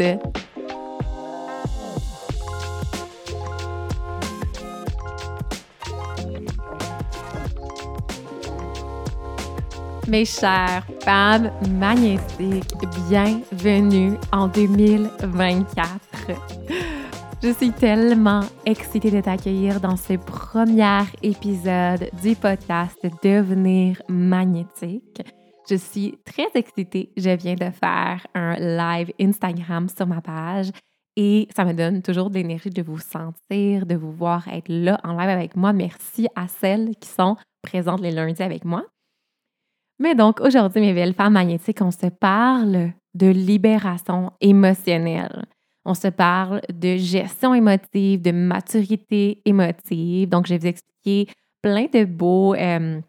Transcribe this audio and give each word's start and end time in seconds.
Mes 0.00 0.18
chères 10.24 10.86
femmes 11.02 11.50
magnétiques, 11.68 12.74
bienvenue 13.08 14.12
en 14.32 14.46
2024. 14.46 15.88
Je 17.42 17.52
suis 17.52 17.72
tellement 17.72 18.44
excitée 18.66 19.10
de 19.10 19.20
t'accueillir 19.20 19.80
dans 19.80 19.96
ce 19.96 20.12
premier 20.14 21.02
épisode 21.22 22.08
du 22.22 22.36
podcast 22.36 23.04
Devenir 23.22 24.00
magnétique. 24.08 25.22
Je 25.68 25.76
suis 25.76 26.18
très 26.24 26.48
excitée. 26.54 27.12
Je 27.16 27.30
viens 27.30 27.54
de 27.54 27.70
faire 27.70 28.26
un 28.34 28.54
live 28.54 29.12
Instagram 29.20 29.88
sur 29.88 30.06
ma 30.06 30.20
page 30.20 30.70
et 31.16 31.48
ça 31.54 31.64
me 31.64 31.72
donne 31.72 32.00
toujours 32.00 32.30
de 32.30 32.36
l'énergie 32.36 32.70
de 32.70 32.80
vous 32.80 33.00
sentir, 33.00 33.86
de 33.86 33.96
vous 33.96 34.12
voir 34.12 34.46
être 34.48 34.68
là 34.68 35.00
en 35.04 35.12
live 35.12 35.28
avec 35.28 35.56
moi. 35.56 35.72
Merci 35.72 36.28
à 36.36 36.48
celles 36.48 36.94
qui 36.96 37.08
sont 37.08 37.36
présentes 37.60 38.00
les 38.00 38.12
lundis 38.12 38.42
avec 38.42 38.64
moi. 38.64 38.84
Mais 39.98 40.14
donc, 40.14 40.40
aujourd'hui, 40.40 40.80
mes 40.80 40.94
belles 40.94 41.14
femmes 41.14 41.32
magnétiques, 41.32 41.82
on 41.82 41.90
se 41.90 42.06
parle 42.06 42.92
de 43.14 43.26
libération 43.26 44.32
émotionnelle. 44.40 45.44
On 45.84 45.94
se 45.94 46.08
parle 46.08 46.60
de 46.72 46.96
gestion 46.96 47.52
émotive, 47.52 48.22
de 48.22 48.30
maturité 48.30 49.42
émotive. 49.44 50.28
Donc, 50.28 50.46
je 50.46 50.54
vais 50.54 50.58
vous 50.58 50.66
expliquer 50.66 51.26
plein 51.62 51.86
de 51.92 52.04
beaux, 52.04 52.54
euh, 52.54 53.00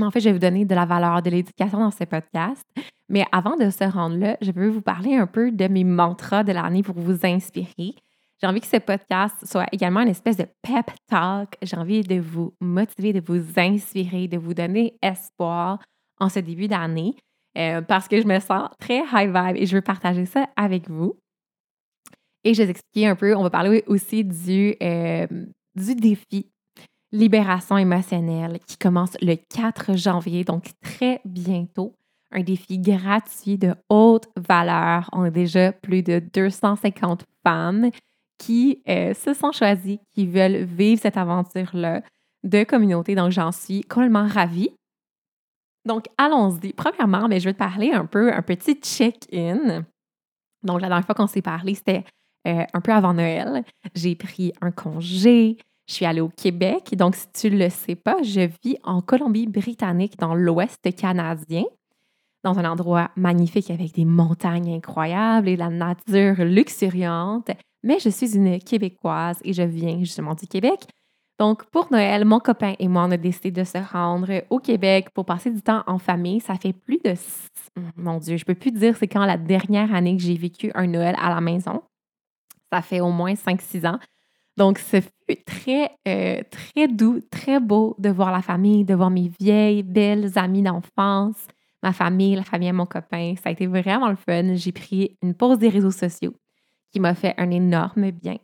en 0.00 0.10
fait, 0.10 0.20
je 0.20 0.26
vais 0.26 0.32
vous 0.32 0.38
donner 0.38 0.64
de 0.64 0.74
la 0.74 0.84
valeur 0.84 1.22
de 1.22 1.30
l'éducation 1.30 1.78
dans 1.78 1.90
ce 1.90 2.04
podcast. 2.04 2.64
Mais 3.08 3.24
avant 3.32 3.56
de 3.56 3.70
se 3.70 3.84
rendre 3.84 4.16
là, 4.16 4.36
je 4.40 4.50
veux 4.50 4.68
vous 4.68 4.80
parler 4.80 5.14
un 5.14 5.26
peu 5.26 5.50
de 5.50 5.68
mes 5.68 5.84
mantras 5.84 6.42
de 6.42 6.52
l'année 6.52 6.82
pour 6.82 6.96
vous 6.96 7.24
inspirer. 7.24 7.94
J'ai 8.40 8.46
envie 8.46 8.60
que 8.60 8.66
ce 8.66 8.78
podcast 8.78 9.34
soit 9.44 9.66
également 9.72 10.00
une 10.00 10.08
espèce 10.08 10.36
de 10.36 10.46
pep 10.62 10.90
talk. 11.08 11.56
J'ai 11.62 11.76
envie 11.76 12.02
de 12.02 12.18
vous 12.20 12.54
motiver, 12.60 13.12
de 13.12 13.22
vous 13.24 13.42
inspirer, 13.58 14.28
de 14.28 14.38
vous 14.38 14.54
donner 14.54 14.96
espoir 15.02 15.78
en 16.18 16.28
ce 16.28 16.40
début 16.40 16.68
d'année 16.68 17.14
euh, 17.56 17.82
parce 17.82 18.08
que 18.08 18.20
je 18.20 18.26
me 18.26 18.40
sens 18.40 18.68
très 18.80 19.02
high 19.12 19.32
vibe 19.32 19.56
et 19.56 19.66
je 19.66 19.76
veux 19.76 19.82
partager 19.82 20.26
ça 20.26 20.48
avec 20.56 20.88
vous. 20.90 21.16
Et 22.42 22.54
je 22.54 22.62
vais 22.62 22.70
expliquer 22.70 23.06
un 23.06 23.16
peu, 23.16 23.34
on 23.34 23.42
va 23.42 23.50
parler 23.50 23.84
aussi 23.86 24.24
du, 24.24 24.74
euh, 24.82 25.26
du 25.74 25.94
défi 25.94 26.50
Libération 27.14 27.78
émotionnelle 27.78 28.58
qui 28.66 28.76
commence 28.76 29.16
le 29.22 29.36
4 29.36 29.96
janvier, 29.96 30.42
donc 30.42 30.70
très 30.82 31.20
bientôt. 31.24 31.94
Un 32.32 32.42
défi 32.42 32.80
gratuit 32.80 33.56
de 33.56 33.72
haute 33.88 34.26
valeur. 34.36 35.08
On 35.12 35.22
a 35.22 35.30
déjà 35.30 35.70
plus 35.70 36.02
de 36.02 36.18
250 36.18 37.24
femmes 37.44 37.90
qui 38.36 38.82
euh, 38.88 39.14
se 39.14 39.32
sont 39.32 39.52
choisies, 39.52 40.00
qui 40.12 40.26
veulent 40.26 40.64
vivre 40.64 41.00
cette 41.00 41.16
aventure-là 41.16 42.02
de 42.42 42.64
communauté. 42.64 43.14
Donc, 43.14 43.30
j'en 43.30 43.52
suis 43.52 43.82
complètement 43.82 44.26
ravie. 44.26 44.70
Donc, 45.86 46.06
allons-y. 46.18 46.72
Premièrement, 46.72 47.28
mais 47.28 47.38
je 47.38 47.44
vais 47.44 47.52
te 47.52 47.58
parler 47.58 47.92
un 47.92 48.06
peu, 48.06 48.32
un 48.32 48.42
petit 48.42 48.74
check-in. 48.74 49.84
Donc, 50.64 50.80
la 50.80 50.88
dernière 50.88 51.06
fois 51.06 51.14
qu'on 51.14 51.28
s'est 51.28 51.42
parlé, 51.42 51.76
c'était 51.76 52.02
euh, 52.48 52.64
un 52.72 52.80
peu 52.80 52.92
avant 52.92 53.14
Noël. 53.14 53.62
J'ai 53.94 54.16
pris 54.16 54.52
un 54.60 54.72
congé. 54.72 55.58
Je 55.86 55.94
suis 55.94 56.06
allée 56.06 56.20
au 56.20 56.30
Québec. 56.30 56.94
Donc, 56.96 57.14
si 57.14 57.26
tu 57.32 57.50
ne 57.50 57.58
le 57.58 57.68
sais 57.68 57.94
pas, 57.94 58.22
je 58.22 58.48
vis 58.62 58.76
en 58.84 59.02
Colombie-Britannique, 59.02 60.18
dans 60.18 60.34
l'ouest 60.34 60.94
canadien, 60.96 61.64
dans 62.42 62.58
un 62.58 62.64
endroit 62.64 63.10
magnifique 63.16 63.70
avec 63.70 63.92
des 63.92 64.04
montagnes 64.04 64.74
incroyables 64.74 65.48
et 65.48 65.56
la 65.56 65.68
nature 65.68 66.44
luxuriante. 66.44 67.50
Mais 67.82 67.98
je 67.98 68.08
suis 68.08 68.34
une 68.34 68.58
Québécoise 68.58 69.38
et 69.44 69.52
je 69.52 69.62
viens 69.62 69.98
justement 69.98 70.34
du 70.34 70.46
Québec. 70.46 70.86
Donc, 71.38 71.64
pour 71.64 71.90
Noël, 71.90 72.24
mon 72.24 72.38
copain 72.38 72.74
et 72.78 72.86
moi, 72.86 73.04
on 73.04 73.10
a 73.10 73.16
décidé 73.16 73.50
de 73.50 73.64
se 73.64 73.78
rendre 73.78 74.44
au 74.50 74.60
Québec 74.60 75.10
pour 75.12 75.24
passer 75.24 75.50
du 75.50 75.60
temps 75.62 75.82
en 75.86 75.98
famille. 75.98 76.40
Ça 76.40 76.54
fait 76.54 76.72
plus 76.72 77.00
de... 77.04 77.14
Mon 77.96 78.18
Dieu, 78.18 78.36
je 78.36 78.44
peux 78.44 78.54
plus 78.54 78.70
dire 78.70 78.96
c'est 78.96 79.08
quand 79.08 79.26
la 79.26 79.36
dernière 79.36 79.92
année 79.92 80.16
que 80.16 80.22
j'ai 80.22 80.36
vécu 80.36 80.70
un 80.74 80.86
Noël 80.86 81.16
à 81.20 81.30
la 81.34 81.40
maison. 81.40 81.82
Ça 82.72 82.82
fait 82.82 83.00
au 83.00 83.10
moins 83.10 83.34
5-6 83.34 83.86
ans. 83.86 83.98
Donc, 84.56 84.78
ce 84.78 85.00
fut 85.00 85.42
très, 85.44 85.90
euh, 86.06 86.40
très 86.50 86.86
doux, 86.88 87.20
très 87.30 87.58
beau 87.58 87.96
de 87.98 88.08
voir 88.08 88.30
la 88.30 88.42
famille, 88.42 88.84
de 88.84 88.94
voir 88.94 89.10
mes 89.10 89.30
vieilles, 89.40 89.82
belles 89.82 90.38
amies 90.38 90.62
d'enfance, 90.62 91.46
ma 91.82 91.92
famille, 91.92 92.36
la 92.36 92.44
famille 92.44 92.70
de 92.70 92.76
mon 92.76 92.86
copain. 92.86 93.34
Ça 93.42 93.48
a 93.48 93.52
été 93.52 93.66
vraiment 93.66 94.08
le 94.08 94.16
fun. 94.16 94.54
J'ai 94.54 94.72
pris 94.72 95.16
une 95.22 95.34
pause 95.34 95.58
des 95.58 95.68
réseaux 95.68 95.90
sociaux 95.90 96.34
qui 96.92 97.00
m'a 97.00 97.14
fait 97.14 97.34
un 97.36 97.50
énorme 97.50 98.12
bien. 98.12 98.36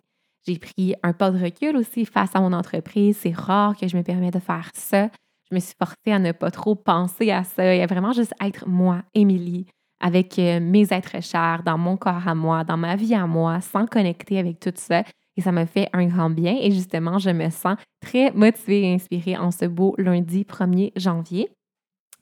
J'ai 0.47 0.59
pris 0.59 0.95
un 1.03 1.13
pas 1.13 1.31
de 1.31 1.39
recul 1.39 1.77
aussi 1.77 2.05
face 2.05 2.35
à 2.35 2.41
mon 2.41 2.53
entreprise. 2.53 3.19
C'est 3.19 3.35
rare 3.35 3.77
que 3.77 3.87
je 3.87 3.97
me 3.97 4.03
permette 4.03 4.35
de 4.35 4.41
faire 4.41 4.71
ça. 4.75 5.11
Je 5.49 5.55
me 5.55 5.61
suis 5.61 5.75
forcée 5.79 6.13
à 6.13 6.19
ne 6.19 6.33
pas 6.33 6.51
trop 6.51 6.75
penser 6.75 7.31
à 7.31 7.45
ça 7.45 7.75
et 7.75 7.83
à 7.83 7.87
vraiment 7.87 8.13
juste 8.13 8.35
être 8.41 8.69
moi, 8.69 9.03
Émilie, 9.15 9.67
avec 10.01 10.39
euh, 10.39 10.61
mes 10.61 10.93
êtres 10.93 11.23
chers, 11.23 11.63
dans 11.65 11.79
mon 11.79 11.97
corps 11.97 12.27
à 12.27 12.35
moi, 12.35 12.65
dans 12.65 12.77
ma 12.77 12.97
vie 12.97 13.15
à 13.15 13.27
moi, 13.27 13.61
sans 13.61 13.87
connecter 13.87 14.39
avec 14.39 14.59
tout 14.61 14.73
ça 14.75 15.05
et 15.41 15.43
ça 15.43 15.53
me 15.53 15.65
fait 15.65 15.89
un 15.95 16.07
grand 16.07 16.29
bien. 16.29 16.55
Et 16.61 16.71
justement, 16.71 17.19
je 17.19 17.31
me 17.31 17.49
sens 17.49 17.79
très 18.01 18.31
motivée 18.33 18.83
et 18.83 18.95
inspirée 18.95 19.39
en 19.39 19.51
ce 19.51 19.65
beau 19.65 19.95
lundi 19.97 20.45
1er 20.45 20.93
janvier. 20.97 21.49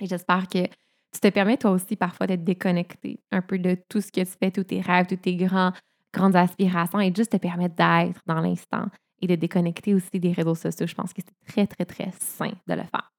Et 0.01 0.07
j'espère 0.07 0.47
que 0.47 0.63
tu 0.63 1.21
te 1.21 1.29
permets 1.29 1.57
toi 1.57 1.73
aussi 1.73 1.97
parfois 1.97 2.29
d'être 2.29 2.45
déconnecté 2.45 3.19
un 3.33 3.43
peu 3.43 3.59
de 3.59 3.77
tout 3.89 4.01
ce 4.01 4.13
que 4.13 4.21
tu 4.21 4.33
fais, 4.41 4.53
tous 4.53 4.63
tes 4.63 4.81
rêves, 4.81 5.07
tous 5.09 5.17
tes 5.17 5.35
grands, 5.35 5.73
grandes 6.15 6.37
aspirations 6.37 7.01
et 7.01 7.13
juste 7.13 7.33
te 7.33 7.39
permettre 7.39 7.75
d'être 7.75 8.21
dans 8.25 8.41
l'instant 8.41 8.87
et 9.21 9.27
de 9.27 9.35
déconnecter 9.35 9.95
aussi 9.95 10.21
des 10.21 10.31
réseaux 10.31 10.55
sociaux. 10.55 10.87
Je 10.87 10.95
pense 10.95 11.13
que 11.13 11.21
c'est 11.27 11.53
très, 11.53 11.67
très, 11.67 11.87
très 11.87 12.13
sain 12.21 12.53
de 12.69 12.75
le 12.75 12.83
faire. 12.83 13.13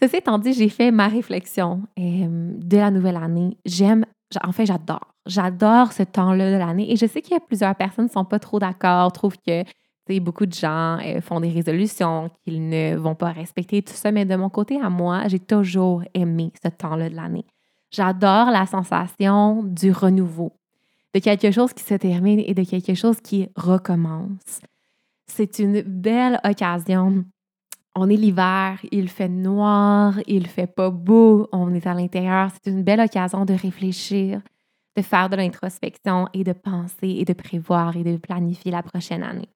Ceci 0.00 0.16
étant 0.16 0.38
dit, 0.38 0.54
j'ai 0.54 0.70
fait 0.70 0.90
ma 0.90 1.08
réflexion 1.08 1.82
euh, 1.98 2.54
de 2.56 2.76
la 2.78 2.90
nouvelle 2.90 3.16
année. 3.16 3.58
J'aime 3.66 4.06
en 4.42 4.52
fait, 4.52 4.66
j'adore. 4.66 5.14
J'adore 5.26 5.92
ce 5.92 6.02
temps-là 6.02 6.52
de 6.52 6.56
l'année. 6.56 6.92
Et 6.92 6.96
je 6.96 7.06
sais 7.06 7.22
qu'il 7.22 7.32
y 7.32 7.36
a 7.36 7.40
plusieurs 7.40 7.74
personnes 7.74 8.06
qui 8.06 8.16
ne 8.16 8.22
sont 8.22 8.24
pas 8.24 8.38
trop 8.38 8.58
d'accord, 8.58 9.12
trouvent 9.12 9.38
que 9.46 9.64
beaucoup 10.20 10.46
de 10.46 10.52
gens 10.52 10.98
euh, 11.04 11.20
font 11.20 11.40
des 11.40 11.50
résolutions, 11.50 12.30
qu'ils 12.44 12.68
ne 12.68 12.96
vont 12.96 13.14
pas 13.14 13.32
respecter 13.32 13.82
tout 13.82 13.94
ça. 13.94 14.12
Mais 14.12 14.24
de 14.24 14.36
mon 14.36 14.50
côté, 14.50 14.80
à 14.80 14.90
moi, 14.90 15.26
j'ai 15.28 15.40
toujours 15.40 16.02
aimé 16.14 16.52
ce 16.62 16.68
temps-là 16.68 17.08
de 17.08 17.16
l'année. 17.16 17.44
J'adore 17.90 18.50
la 18.50 18.66
sensation 18.66 19.62
du 19.62 19.92
renouveau, 19.92 20.52
de 21.14 21.20
quelque 21.20 21.50
chose 21.50 21.72
qui 21.72 21.84
se 21.84 21.94
termine 21.94 22.40
et 22.40 22.54
de 22.54 22.64
quelque 22.64 22.94
chose 22.94 23.20
qui 23.20 23.48
recommence. 23.56 24.60
C'est 25.26 25.58
une 25.58 25.82
belle 25.82 26.40
occasion 26.44 27.24
on 27.94 28.10
est 28.10 28.16
l'hiver, 28.16 28.78
il 28.90 29.08
fait 29.08 29.28
noir, 29.28 30.18
il 30.26 30.46
fait 30.46 30.66
pas 30.66 30.90
beau, 30.90 31.48
on 31.52 31.72
est 31.74 31.86
à 31.86 31.94
l'intérieur. 31.94 32.50
C'est 32.52 32.70
une 32.70 32.82
belle 32.82 33.00
occasion 33.00 33.44
de 33.44 33.54
réfléchir, 33.54 34.40
de 34.96 35.02
faire 35.02 35.28
de 35.28 35.36
l'introspection 35.36 36.28
et 36.32 36.44
de 36.44 36.52
penser 36.52 37.08
et 37.08 37.24
de 37.24 37.32
prévoir 37.32 37.96
et 37.96 38.02
de 38.02 38.16
planifier 38.16 38.72
la 38.72 38.82
prochaine 38.82 39.22
année. 39.22 39.48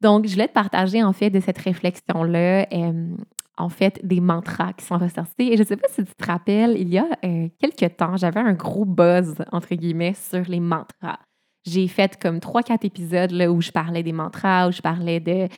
Donc, 0.00 0.26
je 0.26 0.32
voulais 0.32 0.48
te 0.48 0.54
partager 0.54 1.02
en 1.02 1.12
fait 1.12 1.28
de 1.28 1.40
cette 1.40 1.58
réflexion-là, 1.58 2.66
euh, 2.72 3.16
en 3.58 3.68
fait, 3.68 4.00
des 4.02 4.20
mantras 4.20 4.72
qui 4.72 4.86
sont 4.86 4.96
ressortis. 4.96 5.52
Et 5.52 5.56
je 5.56 5.62
ne 5.62 5.66
sais 5.66 5.76
pas 5.76 5.88
si 5.90 6.02
tu 6.02 6.14
te 6.14 6.26
rappelles, 6.26 6.76
il 6.78 6.88
y 6.88 6.96
a 6.96 7.06
euh, 7.24 7.48
quelques 7.58 7.96
temps, 7.96 8.16
j'avais 8.16 8.40
un 8.40 8.54
gros 8.54 8.86
buzz, 8.86 9.34
entre 9.52 9.74
guillemets, 9.74 10.14
sur 10.14 10.42
les 10.48 10.60
mantras. 10.60 11.18
J'ai 11.66 11.86
fait 11.88 12.18
comme 12.18 12.40
trois, 12.40 12.62
quatre 12.62 12.86
épisodes 12.86 13.32
là, 13.32 13.52
où 13.52 13.60
je 13.60 13.70
parlais 13.70 14.02
des 14.02 14.12
mantras, 14.12 14.68
où 14.68 14.72
je 14.72 14.80
parlais 14.80 15.20
de 15.20 15.48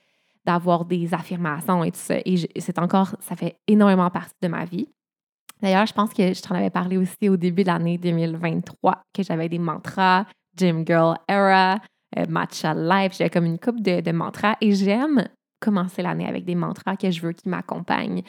d'avoir 0.44 0.84
des 0.84 1.14
affirmations 1.14 1.84
et 1.84 1.92
tout 1.92 2.00
ça. 2.00 2.16
Et 2.24 2.36
c'est 2.60 2.78
encore, 2.78 3.14
ça 3.20 3.36
fait 3.36 3.58
énormément 3.66 4.10
partie 4.10 4.34
de 4.42 4.48
ma 4.48 4.64
vie. 4.64 4.88
D'ailleurs, 5.60 5.86
je 5.86 5.92
pense 5.92 6.12
que 6.12 6.34
je 6.34 6.42
t'en 6.42 6.56
avais 6.56 6.70
parlé 6.70 6.96
aussi 6.96 7.28
au 7.28 7.36
début 7.36 7.62
de 7.62 7.68
l'année 7.68 7.96
2023, 7.96 9.02
que 9.14 9.22
j'avais 9.22 9.48
des 9.48 9.60
mantras, 9.60 10.26
Gym 10.56 10.84
Girl 10.84 11.16
Era, 11.28 11.78
euh, 12.18 12.26
Matcha 12.28 12.74
Life. 12.74 13.16
J'ai 13.16 13.30
comme 13.30 13.44
une 13.44 13.60
coupe 13.60 13.80
de, 13.80 14.00
de 14.00 14.12
mantras 14.12 14.56
et 14.60 14.74
j'aime 14.74 15.28
commencer 15.60 16.02
l'année 16.02 16.26
avec 16.26 16.44
des 16.44 16.56
mantras 16.56 16.96
que 16.96 17.10
je 17.10 17.20
veux 17.20 17.32
qui 17.32 17.48
m'accompagnent 17.48 18.22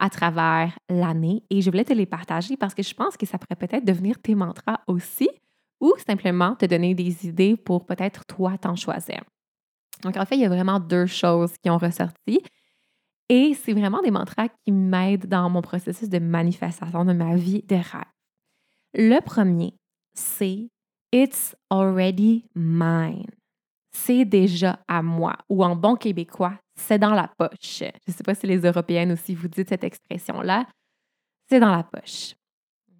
à 0.00 0.10
travers 0.10 0.76
l'année. 0.88 1.44
Et 1.50 1.62
je 1.62 1.70
voulais 1.70 1.84
te 1.84 1.92
les 1.92 2.06
partager 2.06 2.56
parce 2.56 2.74
que 2.74 2.82
je 2.82 2.94
pense 2.94 3.16
que 3.16 3.26
ça 3.26 3.38
pourrait 3.38 3.66
peut-être 3.66 3.84
devenir 3.84 4.18
tes 4.20 4.34
mantras 4.34 4.80
aussi 4.88 5.30
ou 5.80 5.94
simplement 6.06 6.56
te 6.56 6.66
donner 6.66 6.94
des 6.94 7.26
idées 7.26 7.56
pour 7.56 7.86
peut-être 7.86 8.24
toi 8.26 8.58
t'en 8.58 8.74
choisir. 8.74 9.22
Donc, 10.02 10.16
en 10.16 10.24
fait, 10.24 10.36
il 10.36 10.40
y 10.40 10.44
a 10.44 10.48
vraiment 10.48 10.80
deux 10.80 11.06
choses 11.06 11.52
qui 11.58 11.70
ont 11.70 11.78
ressorti. 11.78 12.42
Et 13.28 13.54
c'est 13.54 13.72
vraiment 13.72 14.02
des 14.02 14.10
mantras 14.10 14.48
qui 14.48 14.72
m'aident 14.72 15.26
dans 15.26 15.48
mon 15.48 15.62
processus 15.62 16.08
de 16.08 16.18
manifestation 16.18 17.04
de 17.04 17.12
ma 17.12 17.36
vie 17.36 17.62
de 17.62 17.76
rêve. 17.76 18.04
Le 18.94 19.20
premier, 19.20 19.74
c'est 20.14 20.68
It's 21.12 21.56
already 21.70 22.44
mine. 22.54 23.26
C'est 23.92 24.24
déjà 24.24 24.78
à 24.86 25.02
moi. 25.02 25.36
Ou 25.48 25.64
en 25.64 25.74
bon 25.74 25.96
québécois, 25.96 26.58
c'est 26.76 26.98
dans 26.98 27.14
la 27.14 27.28
poche. 27.36 27.80
Je 27.80 27.84
ne 28.08 28.12
sais 28.12 28.22
pas 28.22 28.34
si 28.34 28.46
les 28.46 28.58
Européennes 28.58 29.12
aussi 29.12 29.34
vous 29.34 29.48
dites 29.48 29.68
cette 29.68 29.84
expression-là. 29.84 30.66
C'est 31.48 31.60
dans 31.60 31.74
la 31.74 31.82
poche. 31.82 32.34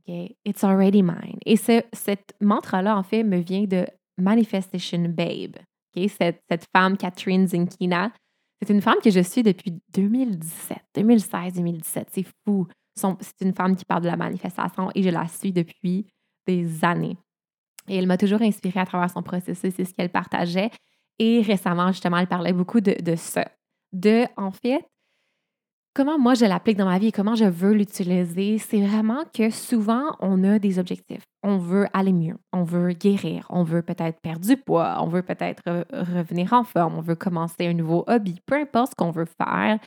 Okay? 0.01 0.37
It's 0.45 0.65
already 0.65 1.03
mine. 1.03 1.39
Et 1.47 1.57
ce, 1.57 1.83
cette 1.93 2.35
mantra-là, 2.41 2.97
en 2.97 3.05
fait, 3.05 3.23
me 3.23 3.39
vient 3.39 3.65
de 3.65 3.87
Manifestation 4.19 5.09
Babe. 5.09 5.57
Cette, 5.95 6.67
femme, 6.75 6.97
Catherine 6.97 7.47
Zinkina, 7.47 8.13
c'est 8.61 8.73
une 8.73 8.83
femme 8.83 8.99
que 9.03 9.11
je 9.11 9.21
suis 9.21 9.43
depuis 9.43 9.81
2017, 9.93 10.79
2016, 10.95 11.55
2017. 11.55 12.09
C'est 12.13 12.27
fou. 12.45 12.67
C'est 12.95 13.41
une 13.41 13.55
femme 13.55 13.77
qui 13.77 13.85
parle 13.85 14.03
de 14.03 14.09
la 14.09 14.17
manifestation 14.17 14.91
et 14.95 15.03
je 15.03 15.09
la 15.09 15.27
suis 15.27 15.53
depuis 15.53 16.07
des 16.47 16.85
années. 16.85 17.17
Et 17.89 17.97
elle 17.97 18.07
m'a 18.07 18.19
toujours 18.19 18.43
inspirée 18.43 18.81
à 18.81 18.87
travers 18.87 19.11
son 19.11 19.23
processus 19.23 19.79
et 19.79 19.85
ce 19.85 19.95
qu'elle 19.95 20.11
partageait. 20.11 20.71
Et 21.19 21.41
récemment, 21.41 21.89
justement, 21.89 22.19
elle 22.19 22.27
parlait 22.27 22.53
beaucoup 22.53 22.81
de, 22.81 22.95
de 23.01 23.17
ça. 23.17 23.51
De, 23.93 24.27
en 24.37 24.51
fait, 24.51 24.85
comment 25.95 26.19
moi 26.19 26.35
je 26.35 26.45
l'applique 26.45 26.77
dans 26.77 26.87
ma 26.87 26.99
vie 26.99 27.09
et 27.09 27.13
comment 27.13 27.35
je 27.35 27.45
veux 27.45 27.73
l'utiliser, 27.73 28.59
c'est 28.59 28.85
vraiment 28.85 29.25
que 29.35 29.51
souvent 29.51 30.17
on 30.21 30.45
a 30.45 30.59
des 30.59 30.79
objectifs. 30.79 31.25
On 31.43 31.59
veut 31.59 31.87
aller 31.93 32.13
mieux, 32.13 32.37
on 32.53 32.63
veut 32.63 32.93
guérir, 32.93 33.47
on 33.51 33.63
veut 33.63 33.83
peut-être 33.83 34.21
perdre 34.21 34.47
du 34.47 34.57
poids, 34.57 34.99
on 35.01 35.07
veut 35.07 35.23
peut-être 35.23 35.63
revenir 35.91 36.53
en 36.53 36.65
forme, 36.65 36.97
on 36.97 37.01
veut 37.01 37.17
commencer 37.17 37.67
un 37.67 37.75
nouveau 37.75 38.05
hobby, 38.07 38.41
peu 38.47 38.57
importe 38.57 38.91
ce 38.91 38.95
qu'on 38.97 39.11
veut 39.11 39.27
faire. 39.27 39.79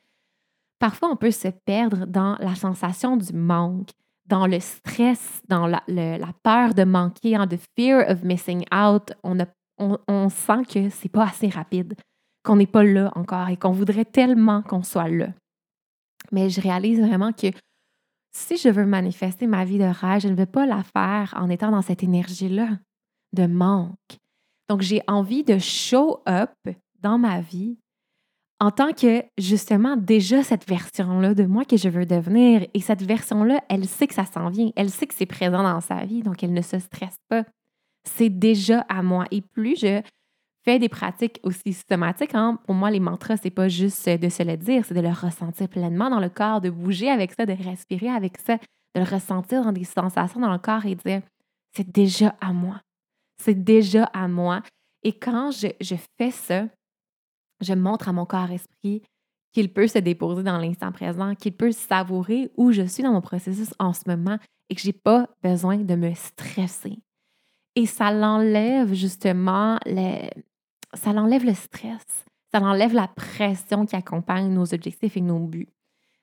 Parfois, 0.80 1.10
on 1.12 1.16
peut 1.16 1.32
se 1.32 1.48
perdre 1.48 2.06
dans 2.06 2.36
la 2.40 2.56
sensation 2.56 3.16
du 3.16 3.32
manque, 3.32 3.92
dans 4.26 4.48
le 4.48 4.60
stress, 4.60 5.42
dans 5.48 5.68
la, 5.68 5.82
peur 6.44 6.74
de 6.74 6.84
manquer, 6.84 7.38
en 7.38 7.48
the 7.48 7.58
fear 7.78 8.04
of 8.10 8.24
missing 8.24 8.66
out. 8.74 9.14
On, 9.24 9.38
on, 9.78 9.98
on 10.08 10.30
sent 10.30 10.66
que 10.70 10.90
c'est 10.90 11.10
pas 11.10 11.24
assez 11.24 11.48
rapide, 11.48 11.96
qu'on 12.44 12.58
n'est 12.58 12.68
pas 12.68 12.84
là 12.84 13.12
encore 13.16 13.48
et 13.48 13.56
qu'on 13.56 13.72
voudrait 13.72 14.04
tellement 14.04 14.62
qu'on 14.62 14.84
soit 14.84 15.08
là. 15.08 15.30
Mais 16.34 16.50
je 16.50 16.60
réalise 16.60 17.00
vraiment 17.00 17.32
que 17.32 17.48
si 18.36 18.58
je 18.58 18.68
veux 18.68 18.86
manifester 18.86 19.48
ma 19.48 19.64
vie 19.64 19.78
de 19.78 19.84
rêve, 19.84 20.22
je 20.22 20.28
ne 20.28 20.36
veux 20.36 20.48
pas 20.48 20.66
la 20.66 20.84
faire 20.84 21.34
en 21.38 21.50
étant 21.50 21.72
dans 21.72 21.84
cette 21.84 22.04
énergie-là 22.04 22.70
de 23.34 23.46
manque. 23.46 24.20
Donc, 24.68 24.82
j'ai 24.82 25.02
envie 25.08 25.44
de 25.44 25.60
show 25.60 26.22
up 26.28 26.52
dans 27.00 27.18
ma 27.18 27.40
vie 27.40 27.78
en 28.60 28.72
tant 28.72 28.94
que 28.94 29.24
justement 29.38 29.98
déjà 29.98 30.42
cette 30.42 30.68
version-là 30.68 31.34
de 31.34 31.44
moi 31.44 31.66
que 31.66 31.78
je 31.78 31.90
veux 31.90 32.06
devenir. 32.06 32.66
Et 32.74 32.80
cette 32.80 33.02
version-là, 33.02 33.62
elle 33.70 33.86
sait 33.86 34.08
que 34.08 34.14
ça 34.14 34.26
s'en 34.26 34.50
vient, 34.50 34.72
elle 34.76 34.90
sait 34.90 35.06
que 35.06 35.14
c'est 35.14 35.26
présent 35.26 35.64
dans 35.64 35.82
sa 35.82 36.06
vie, 36.06 36.24
donc 36.24 36.44
elle 36.44 36.54
ne 36.54 36.62
se 36.62 36.80
stresse 36.80 37.18
pas. 37.30 37.44
C'est 38.06 38.30
déjà 38.30 38.82
à 38.90 39.04
moi. 39.04 39.26
Et 39.32 39.42
plus 39.42 39.80
je 39.80 40.02
fais 40.64 40.80
des 40.80 40.90
pratiques 40.90 41.40
aussi 41.44 41.74
systématiques. 41.74 42.36
Hein. 42.36 42.60
Pour 42.66 42.76
moi, 42.76 42.90
les 42.92 43.00
mantras, 43.00 43.38
c'est 43.38 43.50
pas 43.50 43.68
juste 43.68 44.08
de 44.08 44.30
se 44.30 44.44
le 44.44 44.58
dire, 44.58 44.86
c'est 44.86 44.94
de 44.94 45.02
le 45.02 45.10
ressentir 45.10 45.68
pleinement 45.68 46.10
dans 46.10 46.20
le 46.20 46.30
corps, 46.30 46.62
de 46.62 46.70
bouger 46.70 47.10
avec 47.10 47.34
ça, 47.34 47.46
de 47.46 47.54
respirer 47.54 48.10
avec 48.10 48.38
ça, 48.38 48.58
de 48.96 49.02
le 49.02 49.04
ressentir 49.04 49.64
dans 49.64 49.72
des 49.72 49.84
sensations 49.84 50.40
dans 50.40 50.52
le 50.52 50.60
corps 50.60 50.86
et 50.86 50.96
dire 50.96 51.22
c'est 51.76 51.90
déjà 51.90 52.36
à 52.40 52.54
moi. 52.54 52.82
C'est 53.42 53.64
déjà 53.64 54.06
à 54.06 54.28
moi. 54.28 54.62
Et 55.04 55.14
quand 55.14 55.52
je, 55.52 55.68
je 55.82 55.96
fais 56.18 56.32
ça, 56.32 56.68
je 57.62 57.74
montre 57.74 58.10
à 58.10 58.14
mon 58.14 58.26
corps-esprit 58.26 59.02
qu'il 59.54 59.72
peut 59.72 59.88
se 59.88 60.00
déposer 60.00 60.44
dans 60.44 60.58
l'instant 60.58 60.92
présent, 60.92 61.36
qu'il 61.36 61.54
peut 61.54 61.72
savourer 61.72 62.50
où 62.58 62.72
je 62.72 62.84
suis 62.84 63.04
dans 63.04 63.14
mon 63.14 63.22
processus 63.22 63.74
en 63.80 63.94
ce 63.94 64.02
moment 64.08 64.38
et 64.70 64.76
que 64.76 64.82
je 64.82 64.88
n'ai 64.88 64.94
pas 64.94 65.30
besoin 65.44 65.78
de 65.78 65.96
me 65.96 66.14
stresser. 66.14 66.98
Et 67.76 67.86
ça 67.86 68.12
l'enlève 68.12 68.94
justement 68.94 69.78
ça 70.94 71.14
l'enlève 71.14 71.46
le 71.46 71.54
stress, 71.54 72.26
ça 72.52 72.60
l'enlève 72.60 72.94
la 72.94 73.08
pression 73.08 73.86
qui 73.86 73.96
accompagne 73.96 74.54
nos 74.54 74.74
objectifs 74.74 75.18
et 75.18 75.22
nos 75.22 75.40
buts. 75.40 75.70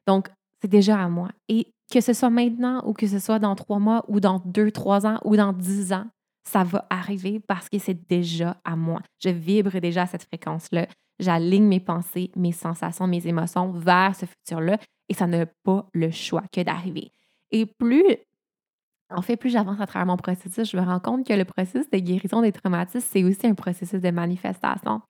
Donc, 0.07 0.29
c'est 0.61 0.69
déjà 0.69 1.03
à 1.03 1.09
moi. 1.09 1.31
Et 1.49 1.73
que 1.91 2.01
ce 2.01 2.13
soit 2.13 2.31
maintenant 2.31 2.83
ou 2.87 2.93
que 2.93 3.07
ce 3.07 3.19
soit 3.19 3.39
dans 3.39 3.57
trois 3.57 3.79
mois 3.79 4.05
ou 4.09 4.21
dans 4.21 4.41
deux, 4.45 4.71
trois 4.71 5.07
ans 5.07 5.19
ou 5.25 5.37
dans 5.37 5.53
dix 5.53 5.93
ans, 5.93 6.07
ça 6.45 6.65
va 6.65 6.87
arriver 6.91 7.41
parce 7.41 7.69
que 7.69 7.79
c'est 7.79 8.09
déjà 8.09 8.57
à 8.65 8.77
moi. 8.77 9.01
Je 9.23 9.29
vibre 9.29 9.79
déjà 9.81 10.03
à 10.03 10.07
cette 10.07 10.25
fréquence-là. 10.25 10.87
J'aligne 11.19 11.67
mes 11.67 11.81
pensées, 11.81 12.31
mes 12.37 12.53
sensations, 12.53 13.07
mes 13.07 13.27
émotions 13.27 13.73
vers 13.73 14.15
ce 14.17 14.27
futur-là 14.27 14.79
et 15.09 15.15
ça 15.15 15.27
n'a 15.27 15.47
pas 15.47 15.87
le 15.93 16.11
choix 16.11 16.45
que 16.53 16.63
d'arriver. 16.63 17.11
Et 17.51 17.67
plus 17.67 18.17
en 19.11 19.23
fait, 19.23 19.37
plus 19.37 19.51
j'avance 19.51 19.81
à 19.81 19.87
travers 19.87 20.07
mon 20.07 20.17
processus, 20.17 20.71
je 20.71 20.77
me 20.77 20.83
rends 20.83 21.01
compte 21.01 21.27
que 21.27 21.33
le 21.33 21.45
processus 21.45 21.91
de 21.91 21.99
guérison 21.99 22.43
des 22.43 22.53
traumatismes, 22.53 23.07
c'est 23.11 23.25
aussi 23.25 23.47
un 23.47 23.55
processus 23.55 24.01
de 24.01 24.11
manifestation. 24.11 25.01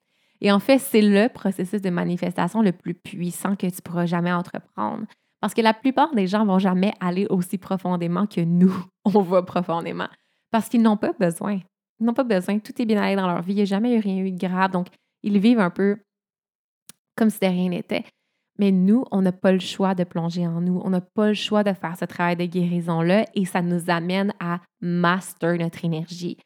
Et 0.40 0.50
en 0.50 0.58
fait, 0.58 0.78
c'est 0.78 1.02
le 1.02 1.28
processus 1.28 1.82
de 1.82 1.90
manifestation 1.90 2.62
le 2.62 2.72
plus 2.72 2.94
puissant 2.94 3.56
que 3.56 3.66
tu 3.66 3.82
pourras 3.82 4.06
jamais 4.06 4.32
entreprendre. 4.32 5.04
Parce 5.40 5.54
que 5.54 5.60
la 5.60 5.74
plupart 5.74 6.14
des 6.14 6.26
gens 6.26 6.44
vont 6.44 6.58
jamais 6.58 6.92
aller 7.00 7.26
aussi 7.28 7.58
profondément 7.58 8.26
que 8.26 8.40
nous, 8.40 8.74
on 9.04 9.20
va 9.20 9.42
profondément. 9.42 10.08
Parce 10.50 10.68
qu'ils 10.68 10.82
n'ont 10.82 10.96
pas 10.96 11.12
besoin. 11.12 11.60
Ils 11.98 12.06
n'ont 12.06 12.14
pas 12.14 12.24
besoin. 12.24 12.58
Tout 12.58 12.80
est 12.80 12.86
bien 12.86 13.00
allé 13.00 13.16
dans 13.16 13.26
leur 13.26 13.42
vie. 13.42 13.52
Il 13.52 13.56
n'y 13.56 13.62
a 13.62 13.66
jamais 13.66 13.94
eu 13.94 14.00
rien 14.00 14.16
eu 14.16 14.32
de 14.32 14.38
grave. 14.38 14.70
Donc, 14.70 14.88
ils 15.22 15.38
vivent 15.38 15.60
un 15.60 15.70
peu 15.70 15.98
comme 17.16 17.30
si 17.30 17.38
de 17.40 17.46
rien 17.46 17.68
n'était. 17.68 18.04
Mais 18.60 18.72
nous, 18.72 19.06
on 19.10 19.22
n'a 19.22 19.32
pas 19.32 19.52
le 19.52 19.58
choix 19.58 19.94
de 19.94 20.04
plonger 20.04 20.46
en 20.46 20.60
nous. 20.60 20.82
On 20.84 20.90
n'a 20.90 21.00
pas 21.00 21.28
le 21.28 21.34
choix 21.34 21.64
de 21.64 21.72
faire 21.72 21.96
ce 21.96 22.04
travail 22.04 22.36
de 22.36 22.44
guérison-là 22.44 23.24
et 23.34 23.46
ça 23.46 23.62
nous 23.62 23.88
amène 23.88 24.34
à 24.38 24.60
master 24.82 25.56
notre 25.56 25.82
énergie, 25.82 26.36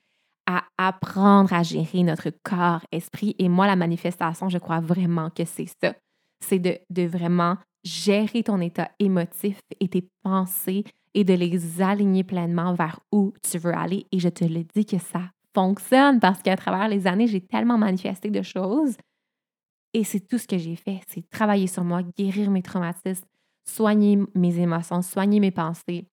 à 0.46 0.62
apprendre 0.78 1.52
à 1.52 1.64
gérer 1.64 2.04
notre 2.04 2.30
corps, 2.44 2.82
esprit. 2.92 3.34
Et 3.40 3.48
moi, 3.48 3.66
la 3.66 3.74
manifestation, 3.74 4.48
je 4.48 4.58
crois 4.58 4.78
vraiment 4.78 5.28
que 5.30 5.44
c'est 5.44 5.66
ça. 5.82 5.92
C'est 6.38 6.60
de, 6.60 6.78
de 6.88 7.02
vraiment 7.02 7.56
gérer 7.82 8.44
ton 8.44 8.60
état 8.60 8.92
émotif 9.00 9.58
et 9.80 9.88
tes 9.88 10.08
pensées 10.22 10.84
et 11.14 11.24
de 11.24 11.34
les 11.34 11.82
aligner 11.82 12.22
pleinement 12.22 12.74
vers 12.74 13.00
où 13.10 13.32
tu 13.42 13.58
veux 13.58 13.74
aller. 13.74 14.06
Et 14.12 14.20
je 14.20 14.28
te 14.28 14.44
le 14.44 14.62
dis 14.62 14.86
que 14.86 14.98
ça 14.98 15.32
fonctionne 15.52 16.20
parce 16.20 16.42
qu'à 16.42 16.54
travers 16.54 16.86
les 16.86 17.08
années, 17.08 17.26
j'ai 17.26 17.40
tellement 17.40 17.76
manifesté 17.76 18.30
de 18.30 18.42
choses 18.42 18.96
et 19.94 20.04
c'est 20.04 20.20
tout 20.20 20.38
ce 20.38 20.46
que 20.46 20.58
j'ai 20.58 20.76
fait, 20.76 21.00
c'est 21.08 21.28
travailler 21.30 21.68
sur 21.68 21.84
moi, 21.84 22.02
guérir 22.02 22.50
mes 22.50 22.62
traumatismes, 22.62 23.24
soigner 23.64 24.18
mes 24.34 24.58
émotions, 24.58 25.00
soigner 25.02 25.40
mes 25.40 25.52
pensées, 25.52 26.08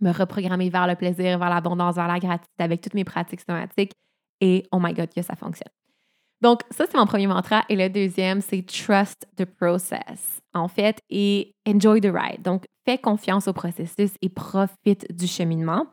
me 0.00 0.10
reprogrammer 0.10 0.70
vers 0.70 0.86
le 0.86 0.96
plaisir, 0.96 1.38
vers 1.38 1.50
l'abondance, 1.50 1.94
vers 1.94 2.08
la 2.08 2.18
gratitude 2.18 2.50
avec 2.58 2.80
toutes 2.80 2.94
mes 2.94 3.04
pratiques 3.04 3.42
somatiques. 3.42 3.92
Et 4.40 4.64
oh 4.72 4.78
my 4.80 4.92
God, 4.92 5.10
que 5.14 5.22
ça 5.22 5.36
fonctionne. 5.36 5.70
Donc, 6.40 6.60
ça, 6.70 6.84
c'est 6.90 6.98
mon 6.98 7.06
premier 7.06 7.26
mantra. 7.26 7.64
Et 7.68 7.76
le 7.76 7.88
deuxième, 7.88 8.40
c'est 8.40 8.66
trust 8.66 9.26
the 9.36 9.44
process, 9.44 10.40
en 10.52 10.68
fait, 10.68 11.00
et 11.08 11.54
enjoy 11.66 12.00
the 12.00 12.10
ride. 12.12 12.42
Donc, 12.42 12.64
fais 12.84 12.98
confiance 12.98 13.48
au 13.48 13.52
processus 13.52 14.10
et 14.20 14.28
profite 14.28 15.06
du 15.14 15.26
cheminement. 15.26 15.86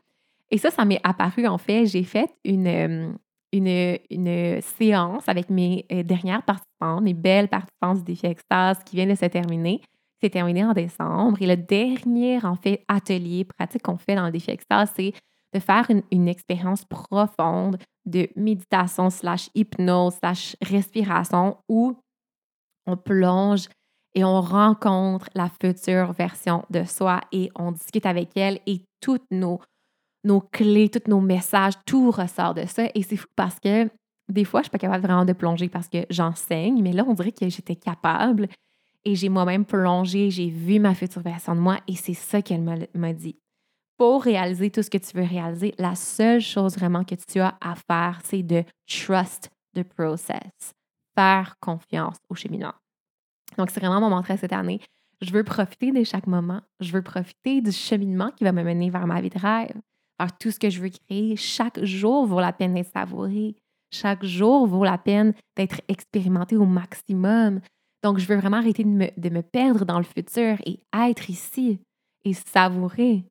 Et 0.50 0.58
ça, 0.58 0.70
ça 0.70 0.84
m'est 0.84 1.00
apparu, 1.04 1.46
en 1.46 1.58
fait, 1.58 1.86
j'ai 1.86 2.02
fait 2.02 2.28
une, 2.44 3.16
une, 3.52 4.60
séance 4.62 5.28
avec 5.28 5.50
mes 5.50 5.84
euh, 5.92 6.02
dernières 6.02 6.42
participantes, 6.42 7.02
mes 7.02 7.14
belles 7.14 7.48
participantes 7.48 7.98
du 7.98 8.04
défi 8.04 8.26
Extase 8.26 8.78
qui 8.84 8.96
viennent 8.96 9.10
de 9.10 9.14
se 9.14 9.26
terminer. 9.26 9.82
C'est 10.20 10.30
terminé 10.30 10.64
en 10.64 10.72
décembre. 10.72 11.40
Et 11.40 11.46
le 11.46 11.56
dernier, 11.56 12.38
en 12.44 12.56
fait, 12.56 12.84
atelier 12.88 13.44
pratique 13.44 13.82
qu'on 13.82 13.98
fait 13.98 14.14
dans 14.14 14.26
le 14.26 14.32
défi 14.32 14.50
Extase, 14.50 14.92
c'est 14.96 15.12
de 15.52 15.58
faire 15.58 15.86
une, 15.90 16.02
une 16.10 16.28
expérience 16.28 16.84
profonde 16.84 17.76
de 18.06 18.28
méditation 18.36 19.10
slash 19.10 19.50
hypnose 19.54 20.14
slash 20.14 20.56
respiration 20.62 21.58
où 21.68 21.94
on 22.86 22.96
plonge 22.96 23.68
et 24.14 24.24
on 24.24 24.40
rencontre 24.40 25.28
la 25.34 25.48
future 25.60 26.12
version 26.12 26.64
de 26.70 26.84
soi 26.84 27.20
et 27.32 27.50
on 27.54 27.72
discute 27.72 28.06
avec 28.06 28.36
elle 28.36 28.60
et 28.66 28.82
toutes 29.00 29.26
nos 29.30 29.60
nos 30.24 30.40
clés, 30.40 30.88
tous 30.88 31.08
nos 31.10 31.20
messages, 31.20 31.74
tout 31.86 32.10
ressort 32.10 32.54
de 32.54 32.66
ça. 32.66 32.84
Et 32.94 33.02
c'est 33.02 33.16
fou 33.16 33.26
parce 33.36 33.58
que 33.58 33.88
des 34.28 34.44
fois, 34.44 34.60
je 34.60 34.62
ne 34.62 34.64
suis 34.64 34.70
pas 34.70 34.78
capable 34.78 35.04
vraiment 35.04 35.24
de 35.24 35.32
plonger 35.32 35.68
parce 35.68 35.88
que 35.88 36.06
j'enseigne, 36.10 36.82
mais 36.82 36.92
là, 36.92 37.04
on 37.06 37.14
dirait 37.14 37.32
que 37.32 37.48
j'étais 37.48 37.76
capable 37.76 38.48
et 39.04 39.14
j'ai 39.14 39.28
moi-même 39.28 39.64
plongé, 39.64 40.30
j'ai 40.30 40.48
vu 40.48 40.78
ma 40.78 40.94
future 40.94 41.22
version 41.22 41.54
de 41.54 41.60
moi 41.60 41.78
et 41.88 41.96
c'est 41.96 42.14
ça 42.14 42.40
qu'elle 42.40 42.62
m'a 42.62 43.12
dit. 43.12 43.36
Pour 43.98 44.22
réaliser 44.22 44.70
tout 44.70 44.82
ce 44.82 44.90
que 44.90 44.98
tu 44.98 45.16
veux 45.16 45.24
réaliser, 45.24 45.74
la 45.78 45.94
seule 45.94 46.40
chose 46.40 46.76
vraiment 46.76 47.04
que 47.04 47.14
tu 47.14 47.40
as 47.40 47.56
à 47.60 47.74
faire, 47.74 48.20
c'est 48.24 48.42
de 48.42 48.64
trust 48.86 49.50
the 49.74 49.82
process. 49.82 50.74
Faire 51.14 51.56
confiance 51.60 52.16
au 52.28 52.34
cheminement. 52.34 52.72
Donc, 53.58 53.70
c'est 53.70 53.80
vraiment 53.80 54.00
mon 54.00 54.08
mantra 54.08 54.36
cette 54.36 54.52
année. 54.52 54.80
Je 55.20 55.30
veux 55.30 55.44
profiter 55.44 55.92
de 55.92 56.02
chaque 56.04 56.26
moment. 56.26 56.62
Je 56.80 56.90
veux 56.92 57.02
profiter 57.02 57.60
du 57.60 57.70
cheminement 57.70 58.30
qui 58.30 58.44
va 58.44 58.52
me 58.52 58.62
mener 58.64 58.90
vers 58.90 59.06
ma 59.06 59.20
vie 59.20 59.30
de 59.30 59.38
rêve, 59.38 59.76
vers 60.22 60.38
tout 60.38 60.50
ce 60.50 60.58
que 60.58 60.70
je 60.70 60.80
veux 60.80 60.90
créer. 60.90 61.36
Chaque 61.36 61.82
jour 61.84 62.26
vaut 62.26 62.40
la 62.40 62.52
peine 62.52 62.74
d'être 62.74 62.92
savouré. 62.92 63.56
Chaque 63.90 64.24
jour 64.24 64.66
vaut 64.66 64.84
la 64.84 64.98
peine 64.98 65.34
d'être 65.56 65.80
expérimenté 65.88 66.56
au 66.56 66.64
maximum. 66.64 67.60
Donc, 68.02 68.18
je 68.18 68.26
veux 68.26 68.36
vraiment 68.36 68.56
arrêter 68.56 68.84
de 68.84 68.88
me, 68.88 69.08
de 69.16 69.28
me 69.28 69.42
perdre 69.42 69.84
dans 69.84 69.98
le 69.98 70.04
futur 70.04 70.56
et 70.64 70.80
être 70.96 71.28
ici 71.28 71.78
et 72.24 72.32
savourer. 72.32 73.24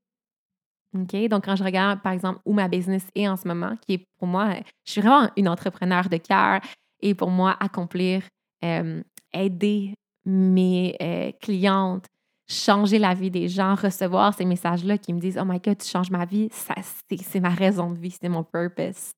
OK? 0.95 1.15
Donc, 1.29 1.45
quand 1.45 1.55
je 1.55 1.63
regarde, 1.63 2.01
par 2.01 2.11
exemple, 2.11 2.39
où 2.45 2.53
ma 2.53 2.67
business 2.67 3.05
est 3.15 3.27
en 3.27 3.37
ce 3.37 3.47
moment, 3.47 3.75
qui 3.77 3.93
est 3.93 4.03
pour 4.17 4.27
moi, 4.27 4.55
je 4.85 4.91
suis 4.91 5.01
vraiment 5.01 5.29
une 5.35 5.47
entrepreneur 5.47 6.07
de 6.09 6.17
cœur 6.17 6.61
et 7.01 7.15
pour 7.15 7.31
moi, 7.31 7.57
accomplir, 7.59 8.23
euh, 8.63 9.01
aider 9.33 9.95
mes 10.25 10.95
euh, 11.01 11.31
clientes, 11.41 12.05
changer 12.51 12.99
la 12.99 13.13
vie 13.13 13.31
des 13.31 13.47
gens, 13.47 13.75
recevoir 13.75 14.33
ces 14.33 14.45
messages-là 14.45 14.97
qui 14.97 15.13
me 15.13 15.19
disent 15.19 15.39
Oh 15.41 15.45
my 15.45 15.59
God, 15.59 15.77
tu 15.77 15.87
changes 15.87 16.11
ma 16.11 16.25
vie, 16.25 16.49
c'est 16.51 17.39
ma 17.39 17.49
raison 17.49 17.91
de 17.91 17.97
vie, 17.97 18.11
c'est 18.11 18.29
mon 18.29 18.43
purpose, 18.43 19.11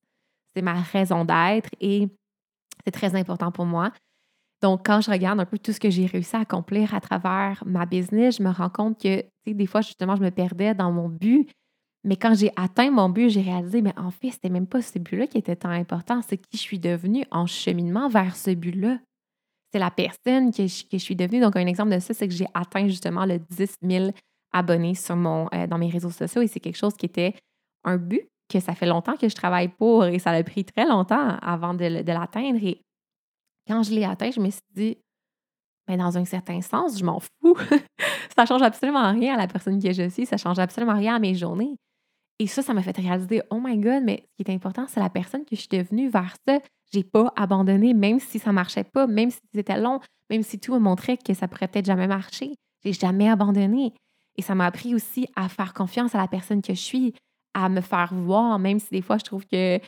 c'est 0.54 0.62
ma 0.62 0.74
raison 0.74 1.24
d'être 1.24 1.70
et 1.80 2.08
c'est 2.84 2.92
très 2.92 3.14
important 3.14 3.50
pour 3.50 3.66
moi. 3.66 3.92
Donc, 4.62 4.86
quand 4.86 5.00
je 5.00 5.10
regarde 5.10 5.40
un 5.40 5.44
peu 5.44 5.58
tout 5.58 5.72
ce 5.72 5.80
que 5.80 5.90
j'ai 5.90 6.06
réussi 6.06 6.34
à 6.36 6.40
accomplir 6.40 6.94
à 6.94 7.00
travers 7.00 7.62
ma 7.66 7.84
business, 7.84 8.38
je 8.38 8.42
me 8.42 8.50
rends 8.50 8.70
compte 8.70 8.98
que, 9.00 9.24
des 9.46 9.66
fois, 9.66 9.82
justement, 9.82 10.16
je 10.16 10.22
me 10.22 10.30
perdais 10.30 10.74
dans 10.74 10.90
mon 10.90 11.08
but. 11.08 11.50
Mais 12.02 12.16
quand 12.16 12.34
j'ai 12.34 12.50
atteint 12.56 12.90
mon 12.90 13.08
but, 13.08 13.28
j'ai 13.28 13.42
réalisé, 13.42 13.82
mais 13.82 13.92
en 13.98 14.10
fait, 14.10 14.30
c'était 14.30 14.48
même 14.48 14.66
pas 14.66 14.80
ce 14.80 14.98
but-là 14.98 15.26
qui 15.26 15.38
était 15.38 15.56
tant 15.56 15.70
important, 15.70 16.22
c'est 16.22 16.38
qui 16.38 16.56
je 16.56 16.62
suis 16.62 16.78
devenue 16.78 17.24
en 17.30 17.46
cheminement 17.46 18.08
vers 18.08 18.36
ce 18.36 18.52
but-là. 18.52 18.98
C'est 19.74 19.80
la 19.80 19.90
personne 19.90 20.52
que 20.52 20.68
je, 20.68 20.98
suis 20.98 21.16
devenue. 21.16 21.40
Donc, 21.40 21.56
un 21.56 21.66
exemple 21.66 21.92
de 21.92 21.98
ça, 21.98 22.14
c'est 22.14 22.28
que 22.28 22.34
j'ai 22.34 22.46
atteint 22.54 22.86
justement 22.86 23.26
le 23.26 23.40
10 23.40 23.78
000 23.82 24.10
abonnés 24.52 24.94
sur 24.94 25.16
mon, 25.16 25.48
euh, 25.52 25.66
dans 25.66 25.78
mes 25.78 25.90
réseaux 25.90 26.12
sociaux 26.12 26.42
et 26.42 26.46
c'est 26.46 26.60
quelque 26.60 26.76
chose 26.76 26.94
qui 26.94 27.06
était 27.06 27.34
un 27.82 27.96
but 27.96 28.28
que 28.48 28.60
ça 28.60 28.76
fait 28.76 28.86
longtemps 28.86 29.16
que 29.16 29.28
je 29.28 29.34
travaille 29.34 29.66
pour 29.66 30.04
et 30.04 30.20
ça 30.20 30.30
a 30.30 30.40
pris 30.44 30.64
très 30.64 30.86
longtemps 30.86 31.38
avant 31.42 31.74
de, 31.74 32.02
de 32.02 32.12
l'atteindre. 32.12 32.60
Et 32.62 32.82
quand 33.66 33.82
je 33.82 33.90
l'ai 33.90 34.04
atteint, 34.04 34.30
je 34.30 34.38
me 34.38 34.48
suis 34.48 34.62
dit, 34.76 34.96
mais 35.88 35.96
ben, 35.96 36.04
dans 36.04 36.18
un 36.18 36.24
certain 36.24 36.60
sens, 36.60 36.96
je 36.96 37.04
m'en 37.04 37.18
fous. 37.18 37.58
ça 38.36 38.46
change 38.46 38.62
absolument 38.62 39.10
rien 39.10 39.34
à 39.34 39.38
la 39.38 39.48
personne 39.48 39.82
que 39.82 39.92
je 39.92 40.08
suis, 40.08 40.24
ça 40.24 40.36
change 40.36 40.60
absolument 40.60 40.94
rien 40.94 41.16
à 41.16 41.18
mes 41.18 41.34
journées. 41.34 41.74
Et 42.38 42.46
ça, 42.46 42.62
ça 42.62 42.74
m'a 42.74 42.82
fait 42.82 42.96
réaliser, 42.96 43.42
oh 43.50 43.58
my 43.60 43.76
God, 43.76 44.04
mais 44.04 44.24
ce 44.38 44.44
qui 44.44 44.48
est 44.48 44.54
important, 44.54 44.86
c'est 44.86 45.00
la 45.00 45.10
personne 45.10 45.44
que 45.44 45.56
je 45.56 45.62
suis 45.62 45.68
devenue 45.68 46.08
vers 46.10 46.36
ça. 46.46 46.60
J'ai 46.94 47.04
pas 47.04 47.32
abandonné, 47.36 47.92
même 47.92 48.20
si 48.20 48.38
ça 48.38 48.52
marchait 48.52 48.84
pas, 48.84 49.06
même 49.06 49.30
si 49.30 49.40
c'était 49.52 49.80
long, 49.80 50.00
même 50.30 50.42
si 50.42 50.58
tout 50.58 50.74
me 50.74 50.78
montrait 50.78 51.16
que 51.16 51.34
ça 51.34 51.48
pourrait 51.48 51.68
peut-être 51.68 51.86
jamais 51.86 52.06
marcher. 52.06 52.54
J'ai 52.84 52.92
jamais 52.92 53.28
abandonné. 53.28 53.92
Et 54.36 54.42
ça 54.42 54.54
m'a 54.54 54.66
appris 54.66 54.94
aussi 54.94 55.26
à 55.36 55.48
faire 55.48 55.74
confiance 55.74 56.14
à 56.14 56.18
la 56.18 56.28
personne 56.28 56.62
que 56.62 56.74
je 56.74 56.80
suis, 56.80 57.14
à 57.52 57.68
me 57.68 57.80
faire 57.80 58.14
voir, 58.14 58.58
même 58.58 58.78
si 58.78 58.88
des 58.90 59.02
fois 59.02 59.18
je 59.18 59.24
trouve 59.24 59.44
que 59.46 59.80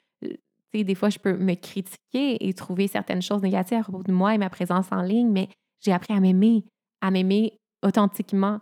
des 0.85 0.95
fois, 0.95 1.09
je 1.09 1.19
peux 1.19 1.37
me 1.37 1.55
critiquer 1.55 2.47
et 2.47 2.53
trouver 2.55 2.89
certaines 2.89 3.23
choses 3.23 3.43
négatives 3.43 3.79
à 3.79 3.83
propos 3.83 4.03
de 4.03 4.13
moi 4.13 4.35
et 4.35 4.39
ma 4.39 4.51
présence 4.51 4.87
en 4.91 5.03
ligne, 5.03 5.31
mais 5.31 5.49
j'ai 5.81 5.93
appris 5.93 6.15
à 6.15 6.21
m'aimer, 6.21 6.65
à 7.01 7.11
m'aimer 7.11 7.57
authentiquement, 7.83 8.61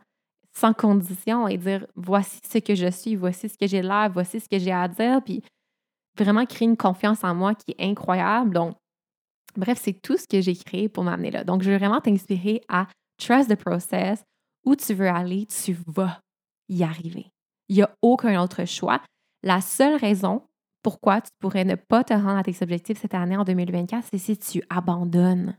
sans 0.56 0.72
condition 0.72 1.48
et 1.48 1.56
dire 1.56 1.86
voici 1.96 2.40
ce 2.48 2.58
que 2.58 2.74
je 2.74 2.90
suis, 2.90 3.16
voici 3.16 3.48
ce 3.48 3.58
que 3.58 3.66
j'ai 3.66 3.82
l'air, 3.82 4.10
voici 4.12 4.40
ce 4.40 4.48
que 4.48 4.58
j'ai 4.58 4.72
à 4.72 4.86
dire, 4.88 5.20
puis 5.24 5.42
vraiment 6.16 6.47
créer 6.47 6.68
une 6.68 6.76
confiance 6.76 7.25
en 7.25 7.35
moi 7.35 7.54
qui 7.54 7.73
est 7.73 7.85
incroyable. 7.85 8.54
Donc, 8.54 8.76
bref, 9.56 9.78
c'est 9.80 10.00
tout 10.00 10.16
ce 10.16 10.26
que 10.26 10.40
j'ai 10.40 10.54
créé 10.54 10.88
pour 10.88 11.04
m'amener 11.04 11.30
là. 11.30 11.44
Donc, 11.44 11.62
je 11.62 11.71
veux 11.71 11.78
vraiment 11.78 12.00
t'inspirer 12.00 12.61
à 12.68 12.87
trust 13.18 13.50
the 13.50 13.56
process. 13.56 14.25
Où 14.64 14.75
tu 14.76 14.94
veux 14.94 15.09
aller, 15.09 15.47
tu 15.47 15.76
vas 15.88 16.21
y 16.71 16.83
arriver. 16.83 17.26
Il 17.68 17.76
n'y 17.76 17.83
a 17.83 17.94
aucun 18.00 18.42
autre 18.42 18.64
choix. 18.64 19.02
La 19.42 19.61
seule 19.61 19.97
raison 19.97 20.42
pourquoi 20.85 21.23
tu 21.23 21.30
pourrais 21.40 21.64
ne 21.64 21.75
pas 21.75 22.04
te 22.04 22.12
rendre 22.12 22.37
à 22.37 22.42
tes 22.44 22.54
objectifs 22.61 23.00
cette 23.00 23.14
année 23.14 23.38
en 23.38 23.44
2024, 23.44 24.06
c'est 24.11 24.18
si 24.18 24.37
tu 24.37 24.62
abandonnes. 24.68 25.56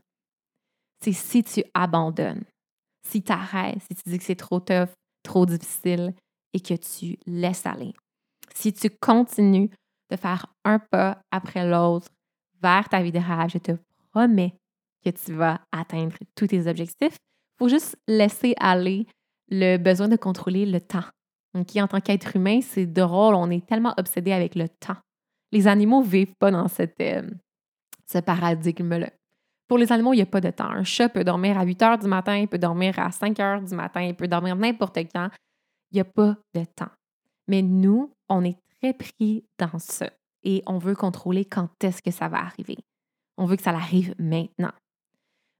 C'est 1.02 1.12
si 1.12 1.42
tu 1.42 1.64
abandonnes. 1.74 2.44
Si 3.06 3.22
tu 3.22 3.32
arrêtes, 3.32 3.82
si 3.88 3.96
tu 3.96 4.08
dis 4.08 4.18
que 4.18 4.24
c'est 4.24 4.36
trop 4.36 4.60
tough, 4.60 4.88
trop 5.24 5.44
difficile 5.44 6.14
et 6.54 6.60
que 6.60 6.74
tu 6.74 7.18
laisses 7.26 7.66
aller. 7.66 7.92
Si 8.54 8.72
tu 8.72 8.88
continues 8.88 9.70
de 10.10 10.16
faire 10.16 10.46
un 10.64 10.78
pas 10.78 11.18
après 11.30 11.68
l'autre 11.68 12.08
vers 12.62 12.88
ta 12.88 13.02
vie 13.02 13.12
de 13.12 13.18
rêve, 13.18 13.50
je 13.50 13.58
te 13.58 13.72
promets 14.12 14.54
que 15.04 15.10
tu 15.10 15.32
vas 15.32 15.60
atteindre 15.72 16.16
tous 16.34 16.48
tes 16.48 16.66
objectifs. 16.66 17.16
Il 17.54 17.58
faut 17.58 17.68
juste 17.68 17.96
laisser 18.08 18.54
aller 18.58 19.06
le 19.48 19.76
besoin 19.76 20.08
de 20.08 20.16
contrôler 20.16 20.66
le 20.66 20.80
temps. 20.80 21.04
Donc, 21.54 21.74
en 21.76 21.86
tant 21.86 22.00
qu'être 22.00 22.36
humain, 22.36 22.60
c'est 22.60 22.86
drôle, 22.86 23.34
on 23.34 23.50
est 23.50 23.66
tellement 23.66 23.94
obsédé 23.96 24.32
avec 24.32 24.54
le 24.54 24.68
temps. 24.68 24.96
Les 25.52 25.68
animaux 25.68 26.02
ne 26.02 26.06
vivent 26.08 26.34
pas 26.38 26.50
dans 26.50 26.66
euh, 26.66 27.22
ce 28.06 28.18
paradigme-là. 28.18 29.10
Pour 29.68 29.78
les 29.78 29.90
animaux, 29.90 30.12
il 30.12 30.16
n'y 30.16 30.22
a 30.22 30.26
pas 30.26 30.40
de 30.40 30.50
temps. 30.50 30.68
Un 30.68 30.84
chat 30.84 31.08
peut 31.08 31.24
dormir 31.24 31.58
à 31.58 31.64
8 31.64 31.82
heures 31.82 31.98
du 31.98 32.06
matin, 32.08 32.36
il 32.36 32.48
peut 32.48 32.58
dormir 32.58 32.98
à 32.98 33.10
5 33.10 33.40
heures 33.40 33.62
du 33.62 33.74
matin, 33.74 34.02
il 34.02 34.14
peut 34.14 34.28
dormir 34.28 34.54
n'importe 34.54 34.98
quand. 35.12 35.28
Il 35.90 35.96
n'y 35.96 36.00
a 36.00 36.04
pas 36.04 36.36
de 36.54 36.64
temps. 36.64 36.90
Mais 37.48 37.62
nous, 37.62 38.12
on 38.28 38.44
est 38.44 38.58
pris 38.98 39.44
dans 39.58 39.78
ça 39.78 40.10
et 40.44 40.62
on 40.66 40.78
veut 40.78 40.94
contrôler 40.94 41.44
quand 41.44 41.68
est-ce 41.82 42.02
que 42.02 42.10
ça 42.10 42.28
va 42.28 42.38
arriver. 42.38 42.78
On 43.36 43.46
veut 43.46 43.56
que 43.56 43.62
ça 43.62 43.70
arrive 43.70 44.14
maintenant. 44.18 44.72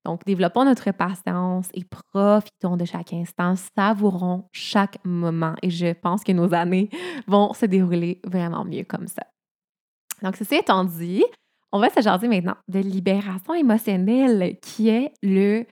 Donc, 0.04 0.24
développons 0.24 0.64
notre 0.64 0.92
patience 0.92 1.68
et 1.74 1.82
profitons 1.84 2.76
de 2.76 2.84
chaque 2.84 3.12
instant, 3.12 3.56
savourons 3.76 4.48
chaque 4.52 5.04
moment. 5.04 5.54
Et 5.62 5.70
je 5.70 5.92
pense 5.92 6.22
que 6.22 6.30
nos 6.30 6.54
années 6.54 6.88
vont 7.26 7.52
se 7.52 7.66
dérouler 7.66 8.20
vraiment 8.24 8.64
mieux 8.64 8.84
comme 8.84 9.08
ça. 9.08 9.24
Donc, 10.22 10.36
ceci 10.36 10.54
étant 10.54 10.84
dit, 10.84 11.24
on 11.72 11.80
va 11.80 11.90
se 11.90 12.26
maintenant 12.28 12.56
de 12.68 12.78
libération 12.78 13.54
émotionnelle, 13.54 14.56
qui 14.62 14.88
est 14.88 15.12
le 15.22 15.66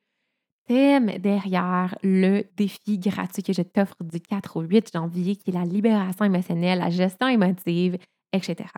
thème 0.66 1.18
derrière 1.18 1.96
le 2.02 2.42
défi 2.56 2.98
gratuit 2.98 3.42
que 3.42 3.52
je 3.52 3.62
t'offre 3.62 4.02
du 4.02 4.20
4 4.20 4.56
au 4.56 4.60
8 4.62 4.90
janvier, 4.92 5.36
qui 5.36 5.50
est 5.50 5.52
la 5.52 5.64
libération 5.64 6.24
émotionnelle, 6.24 6.78
la 6.78 6.90
gestion 6.90 7.28
émotive, 7.28 7.98
etc. 8.32 8.68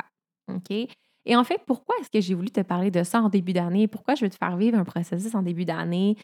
OK? 0.53 0.71
Et 1.29 1.35
en 1.37 1.43
fait, 1.45 1.61
pourquoi 1.67 1.97
est-ce 2.01 2.11
que 2.11 2.21
j'ai 2.21 2.35
voulu 2.35 2.51
te 2.51 2.61
parler 2.61 2.91
de 2.91 3.03
ça 3.03 3.21
en 3.21 3.29
début 3.29 3.53
d'année? 3.53 3.89
Pourquoi 3.89 4.15
je 4.15 4.25
veux 4.25 4.31
te 4.31 4.37
faire 4.37 4.57
vivre 4.57 4.79
un 4.79 4.85
processus 4.85 5.35
en 5.35 5.43
début 5.43 5.65
d'année? 5.65 6.17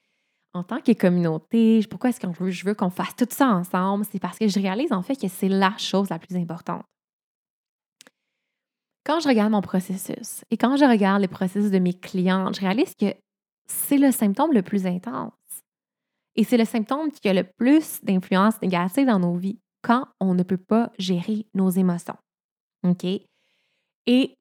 En 0.54 0.62
tant 0.62 0.80
que 0.80 0.92
communauté? 0.92 1.80
Pourquoi 1.90 2.10
est-ce 2.10 2.20
que 2.20 2.50
je 2.50 2.64
veux 2.64 2.74
qu'on 2.74 2.90
fasse 2.90 3.16
tout 3.16 3.26
ça 3.28 3.48
ensemble? 3.48 4.04
C'est 4.10 4.20
parce 4.20 4.38
que 4.38 4.48
je 4.48 4.60
réalise 4.60 4.92
en 4.92 5.02
fait 5.02 5.16
que 5.16 5.28
c'est 5.28 5.48
la 5.48 5.76
chose 5.78 6.10
la 6.10 6.18
plus 6.18 6.36
importante. 6.36 6.84
Quand 9.04 9.18
je 9.18 9.26
regarde 9.26 9.50
mon 9.50 9.62
processus 9.62 10.44
et 10.50 10.56
quand 10.56 10.76
je 10.76 10.84
regarde 10.84 11.20
les 11.20 11.28
processus 11.28 11.72
de 11.72 11.78
mes 11.78 11.94
clients, 11.94 12.52
je 12.52 12.60
réalise 12.60 12.94
que 12.94 13.14
c'est 13.66 13.98
le 13.98 14.12
symptôme 14.12 14.52
le 14.52 14.62
plus 14.62 14.86
intense. 14.86 15.32
Et 16.36 16.44
c'est 16.44 16.56
le 16.56 16.64
symptôme 16.64 17.10
qui 17.10 17.28
a 17.28 17.34
le 17.34 17.44
plus 17.44 18.00
d'influence 18.02 18.60
négative 18.62 19.06
dans 19.06 19.18
nos 19.18 19.36
vies 19.36 19.58
quand 19.82 20.06
on 20.20 20.34
ne 20.34 20.42
peut 20.42 20.56
pas 20.56 20.90
gérer 20.98 21.46
nos 21.54 21.70
émotions. 21.70 22.16
OK? 22.84 23.04
Et 24.06 24.34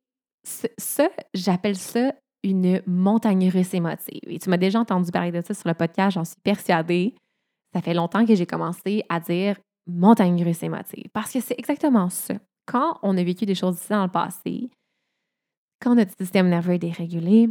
ça, 0.43 1.09
j'appelle 1.33 1.77
ça 1.77 2.13
une 2.43 2.81
montagne 2.87 3.49
russe 3.49 3.73
émotive. 3.73 4.21
Et 4.23 4.39
tu 4.39 4.49
m'as 4.49 4.57
déjà 4.57 4.79
entendu 4.79 5.11
parler 5.11 5.31
de 5.31 5.41
ça 5.45 5.53
sur 5.53 5.67
le 5.67 5.75
podcast, 5.75 6.15
j'en 6.15 6.25
suis 6.25 6.39
persuadée. 6.43 7.15
Ça 7.73 7.81
fait 7.81 7.93
longtemps 7.93 8.25
que 8.25 8.35
j'ai 8.35 8.45
commencé 8.45 9.03
à 9.09 9.19
dire 9.19 9.57
montagne 9.87 10.43
russe 10.43 10.63
émotive 10.63 11.09
parce 11.13 11.31
que 11.31 11.39
c'est 11.39 11.57
exactement 11.57 12.09
ça 12.09 12.35
quand 12.65 12.99
on 13.01 13.17
a 13.17 13.23
vécu 13.23 13.45
des 13.45 13.55
choses 13.55 13.77
ici 13.77 13.89
dans 13.89 14.03
le 14.03 14.11
passé, 14.11 14.69
quand 15.81 15.95
notre 15.95 16.15
système 16.17 16.49
nerveux 16.49 16.73
est 16.73 16.79
dérégulé, 16.79 17.49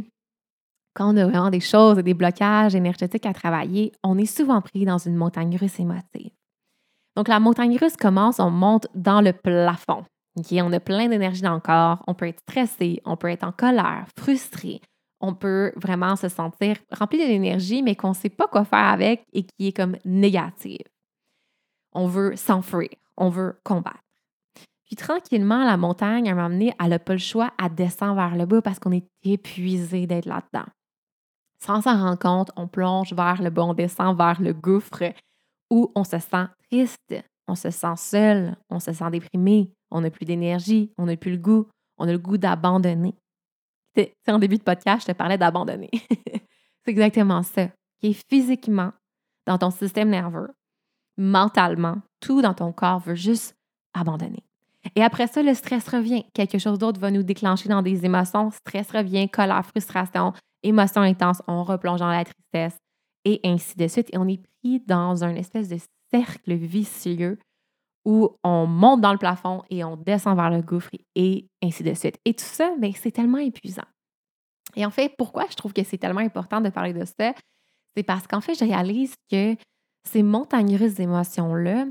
quand 0.93 1.13
on 1.13 1.17
a 1.17 1.25
vraiment 1.25 1.49
des 1.49 1.59
choses, 1.59 1.97
des 1.97 2.13
blocages 2.13 2.75
énergétiques 2.75 3.25
à 3.25 3.33
travailler, 3.33 3.91
on 4.03 4.17
est 4.17 4.25
souvent 4.25 4.61
pris 4.61 4.85
dans 4.85 4.97
une 4.97 5.15
montagne 5.15 5.57
russe 5.57 5.79
émotive. 5.79 6.31
Donc, 7.15 7.27
la 7.27 7.39
montagne 7.39 7.77
russe 7.77 7.97
commence, 7.97 8.39
on 8.39 8.51
monte 8.51 8.87
dans 8.95 9.21
le 9.21 9.33
plafond. 9.33 10.05
On 10.53 10.73
a 10.73 10.79
plein 10.79 11.09
d'énergie 11.09 11.41
dans 11.41 11.53
le 11.53 11.59
corps, 11.59 12.03
on 12.07 12.13
peut 12.13 12.27
être 12.27 12.39
stressé, 12.39 13.01
on 13.05 13.17
peut 13.17 13.27
être 13.27 13.43
en 13.43 13.51
colère, 13.51 14.05
frustré, 14.17 14.79
on 15.19 15.33
peut 15.33 15.71
vraiment 15.75 16.15
se 16.15 16.29
sentir 16.29 16.77
rempli 16.91 17.19
d'énergie, 17.19 17.83
mais 17.83 17.95
qu'on 17.95 18.09
ne 18.09 18.15
sait 18.15 18.29
pas 18.29 18.47
quoi 18.47 18.65
faire 18.65 18.87
avec 18.87 19.23
et 19.33 19.43
qui 19.43 19.67
est 19.67 19.75
comme 19.75 19.97
négative. 20.05 20.85
On 21.93 22.07
veut 22.07 22.35
s'enfuir, 22.37 22.89
on 23.17 23.29
veut 23.29 23.59
combattre. 23.63 23.99
Puis 24.85 24.95
tranquillement, 24.95 25.63
la 25.63 25.77
montagne, 25.77 26.29
à 26.29 26.35
m'amener, 26.35 26.73
elle 26.81 26.89
n'a 26.89 26.99
pas 26.99 27.13
le 27.13 27.19
choix, 27.19 27.51
à 27.57 27.69
descendre 27.69 28.15
vers 28.15 28.35
le 28.35 28.45
bas 28.45 28.61
parce 28.61 28.79
qu'on 28.79 28.91
est 28.91 29.07
épuisé 29.23 30.07
d'être 30.07 30.25
là-dedans. 30.25 30.65
Sans 31.63 31.81
s'en 31.81 31.97
rendre 31.97 32.17
compte, 32.17 32.51
on 32.55 32.67
plonge 32.67 33.13
vers 33.13 33.41
le 33.41 33.49
bas, 33.49 33.63
on 33.63 33.73
descend 33.73 34.17
vers 34.17 34.41
le 34.41 34.53
gouffre 34.53 35.13
où 35.69 35.91
on 35.95 36.03
se 36.03 36.17
sent 36.17 36.47
triste, 36.69 37.15
on 37.47 37.55
se 37.55 37.69
sent 37.69 37.95
seul, 37.97 38.57
on 38.69 38.79
se 38.79 38.91
sent 38.91 39.11
déprimé, 39.11 39.71
on 39.91 40.01
n'a 40.01 40.09
plus 40.09 40.25
d'énergie, 40.25 40.91
on 40.97 41.05
n'a 41.05 41.15
plus 41.15 41.31
le 41.31 41.37
goût, 41.37 41.67
on 41.97 42.07
a 42.07 42.11
le 42.11 42.17
goût 42.17 42.37
d'abandonner. 42.37 43.13
en 44.27 44.39
début 44.39 44.57
de 44.57 44.63
podcast, 44.63 45.05
je 45.07 45.13
te 45.13 45.17
parlais 45.17 45.37
d'abandonner. 45.37 45.89
c'est 46.83 46.91
exactement 46.91 47.43
ça. 47.43 47.69
Qui 47.99 48.07
est 48.07 48.25
physiquement, 48.29 48.91
dans 49.45 49.59
ton 49.59 49.69
système 49.69 50.09
nerveux, 50.09 50.49
mentalement, 51.17 51.97
tout 52.19 52.41
dans 52.41 52.55
ton 52.55 52.71
corps 52.71 52.99
veut 52.99 53.15
juste 53.15 53.55
abandonner. 53.93 54.43
Et 54.95 55.03
après 55.03 55.27
ça, 55.27 55.43
le 55.43 55.53
stress 55.53 55.87
revient. 55.87 56.25
Quelque 56.33 56.57
chose 56.57 56.79
d'autre 56.79 56.99
va 56.99 57.11
nous 57.11 57.21
déclencher 57.21 57.69
dans 57.69 57.83
des 57.83 58.03
émotions. 58.03 58.49
Stress 58.49 58.89
revient, 58.91 59.29
colère, 59.29 59.63
frustration, 59.63 60.33
émotion 60.63 61.01
intense, 61.01 61.41
on 61.47 61.63
replonge 61.63 61.99
dans 61.99 62.09
la 62.09 62.23
tristesse 62.23 62.77
et 63.25 63.39
ainsi 63.43 63.75
de 63.75 63.87
suite. 63.87 64.09
Et 64.13 64.17
on 64.17 64.27
est 64.27 64.41
pris 64.61 64.79
dans 64.81 65.23
un 65.23 65.35
espèce 65.35 65.69
de 65.69 65.77
cercle 66.11 66.53
vicieux 66.53 67.37
où 68.05 68.29
on 68.43 68.65
monte 68.65 69.01
dans 69.01 69.11
le 69.11 69.17
plafond 69.17 69.63
et 69.69 69.83
on 69.83 69.95
descend 69.95 70.35
vers 70.35 70.49
le 70.49 70.61
gouffre 70.61 70.89
et 71.15 71.47
ainsi 71.63 71.83
de 71.83 71.93
suite. 71.93 72.19
Et 72.25 72.33
tout 72.33 72.43
ça, 72.43 72.75
bien, 72.77 72.91
c'est 72.95 73.11
tellement 73.11 73.37
épuisant. 73.37 73.85
Et 74.75 74.85
en 74.85 74.89
fait, 74.89 75.13
pourquoi 75.17 75.45
je 75.49 75.55
trouve 75.55 75.73
que 75.73 75.83
c'est 75.83 75.97
tellement 75.97 76.21
important 76.21 76.61
de 76.61 76.69
parler 76.69 76.93
de 76.93 77.05
ça? 77.05 77.33
C'est 77.95 78.03
parce 78.03 78.25
qu'en 78.25 78.41
fait, 78.41 78.55
je 78.55 78.63
réalise 78.63 79.13
que 79.29 79.55
ces 80.09 80.23
montagnes 80.23 80.77
russes 80.77 80.95
d'émotions-là, 80.95 81.85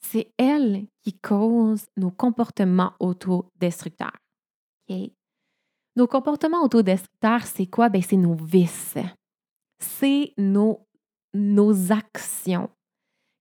c'est 0.00 0.32
elles 0.38 0.86
qui 1.02 1.14
causent 1.14 1.86
nos 1.96 2.10
comportements 2.10 2.92
autodestructeurs. 3.00 4.12
Nos 5.96 6.06
comportements 6.06 6.62
autodestructeurs, 6.62 7.42
c'est 7.42 7.66
quoi? 7.66 7.88
Ben, 7.88 8.02
c'est 8.02 8.16
nos 8.16 8.34
vices. 8.34 8.98
C'est 9.78 10.34
nos, 10.36 10.86
nos 11.32 11.90
actions 11.90 12.68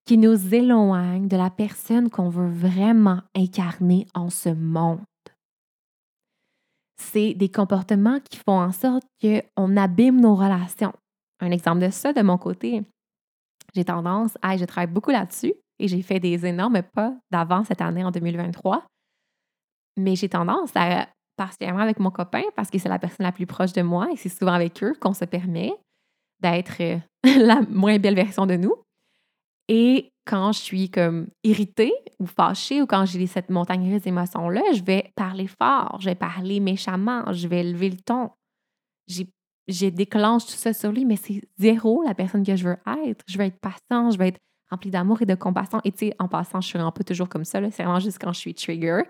qui 0.06 0.18
nous 0.18 0.54
éloignent 0.54 1.28
de 1.28 1.36
la 1.36 1.50
personne 1.50 2.10
qu'on 2.10 2.30
veut 2.30 2.50
vraiment 2.50 3.22
incarner 3.36 4.08
en 4.14 4.30
ce 4.30 4.50
monde. 4.50 5.02
C'est 6.98 7.34
des 7.34 7.50
comportements 7.50 8.20
qui 8.20 8.38
font 8.38 8.60
en 8.60 8.72
sorte 8.72 9.04
qu'on 9.22 9.78
abîme 9.78 10.22
nos 10.22 10.36
relations. 10.36 10.94
Un 11.42 11.52
exemple 11.52 11.82
de 11.82 11.90
ça, 11.90 12.14
de 12.14 12.22
mon 12.22 12.38
côté, 12.38 12.84
j'ai 13.74 13.84
tendance 13.84 14.38
à, 14.42 14.56
je 14.56 14.64
travaille 14.64 14.92
beaucoup 14.92 15.12
là-dessus 15.12 15.54
et 15.80 15.88
j'ai 15.88 16.02
fait 16.02 16.20
des 16.20 16.46
énormes 16.46 16.82
pas 16.82 17.18
d'avant 17.32 17.64
cette 17.66 17.82
année 17.82 18.06
en 18.06 18.12
2023. 18.12 18.86
Mais 19.98 20.16
j'ai 20.16 20.30
tendance 20.30 20.72
à, 20.76 21.08
particulièrement 21.36 21.82
avec 21.82 22.00
mon 22.00 22.12
copain, 22.12 22.44
parce 22.56 22.70
que 22.70 22.78
c'est 22.80 22.90
la 22.90 23.00
personne 23.00 23.26
la 23.26 23.32
plus 23.32 23.46
proche 23.46 23.74
de 23.74 23.82
moi 23.82 24.08
et 24.12 24.16
c'est 24.16 24.30
souvent 24.30 24.54
avec 24.54 24.84
eux 24.84 24.94
qu'on 25.00 25.14
se 25.14 25.26
permet 25.26 25.74
d'être 26.40 26.82
euh, 26.82 26.98
la 27.40 27.62
moins 27.70 28.00
belle 28.00 28.16
version 28.16 28.46
de 28.46 28.56
nous. 28.56 28.76
Et 29.68 30.12
quand 30.26 30.52
je 30.52 30.60
suis 30.60 30.90
comme 30.90 31.28
irritée 31.44 31.94
ou 32.20 32.26
fâchée 32.26 32.82
ou 32.82 32.86
quand 32.86 33.06
j'ai 33.06 33.26
cette 33.28 33.50
montagne 33.50 33.92
russe 33.92 34.04
d'émotions-là, 34.04 34.62
je 34.74 34.84
vais 34.84 35.12
parler 35.16 35.48
fort, 35.48 35.98
je 36.00 36.06
vais 36.06 36.16
parler 36.16 36.60
méchamment, 36.60 37.32
je 37.32 37.48
vais 37.48 37.64
lever 37.64 37.90
le 37.90 37.98
ton. 37.98 38.32
J'ai 39.68 39.90
déclenche 39.92 40.46
tout 40.46 40.52
ça 40.52 40.74
sur 40.74 40.92
lui, 40.92 41.06
mais 41.06 41.16
c'est 41.16 41.42
zéro 41.58 42.04
la 42.04 42.14
personne 42.14 42.46
que 42.46 42.56
je 42.56 42.68
veux 42.68 42.78
être. 43.04 43.24
Je 43.28 43.38
veux 43.38 43.46
être 43.46 43.60
patient, 43.60 44.12
je 44.12 44.18
veux 44.18 44.26
être 44.26 44.40
remplie 44.70 44.92
d'amour 44.92 45.22
et 45.22 45.26
de 45.26 45.36
compassion. 45.36 45.82
Et 45.84 45.92
tu 45.92 46.08
sais, 46.08 46.16
en 46.20 46.28
passant, 46.28 46.62
je 46.62 46.68
suis 46.68 46.78
un 46.78 46.92
toujours 46.92 47.30
comme 47.30 47.46
ça. 47.46 47.60
C'est 47.72 47.84
vraiment 47.84 48.00
juste 48.00 48.20
quand 48.22 48.34
je 48.34 48.40
suis 48.40 48.54
trigger. 48.54 49.04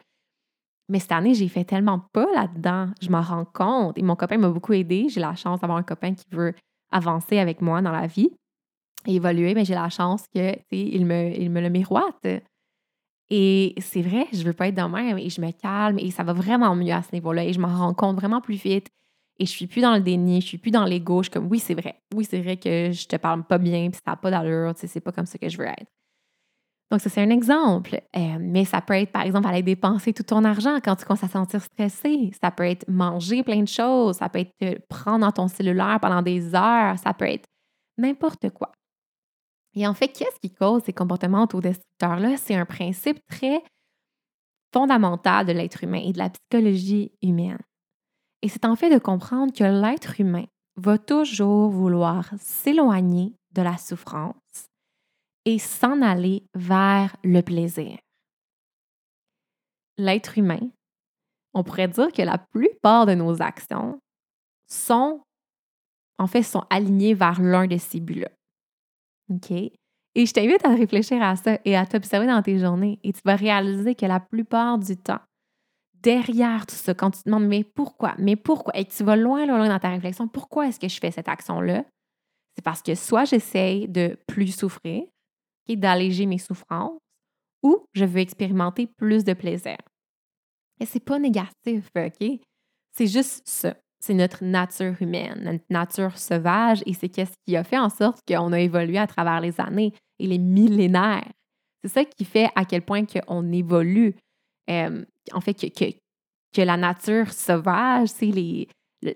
Mais 0.89 0.99
cette 0.99 1.11
année, 1.11 1.33
j'ai 1.33 1.47
fait 1.47 1.63
tellement 1.65 1.99
pas 2.13 2.27
là-dedans. 2.33 2.89
Je 3.01 3.09
m'en 3.09 3.21
rends 3.21 3.45
compte. 3.45 3.97
Et 3.97 4.03
mon 4.03 4.15
copain 4.15 4.37
m'a 4.37 4.49
beaucoup 4.49 4.73
aidé. 4.73 5.07
J'ai 5.09 5.19
la 5.19 5.35
chance 5.35 5.61
d'avoir 5.61 5.79
un 5.79 5.83
copain 5.83 6.13
qui 6.13 6.25
veut 6.31 6.53
avancer 6.91 7.39
avec 7.39 7.61
moi 7.61 7.81
dans 7.81 7.91
la 7.91 8.07
vie 8.07 8.29
évoluer, 9.07 9.53
mais 9.53 9.65
j'ai 9.65 9.75
la 9.75 9.89
chance 9.89 10.25
que, 10.33 10.55
il 10.71 11.05
me, 11.05 11.31
il 11.37 11.49
me 11.49 11.61
le 11.61 11.69
miroite. 11.69 12.27
Et 13.29 13.73
c'est 13.79 14.01
vrai, 14.01 14.27
je 14.33 14.43
veux 14.43 14.53
pas 14.53 14.67
être 14.67 14.75
de 14.75 14.81
même 14.81 15.17
et 15.17 15.29
je 15.29 15.41
me 15.41 15.51
calme 15.51 15.97
et 15.97 16.11
ça 16.11 16.23
va 16.23 16.33
vraiment 16.33 16.75
mieux 16.75 16.93
à 16.93 17.01
ce 17.01 17.09
niveau-là 17.13 17.43
et 17.43 17.53
je 17.53 17.59
m'en 17.59 17.75
rends 17.75 17.93
compte 17.93 18.15
vraiment 18.17 18.39
plus 18.39 18.55
vite 18.55 18.87
et 19.39 19.45
je 19.45 19.51
suis 19.51 19.67
plus 19.67 19.81
dans 19.81 19.95
le 19.95 20.01
déni, 20.01 20.41
je 20.41 20.47
suis 20.47 20.57
plus 20.57 20.71
dans 20.71 20.85
l'ego, 20.85 21.23
je 21.23 21.31
comme 21.31 21.47
oui, 21.47 21.59
c'est 21.59 21.73
vrai. 21.73 22.01
Oui, 22.13 22.25
c'est 22.25 22.39
vrai 22.39 22.57
que 22.57 22.91
je 22.91 23.07
te 23.07 23.15
parle 23.15 23.43
pas 23.43 23.57
bien 23.57 23.89
puis 23.89 23.99
ça 24.05 24.11
n'a 24.11 24.15
pas 24.15 24.29
d'allure, 24.29 24.73
c'est 24.75 24.99
pas 25.01 25.11
comme 25.11 25.25
ça 25.25 25.39
que 25.39 25.49
je 25.49 25.57
veux 25.57 25.65
être. 25.65 25.91
Donc, 26.91 27.01
ça, 27.01 27.09
c'est 27.09 27.21
un 27.21 27.29
exemple. 27.29 27.99
Euh, 28.15 28.37
mais 28.39 28.63
ça 28.63 28.81
peut 28.81 28.93
être, 28.93 29.11
par 29.11 29.23
exemple, 29.23 29.47
aller 29.47 29.63
dépenser 29.63 30.13
tout 30.13 30.23
ton 30.23 30.43
argent 30.43 30.77
quand 30.83 30.95
tu 30.95 31.05
commences 31.05 31.23
à 31.23 31.27
sentir 31.27 31.61
stressé. 31.61 32.31
Ça 32.41 32.51
peut 32.51 32.65
être 32.65 32.87
manger 32.87 33.43
plein 33.43 33.61
de 33.61 33.67
choses. 33.67 34.17
Ça 34.17 34.29
peut 34.29 34.39
être 34.39 34.55
te 34.59 34.79
prendre 34.87 35.19
dans 35.19 35.31
ton 35.31 35.47
cellulaire 35.47 35.99
pendant 35.99 36.21
des 36.21 36.53
heures. 36.53 36.97
Ça 36.99 37.13
peut 37.13 37.25
être 37.25 37.45
n'importe 37.97 38.49
quoi. 38.51 38.71
Et 39.73 39.85
en 39.87 39.93
fait, 39.93 40.09
qu'est-ce 40.09 40.39
qui 40.39 40.53
cause 40.53 40.83
ces 40.85 40.93
comportements 40.93 41.43
autodestructeurs-là? 41.43 42.37
C'est 42.37 42.55
un 42.55 42.65
principe 42.65 43.19
très 43.27 43.61
fondamental 44.73 45.45
de 45.45 45.51
l'être 45.51 45.83
humain 45.83 46.01
et 46.03 46.13
de 46.13 46.17
la 46.17 46.29
psychologie 46.29 47.11
humaine. 47.21 47.59
Et 48.41 48.47
c'est 48.47 48.65
en 48.65 48.75
fait 48.75 48.93
de 48.93 48.99
comprendre 48.99 49.53
que 49.53 49.63
l'être 49.63 50.19
humain 50.19 50.45
va 50.77 50.97
toujours 50.97 51.69
vouloir 51.69 52.29
s'éloigner 52.37 53.33
de 53.53 53.61
la 53.61 53.77
souffrance 53.77 54.69
et 55.45 55.59
s'en 55.59 56.01
aller 56.01 56.43
vers 56.55 57.15
le 57.23 57.41
plaisir. 57.41 57.97
L'être 59.97 60.37
humain, 60.37 60.59
on 61.53 61.63
pourrait 61.63 61.87
dire 61.87 62.11
que 62.11 62.21
la 62.21 62.37
plupart 62.37 63.05
de 63.05 63.13
nos 63.13 63.41
actions 63.41 63.99
sont, 64.67 65.21
en 66.17 66.27
fait, 66.27 66.43
sont 66.43 66.63
alignées 66.69 67.13
vers 67.13 67.41
l'un 67.41 67.67
de 67.67 67.77
ces 67.77 67.99
buts-là. 67.99 68.29
OK? 69.29 69.51
Et 69.51 70.25
je 70.25 70.33
t'invite 70.33 70.65
à 70.65 70.69
réfléchir 70.69 71.21
à 71.21 71.35
ça 71.35 71.59
et 71.65 71.75
à 71.75 71.85
t'observer 71.85 72.27
dans 72.27 72.41
tes 72.41 72.57
journées 72.57 72.99
et 73.03 73.13
tu 73.13 73.21
vas 73.25 73.35
réaliser 73.35 73.95
que 73.95 74.05
la 74.05 74.19
plupart 74.19 74.77
du 74.77 74.97
temps, 74.97 75.19
derrière 75.93 76.65
tout 76.65 76.75
ça, 76.75 76.93
quand 76.93 77.11
tu 77.11 77.23
te 77.23 77.29
demandes 77.29 77.47
mais 77.47 77.63
pourquoi, 77.63 78.15
mais 78.17 78.35
pourquoi, 78.35 78.77
et 78.77 78.85
tu 78.85 79.03
vas 79.03 79.15
loin, 79.15 79.45
loin, 79.45 79.57
loin 79.57 79.69
dans 79.69 79.79
ta 79.79 79.89
réflexion, 79.89 80.27
pourquoi 80.27 80.67
est-ce 80.67 80.79
que 80.79 80.87
je 80.87 80.99
fais 80.99 81.11
cette 81.11 81.27
action-là? 81.27 81.83
C'est 82.55 82.63
parce 82.63 82.81
que 82.81 82.95
soit 82.95 83.25
j'essaye 83.25 83.89
de 83.89 84.17
plus 84.27 84.55
souffrir, 84.55 85.03
d'alléger 85.69 86.25
mes 86.25 86.37
souffrances, 86.37 86.99
ou 87.63 87.85
je 87.93 88.05
veux 88.05 88.19
expérimenter 88.19 88.87
plus 88.87 89.23
de 89.23 89.33
plaisir. 89.33 89.77
Et 90.79 90.85
c'est 90.85 91.03
pas 91.03 91.19
négatif, 91.19 91.89
OK? 91.95 92.39
C'est 92.91 93.07
juste 93.07 93.41
ça 93.45 93.75
c'est 94.05 94.13
notre 94.13 94.43
nature 94.43 94.95
humaine, 95.01 95.41
notre 95.43 95.65
nature 95.69 96.17
sauvage, 96.17 96.83
et 96.85 96.93
c'est 96.93 97.11
ce 97.15 97.31
qui 97.45 97.55
a 97.55 97.63
fait 97.63 97.79
en 97.79 97.89
sorte 97.89 98.19
qu'on 98.27 98.53
a 98.53 98.59
évolué 98.59 98.99
à 98.99 99.07
travers 99.07 99.41
les 99.41 99.59
années 99.59 99.93
et 100.19 100.27
les 100.27 100.37
millénaires. 100.37 101.31
C'est 101.83 101.89
ça 101.89 102.05
qui 102.05 102.23
fait 102.23 102.49
à 102.55 102.65
quel 102.65 102.83
point 102.83 103.03
on 103.27 103.51
évolue. 103.51 104.15
Euh, 104.69 105.03
en 105.33 105.41
fait, 105.41 105.55
que, 105.55 105.91
que, 106.53 106.61
la 106.61 106.77
nature 106.77 107.31
sauvage, 107.31 108.09
c'est 108.09 108.27
les, 108.27 108.67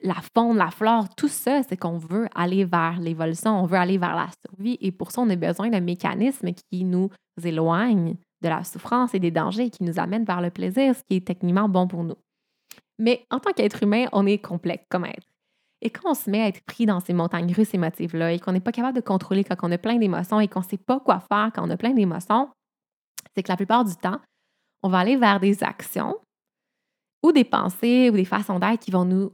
la 0.03 0.15
faune, 0.35 0.57
la 0.57 0.71
flore, 0.71 1.07
tout 1.15 1.27
ça, 1.27 1.63
c'est 1.63 1.77
qu'on 1.77 1.97
veut 1.97 2.27
aller 2.35 2.65
vers 2.65 2.99
l'évolution, 2.99 3.61
on 3.61 3.65
veut 3.65 3.77
aller 3.77 3.97
vers 3.97 4.15
la 4.15 4.27
survie. 4.45 4.77
Et 4.81 4.91
pour 4.91 5.11
ça, 5.11 5.21
on 5.21 5.29
a 5.29 5.35
besoin 5.35 5.69
d'un 5.69 5.79
mécanisme 5.79 6.49
qui 6.53 6.83
nous 6.83 7.09
éloigne 7.43 8.15
de 8.41 8.49
la 8.49 8.63
souffrance 8.63 9.13
et 9.13 9.19
des 9.19 9.31
dangers, 9.31 9.69
qui 9.69 9.83
nous 9.83 9.99
amène 9.99 10.23
vers 10.23 10.41
le 10.41 10.49
plaisir, 10.49 10.95
ce 10.95 11.03
qui 11.03 11.17
est 11.17 11.27
techniquement 11.27 11.67
bon 11.67 11.87
pour 11.87 12.03
nous. 12.03 12.17
Mais 12.97 13.25
en 13.29 13.39
tant 13.39 13.51
qu'être 13.51 13.83
humain, 13.83 14.05
on 14.11 14.25
est 14.25 14.37
complexe 14.37 14.85
comme 14.89 15.05
être. 15.05 15.27
Et 15.81 15.89
quand 15.89 16.11
on 16.11 16.13
se 16.13 16.29
met 16.29 16.41
à 16.41 16.47
être 16.47 16.61
pris 16.65 16.85
dans 16.85 16.99
ces 16.99 17.13
montagnes 17.13 17.53
russes 17.53 17.73
émotives-là 17.73 18.33
et 18.33 18.39
qu'on 18.39 18.51
n'est 18.51 18.59
pas 18.59 18.73
capable 18.73 18.97
de 18.97 19.01
contrôler 19.01 19.45
quand 19.45 19.55
on 19.63 19.71
a 19.71 19.77
plein 19.77 19.95
d'émotions 19.95 20.39
et 20.41 20.49
qu'on 20.49 20.59
ne 20.59 20.65
sait 20.65 20.77
pas 20.77 20.99
quoi 20.99 21.21
faire 21.21 21.51
quand 21.55 21.65
on 21.65 21.69
a 21.69 21.77
plein 21.77 21.93
d'émotions, 21.93 22.49
c'est 23.33 23.43
que 23.43 23.51
la 23.51 23.55
plupart 23.55 23.85
du 23.85 23.95
temps, 23.95 24.19
on 24.83 24.89
va 24.89 24.99
aller 24.99 25.15
vers 25.15 25.39
des 25.39 25.63
actions 25.63 26.17
ou 27.23 27.31
des 27.31 27.45
pensées 27.45 28.09
ou 28.09 28.15
des 28.15 28.25
façons 28.25 28.59
d'être 28.59 28.79
qui 28.79 28.91
vont 28.91 29.05
nous, 29.05 29.31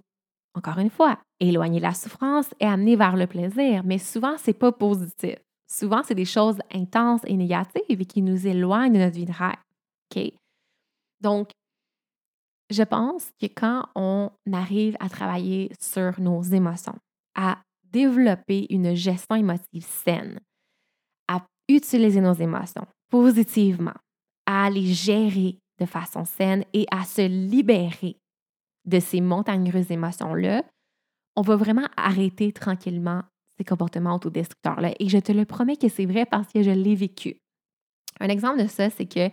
encore 0.56 0.80
une 0.80 0.90
fois, 0.90 1.20
éloigner 1.40 1.80
la 1.80 1.94
souffrance 1.94 2.54
et 2.60 2.66
amener 2.66 2.96
vers 2.96 3.16
le 3.16 3.28
plaisir. 3.28 3.84
Mais 3.84 3.98
souvent, 3.98 4.38
ce 4.38 4.50
n'est 4.50 4.54
pas 4.54 4.72
positif. 4.72 5.36
Souvent, 5.68 6.02
c'est 6.04 6.16
des 6.16 6.26
choses 6.26 6.60
intenses 6.74 7.22
et 7.26 7.36
négatives 7.36 8.06
qui 8.06 8.22
nous 8.22 8.48
éloignent 8.48 8.94
de 8.94 9.00
notre 9.00 9.16
vie 9.16 9.26
de 9.26 9.32
rêve. 9.32 10.32
Donc, 11.22 11.50
je 12.70 12.84
pense 12.84 13.32
que 13.40 13.48
quand 13.48 13.86
on 13.96 14.32
arrive 14.54 14.96
à 15.00 15.10
travailler 15.10 15.72
sur 15.80 16.20
nos 16.20 16.42
émotions, 16.42 16.98
à 17.36 17.58
développer 17.92 18.68
une 18.70 18.96
gestion 18.96 19.36
émotive 19.36 19.86
saine, 19.86 20.40
à 21.28 21.42
utiliser 21.68 22.22
nos 22.22 22.34
émotions 22.34 22.88
positivement, 23.10 23.94
à 24.46 24.70
les 24.70 24.94
gérer 24.94 25.58
de 25.80 25.86
façon 25.86 26.26
saine 26.26 26.64
et 26.74 26.86
à 26.92 27.04
se 27.04 27.28
libérer 27.28 28.18
de 28.86 29.00
ces 29.00 29.22
montagnes 29.22 29.72
russes 29.72 29.88
d'émotions-là, 29.88 30.64
on 31.36 31.42
va 31.42 31.56
vraiment 31.56 31.88
arrêter 31.98 32.52
tranquillement 32.52 33.24
ces 33.58 33.64
comportements 33.64 34.16
autodestructeurs-là. 34.16 34.94
Et 35.00 35.10
je 35.10 35.18
te 35.18 35.32
le 35.32 35.46
promets 35.46 35.78
que 35.78 35.90
c'est 35.90 36.06
vrai 36.06 36.26
parce 36.26 36.52
que 36.52 36.62
je 36.62 36.72
l'ai 36.72 36.96
vécu. 36.96 37.38
Un 38.20 38.30
exemple 38.30 38.62
de 38.62 38.68
ça, 38.68 38.90
c'est 38.90 39.06
que 39.06 39.30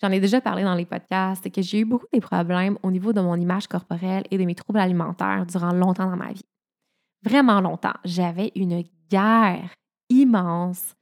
J'en 0.00 0.12
ai 0.12 0.20
déjà 0.20 0.40
parlé 0.40 0.62
dans 0.62 0.74
les 0.74 0.86
podcasts, 0.86 1.42
c'est 1.42 1.50
que 1.50 1.60
j'ai 1.60 1.80
eu 1.80 1.84
beaucoup 1.84 2.06
de 2.12 2.20
problèmes 2.20 2.78
au 2.82 2.90
niveau 2.90 3.12
de 3.12 3.20
mon 3.20 3.34
image 3.34 3.66
corporelle 3.66 4.22
et 4.30 4.38
de 4.38 4.44
mes 4.44 4.54
troubles 4.54 4.78
alimentaires 4.78 5.44
durant 5.46 5.72
longtemps 5.72 6.08
dans 6.08 6.16
ma 6.16 6.32
vie. 6.32 6.44
Vraiment 7.24 7.60
longtemps. 7.60 7.94
J'avais 8.04 8.52
une 8.54 8.84
guerre 9.10 9.74
immense 10.08 10.94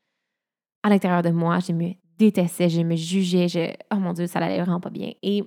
à 0.82 0.88
l'intérieur 0.88 1.22
de 1.22 1.30
moi. 1.30 1.58
Je 1.58 1.72
me 1.72 1.92
détestais, 2.16 2.70
je 2.70 2.80
me 2.80 2.96
jugeais, 2.96 3.48
je, 3.48 3.74
oh 3.92 3.96
mon 3.96 4.14
Dieu, 4.14 4.26
ça 4.26 4.38
allait 4.38 4.62
vraiment 4.62 4.80
pas 4.80 4.88
bien. 4.88 5.12
Et 5.22 5.42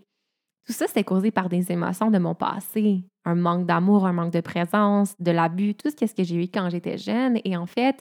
tout 0.69 0.73
ça, 0.73 0.85
c'est 0.87 1.03
causé 1.03 1.31
par 1.31 1.49
des 1.49 1.71
émotions 1.71 2.11
de 2.11 2.19
mon 2.19 2.35
passé, 2.35 3.03
un 3.25 3.33
manque 3.33 3.65
d'amour, 3.65 4.05
un 4.05 4.13
manque 4.13 4.31
de 4.31 4.39
présence, 4.39 5.15
de 5.17 5.31
l'abus, 5.31 5.73
tout 5.73 5.89
ce 5.89 6.13
que 6.13 6.23
j'ai 6.23 6.35
eu 6.35 6.47
quand 6.47 6.69
j'étais 6.69 6.99
jeune. 6.99 7.39
Et 7.43 7.57
en 7.57 7.65
fait, 7.65 7.99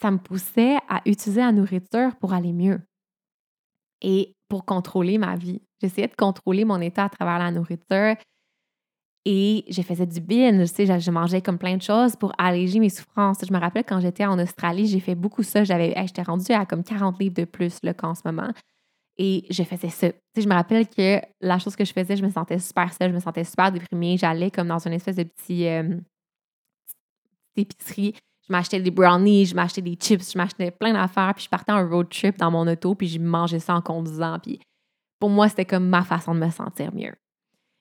ça 0.00 0.10
me 0.10 0.16
poussait 0.16 0.76
à 0.88 1.02
utiliser 1.04 1.42
la 1.42 1.52
nourriture 1.52 2.16
pour 2.16 2.32
aller 2.32 2.54
mieux 2.54 2.80
et 4.00 4.34
pour 4.48 4.64
contrôler 4.64 5.18
ma 5.18 5.36
vie. 5.36 5.60
J'essayais 5.82 6.08
de 6.08 6.14
contrôler 6.14 6.64
mon 6.64 6.80
état 6.80 7.04
à 7.04 7.10
travers 7.10 7.38
la 7.38 7.50
nourriture 7.50 8.16
et 9.26 9.66
je 9.68 9.82
faisais 9.82 10.06
du 10.06 10.22
binge, 10.22 10.66
tu 10.70 10.86
sais, 10.86 11.00
je 11.00 11.10
mangeais 11.10 11.42
comme 11.42 11.58
plein 11.58 11.76
de 11.76 11.82
choses 11.82 12.16
pour 12.16 12.32
alléger 12.38 12.80
mes 12.80 12.88
souffrances. 12.88 13.44
Je 13.46 13.52
me 13.52 13.58
rappelle 13.58 13.84
quand 13.84 14.00
j'étais 14.00 14.24
en 14.24 14.38
Australie, 14.38 14.86
j'ai 14.86 15.00
fait 15.00 15.14
beaucoup 15.14 15.42
ça. 15.42 15.64
J'avais, 15.64 15.92
j'étais 16.06 16.22
rendue 16.22 16.52
à 16.52 16.64
comme 16.64 16.82
40 16.82 17.20
livres 17.20 17.34
de 17.34 17.44
plus 17.44 17.78
qu'en 17.98 18.14
ce 18.14 18.22
moment. 18.24 18.52
Et 19.16 19.46
je 19.48 19.62
faisais 19.62 19.90
ça. 19.90 20.08
Je 20.36 20.46
me 20.48 20.54
rappelle 20.54 20.88
que 20.88 21.20
la 21.40 21.58
chose 21.58 21.76
que 21.76 21.84
je 21.84 21.92
faisais, 21.92 22.16
je 22.16 22.24
me 22.24 22.30
sentais 22.30 22.58
super 22.58 22.92
seule, 22.92 23.10
je 23.10 23.14
me 23.14 23.20
sentais 23.20 23.44
super 23.44 23.70
déprimée. 23.70 24.16
J'allais 24.16 24.50
comme 24.50 24.68
dans 24.68 24.84
une 24.84 24.92
espèce 24.92 25.16
de 25.16 25.22
petit 25.22 25.68
euh, 25.68 25.96
épicerie. 27.56 28.14
Je 28.46 28.52
m'achetais 28.52 28.80
des 28.80 28.90
brownies, 28.90 29.46
je 29.46 29.54
m'achetais 29.54 29.80
des 29.82 29.94
chips, 29.94 30.32
je 30.32 30.36
m'achetais 30.36 30.70
plein 30.70 30.92
d'affaires. 30.92 31.32
Puis 31.34 31.44
je 31.44 31.48
partais 31.48 31.72
en 31.72 31.88
road 31.88 32.08
trip 32.10 32.36
dans 32.38 32.50
mon 32.50 32.66
auto, 32.66 32.94
puis 32.94 33.06
je 33.06 33.20
mangeais 33.20 33.60
ça 33.60 33.74
en 33.74 33.80
conduisant. 33.80 34.38
Puis 34.40 34.60
pour 35.20 35.30
moi, 35.30 35.48
c'était 35.48 35.64
comme 35.64 35.88
ma 35.88 36.02
façon 36.02 36.34
de 36.34 36.40
me 36.40 36.50
sentir 36.50 36.92
mieux. 36.92 37.14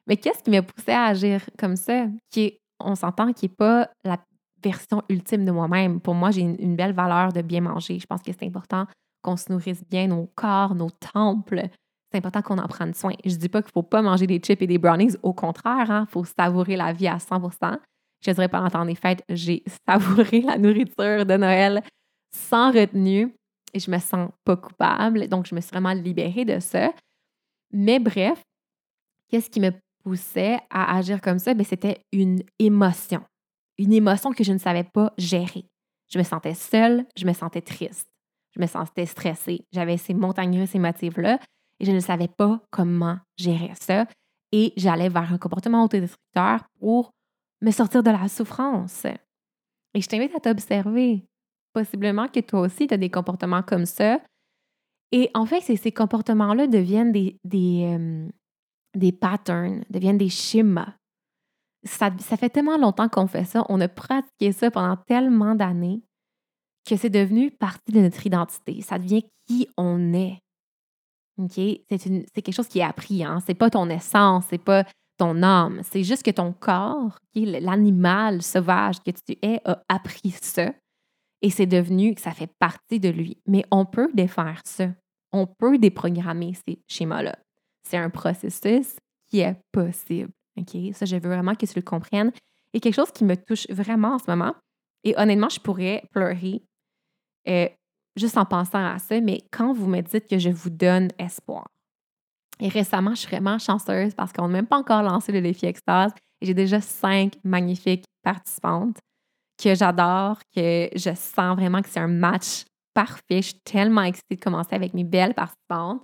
Mais 0.08 0.18
qu'est-ce 0.18 0.44
qui 0.44 0.52
m'a 0.52 0.62
poussé 0.62 0.92
à 0.92 1.06
agir 1.06 1.42
comme 1.58 1.76
ça? 1.76 2.06
Qui 2.30 2.60
on 2.80 2.96
s'entend, 2.96 3.34
qui 3.34 3.46
n'est 3.46 3.56
pas 3.56 3.90
la 4.04 4.18
version 4.64 5.02
ultime 5.10 5.46
de 5.46 5.52
moi-même? 5.52 6.00
Pour 6.00 6.14
moi, 6.14 6.32
j'ai 6.32 6.42
une, 6.42 6.76
belle 6.76 6.94
valeur 6.94 7.34
de 7.34 7.42
bien 7.42 7.62
manger. 7.62 8.00
Je 8.00 8.06
pense 8.06 8.22
que 8.22 8.32
c'est 8.32 8.46
important 8.46 8.86
qu'on 9.24 9.38
se 9.38 9.52
nourrisse 9.52 9.84
bien 9.90 10.08
nos 10.08 10.30
corps, 10.36 10.76
nos 10.76 10.92
temples. 10.92 11.70
C'est 12.12 12.18
important 12.20 12.44
qu'on 12.44 12.60
en 12.60 12.68
prenne 12.68 12.94
soin. 12.94 13.14
Je 13.26 13.32
ne 13.32 13.40
dis 13.40 13.50
pas 13.50 13.62
qu'il 13.62 13.70
ne 13.70 13.74
faut 13.74 13.84
pas 13.84 14.04
manger 14.04 14.28
des 14.28 14.38
chips 14.38 14.62
et 14.62 14.68
des 14.68 14.78
brownies. 14.78 15.16
Au 15.24 15.34
contraire, 15.34 15.86
il 15.88 15.92
hein, 15.92 16.08
faut 16.12 16.26
savourer 16.26 16.76
la 16.76 16.94
vie 16.94 17.08
à 17.08 17.18
100% 17.18 17.80
Je 18.24 18.32
dirais 18.32 18.50
pendant 18.50 18.70
temps 18.70 18.86
des 18.86 18.96
fêtes, 18.96 19.24
j'ai 19.30 19.64
savouré 19.88 20.42
la 20.42 20.58
nourriture 20.58 21.26
de 21.26 21.38
Noël 21.38 21.82
sans 22.32 22.72
retenue 22.72 23.34
et 23.74 23.80
je 23.80 23.90
me 23.90 23.98
sens 23.98 24.30
pas 24.44 24.58
coupable. 24.58 25.28
Donc, 25.28 25.48
je 25.48 25.56
me 25.56 25.62
suis 25.62 25.72
vraiment 25.72 25.94
libérée 25.94 26.46
de 26.46 26.60
ça. 26.60 26.94
Mais 27.72 27.98
bref, 28.00 28.44
qu'est-ce 29.30 29.50
qui 29.50 29.60
me 29.60 29.72
poussait 30.04 30.60
à 30.70 30.98
agir 30.98 31.22
comme 31.22 31.40
ça, 31.40 31.54
ben, 31.54 31.66
c'était 31.66 32.02
une 32.12 32.44
émotion. 32.60 33.24
Une 33.78 33.94
émotion 33.94 34.32
que 34.32 34.44
je 34.44 34.54
ne 34.54 34.58
savais 34.58 34.84
pas 34.84 35.14
gérer. 35.18 35.66
Je 36.12 36.20
me 36.20 36.24
sentais 36.24 36.54
seule, 36.54 37.06
je 37.18 37.26
me 37.26 37.34
sentais 37.34 37.62
triste, 37.62 38.08
je 38.56 38.62
me 38.62 38.68
sentais 38.68 39.06
stressée. 39.06 39.66
J'avais 39.72 39.98
ces 39.98 40.14
montagnes 40.14 40.60
russes 40.60 40.76
émotives-là 40.76 41.40
et 41.80 41.86
je 41.86 41.92
ne 41.92 42.00
savais 42.00 42.28
pas 42.28 42.62
comment 42.72 43.18
gérer 43.38 43.74
ça. 43.80 44.06
Et 44.52 44.74
j'allais 44.78 45.10
vers 45.10 45.34
un 45.34 45.38
comportement 45.38 45.84
autodestructeur 45.84 46.64
pour 46.80 47.12
me 47.62 47.72
sortir 47.72 48.04
de 48.04 48.12
la 48.12 48.28
souffrance. 48.28 49.06
Et 49.94 50.02
je 50.02 50.08
t'invite 50.08 50.36
à 50.36 50.40
t'observer. 50.40 51.26
Possiblement 51.74 52.28
que 52.28 52.40
toi 52.40 52.62
aussi, 52.62 52.88
tu 52.88 52.94
as 52.94 52.98
des 52.98 53.10
comportements 53.10 53.64
comme 53.64 53.86
ça. 53.86 54.20
Et 55.12 55.30
en 55.34 55.46
fait, 55.46 55.62
ces 55.62 55.92
comportements-là 55.92 56.68
deviennent 56.68 57.12
des, 57.12 57.40
des, 57.44 57.98
euh, 57.98 58.30
des 58.96 59.12
patterns, 59.12 59.84
deviennent 59.90 60.18
des 60.18 60.30
schémas. 60.30 60.94
Ça, 61.84 62.12
ça 62.20 62.38
fait 62.38 62.50
tellement 62.50 62.78
longtemps 62.78 63.10
qu'on 63.10 63.28
fait 63.28 63.44
ça, 63.44 63.66
on 63.70 63.82
a 63.82 63.88
pratiqué 63.88 64.52
ça 64.52 64.72
pendant 64.72 64.96
tellement 64.96 65.54
d'années 65.54 66.02
que 66.86 66.96
c'est 66.98 67.10
devenu 67.10 67.52
partie 67.52 67.92
de 67.92 68.02
notre 68.02 68.26
identité. 68.26 68.82
Ça 68.82 68.98
devient 69.00 69.24
qui 69.48 69.68
on 69.78 70.14
est. 70.14 70.40
OK? 71.38 71.54
C'est 71.56 72.42
quelque 72.42 72.54
chose 72.54 72.68
qui 72.68 72.80
est 72.80 72.84
appris. 72.84 73.24
Hein? 73.24 73.40
C'est 73.46 73.54
pas 73.54 73.70
ton 73.70 73.90
essence, 73.90 74.46
c'est 74.50 74.64
pas 74.64 74.86
ton 75.18 75.42
âme. 75.44 75.82
C'est 75.84 76.04
juste 76.04 76.24
que 76.24 76.32
ton 76.32 76.54
corps, 76.54 77.18
l'animal 77.36 78.42
sauvage 78.42 79.00
que 79.00 79.12
tu 79.12 79.38
es, 79.42 79.62
a 79.66 79.82
appris 79.88 80.32
ça. 80.42 80.74
Et 81.42 81.50
c'est 81.50 81.66
devenu 81.66 82.16
ça 82.18 82.32
fait 82.32 82.52
partie 82.60 83.00
de 83.00 83.10
lui. 83.10 83.38
Mais 83.48 83.66
on 83.72 83.86
peut 83.86 84.10
défaire 84.14 84.62
ça. 84.66 84.90
On 85.32 85.48
peut 85.48 85.78
déprogrammer 85.78 86.54
ces 86.68 86.80
schémas-là 86.88 87.36
c'est 87.84 87.98
un 87.98 88.10
processus 88.10 88.98
qui 89.28 89.42
est 89.42 89.56
possible. 89.72 90.32
OK? 90.58 90.76
Ça, 90.94 91.06
je 91.06 91.16
veux 91.16 91.30
vraiment 91.30 91.56
que 91.56 91.66
tu 91.66 91.74
le 91.76 91.82
comprennes. 91.82 92.32
Et 92.74 92.80
quelque 92.80 92.96
chose 92.96 93.12
qui 93.12 93.24
me 93.24 93.36
touche 93.36 93.68
vraiment 93.70 94.16
en 94.16 94.20
ce 94.20 94.26
moment, 94.28 94.56
et 95.04 95.16
honnêtement, 95.18 95.50
je 95.50 95.60
pourrais 95.60 96.04
pleurer 96.12 96.64
euh, 97.48 97.68
juste 98.16 98.38
en 98.38 98.46
pensant 98.46 98.84
à 98.84 99.00
ça, 99.00 99.20
mais 99.22 99.42
quand 99.52 99.74
vous 99.74 99.88
me 99.88 100.02
dites 100.02 100.28
que 100.28 100.38
je 100.38 100.50
vous 100.50 100.70
donne 100.70 101.10
espoir. 101.18 101.68
Et 102.60 102.70
récemment, 102.70 103.12
je 103.12 103.22
suis 103.22 103.30
vraiment 103.30 103.58
chanceuse 103.58 104.14
parce 104.14 104.32
qu'on 104.32 104.44
n'a 104.44 104.54
même 104.54 104.68
pas 104.68 104.78
encore 104.78 105.02
lancé 105.02 105.32
le 105.32 105.42
défi 105.42 105.66
Extase 105.66 106.14
et 106.42 106.46
j'ai 106.46 106.54
déjà 106.54 106.82
cinq 106.82 107.34
magnifiques 107.44 108.06
participantes 108.24 108.98
que 109.62 109.76
j'adore, 109.76 110.40
que 110.56 110.90
je 110.96 111.14
sens 111.16 111.58
vraiment 111.58 111.82
que 111.82 111.90
c'est 111.90 112.00
un 112.00 112.08
match 112.08 112.66
parfait. 112.94 113.42
Je 113.42 113.48
suis 113.48 113.60
tellement 113.64 114.04
excitée 114.04 114.36
de 114.36 114.42
commencer 114.42 114.76
avec 114.76 114.94
mes 114.94 115.04
belles 115.04 115.34
participantes. 115.34 116.04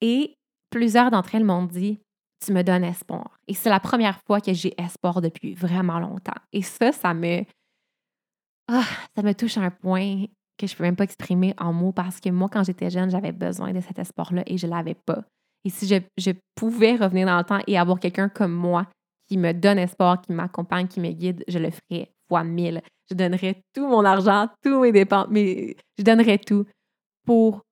Et 0.00 0.34
plusieurs 0.70 1.10
d'entre 1.10 1.34
elles 1.34 1.44
m'ont 1.44 1.64
dit 1.64 2.00
Tu 2.44 2.52
me 2.52 2.62
donnes 2.62 2.84
espoir. 2.84 3.38
Et 3.46 3.54
c'est 3.54 3.70
la 3.70 3.80
première 3.80 4.20
fois 4.26 4.40
que 4.40 4.52
j'ai 4.52 4.74
espoir 4.80 5.20
depuis 5.20 5.54
vraiment 5.54 6.00
longtemps. 6.00 6.40
Et 6.52 6.62
ça, 6.62 6.92
ça 6.92 7.14
me. 7.14 7.44
Ah, 8.68 8.84
ça 9.14 9.22
me 9.22 9.32
touche 9.32 9.58
à 9.58 9.62
un 9.62 9.70
point 9.70 10.26
que 10.62 10.70
je 10.70 10.74
ne 10.74 10.78
peux 10.78 10.84
même 10.84 10.96
pas 10.96 11.04
exprimer 11.04 11.54
en 11.58 11.72
mots 11.72 11.92
parce 11.92 12.20
que 12.20 12.30
moi, 12.30 12.48
quand 12.50 12.64
j'étais 12.64 12.90
jeune, 12.90 13.10
j'avais 13.10 13.32
besoin 13.32 13.72
de 13.72 13.80
cet 13.80 13.98
espoir-là 13.98 14.42
et 14.46 14.56
je 14.56 14.66
ne 14.66 14.72
l'avais 14.72 14.94
pas. 14.94 15.24
Et 15.64 15.70
si 15.70 15.86
je, 15.86 15.96
je, 16.16 16.32
pouvais 16.54 16.96
revenir 16.96 17.26
dans 17.26 17.38
le 17.38 17.44
temps 17.44 17.60
et 17.66 17.78
avoir 17.78 18.00
quelqu'un 18.00 18.28
comme 18.28 18.52
moi 18.52 18.86
qui 19.28 19.36
me 19.38 19.52
donne 19.52 19.78
espoir, 19.78 20.20
qui 20.20 20.32
m'accompagne, 20.32 20.88
qui 20.88 21.00
me 21.00 21.10
guide, 21.10 21.44
je 21.48 21.58
le 21.58 21.70
ferais 21.70 22.10
fois 22.28 22.44
mille. 22.44 22.82
Je 23.10 23.14
donnerais 23.14 23.62
tout 23.74 23.86
mon 23.86 24.04
argent, 24.04 24.48
tous 24.62 24.80
mes 24.80 24.92
dépenses, 24.92 25.26
mais 25.30 25.76
je 25.98 26.02
donnerais 26.02 26.38
tout 26.38 26.66
pour 27.24 27.62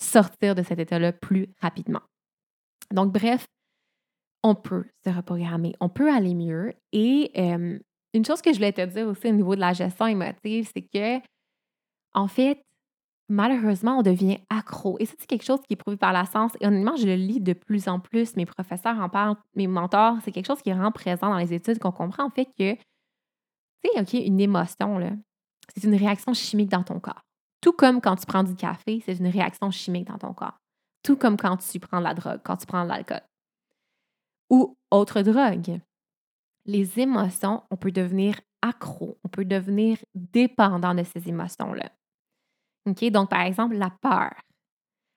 sortir 0.00 0.54
de 0.54 0.62
cet 0.62 0.78
état-là 0.78 1.12
plus 1.12 1.48
rapidement. 1.60 2.02
Donc, 2.92 3.12
bref, 3.12 3.46
on 4.42 4.54
peut 4.54 4.84
se 5.04 5.10
reprogrammer, 5.10 5.74
on 5.80 5.88
peut 5.88 6.12
aller 6.12 6.34
mieux. 6.34 6.74
Et 6.92 7.32
une 8.14 8.24
chose 8.24 8.42
que 8.42 8.52
je 8.52 8.56
voulais 8.56 8.72
te 8.72 8.84
dire 8.84 9.06
aussi 9.06 9.28
au 9.28 9.32
niveau 9.32 9.54
de 9.54 9.60
la 9.60 9.72
gestion 9.72 10.06
émotive, 10.06 10.68
c'est 10.74 10.82
que, 10.82 11.24
en 12.14 12.28
fait, 12.28 12.64
malheureusement, 13.28 13.98
on 13.98 14.02
devient 14.02 14.38
accro. 14.50 14.96
Et 15.00 15.06
ça, 15.06 15.14
c'est 15.18 15.26
quelque 15.26 15.44
chose 15.44 15.60
qui 15.66 15.74
est 15.74 15.76
prouvé 15.76 15.96
par 15.96 16.12
la 16.12 16.26
science. 16.26 16.52
Et 16.60 16.66
honnêtement, 16.66 16.96
je 16.96 17.06
le 17.06 17.14
lis 17.14 17.40
de 17.40 17.52
plus 17.52 17.88
en 17.88 17.98
plus. 17.98 18.36
Mes 18.36 18.46
professeurs 18.46 18.98
en 18.98 19.08
parlent, 19.08 19.36
mes 19.54 19.66
mentors. 19.66 20.18
C'est 20.24 20.32
quelque 20.32 20.46
chose 20.46 20.62
qui 20.62 20.70
est 20.70 20.74
vraiment 20.74 20.92
présent 20.92 21.30
dans 21.30 21.38
les 21.38 21.52
études, 21.52 21.78
qu'on 21.78 21.92
comprend 21.92 22.24
en 22.24 22.30
fait 22.30 22.46
que, 22.58 22.74
tu 22.74 22.80
sais, 23.84 24.00
OK, 24.00 24.12
une 24.14 24.40
émotion, 24.40 24.98
là, 24.98 25.10
c'est 25.74 25.84
une 25.84 25.94
réaction 25.94 26.34
chimique 26.34 26.70
dans 26.70 26.82
ton 26.82 27.00
corps. 27.00 27.22
Tout 27.60 27.72
comme 27.72 28.00
quand 28.00 28.16
tu 28.16 28.26
prends 28.26 28.42
du 28.42 28.54
café, 28.54 29.02
c'est 29.04 29.16
une 29.16 29.28
réaction 29.28 29.70
chimique 29.70 30.08
dans 30.08 30.18
ton 30.18 30.34
corps. 30.34 30.58
Tout 31.02 31.16
comme 31.16 31.36
quand 31.36 31.56
tu 31.56 31.80
prends 31.80 31.98
de 31.98 32.04
la 32.04 32.14
drogue, 32.14 32.40
quand 32.44 32.56
tu 32.56 32.66
prends 32.66 32.84
de 32.84 32.88
l'alcool. 32.88 33.22
Ou 34.50 34.76
autre 34.90 35.22
drogue. 35.22 35.80
Les 36.66 37.00
émotions, 37.00 37.62
on 37.70 37.76
peut 37.76 37.90
devenir 37.90 38.40
accro, 38.60 39.18
on 39.24 39.28
peut 39.28 39.44
devenir 39.44 39.98
dépendant 40.14 40.94
de 40.94 41.02
ces 41.02 41.28
émotions-là. 41.28 41.90
Donc, 42.86 43.30
par 43.30 43.42
exemple, 43.42 43.76
la 43.76 43.90
peur. 43.90 44.32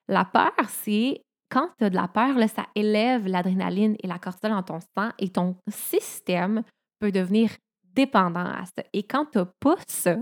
La 0.07 0.25
peur, 0.25 0.53
c'est 0.67 1.21
quand 1.49 1.69
tu 1.77 1.85
as 1.85 1.89
de 1.89 1.95
la 1.95 2.07
peur, 2.07 2.37
là, 2.37 2.47
ça 2.47 2.65
élève 2.75 3.27
l'adrénaline 3.27 3.95
et 4.01 4.07
la 4.07 4.19
cortisol 4.19 4.51
dans 4.51 4.63
ton 4.63 4.79
sang 4.79 5.09
et 5.19 5.29
ton 5.29 5.55
système 5.69 6.63
peut 6.99 7.11
devenir 7.11 7.51
dépendant 7.93 8.45
à 8.45 8.65
ça. 8.65 8.83
Et 8.93 9.03
quand 9.03 9.25
tu 9.31 9.37
n'as 9.37 9.47
pas 9.59 9.75
ça, 9.87 10.17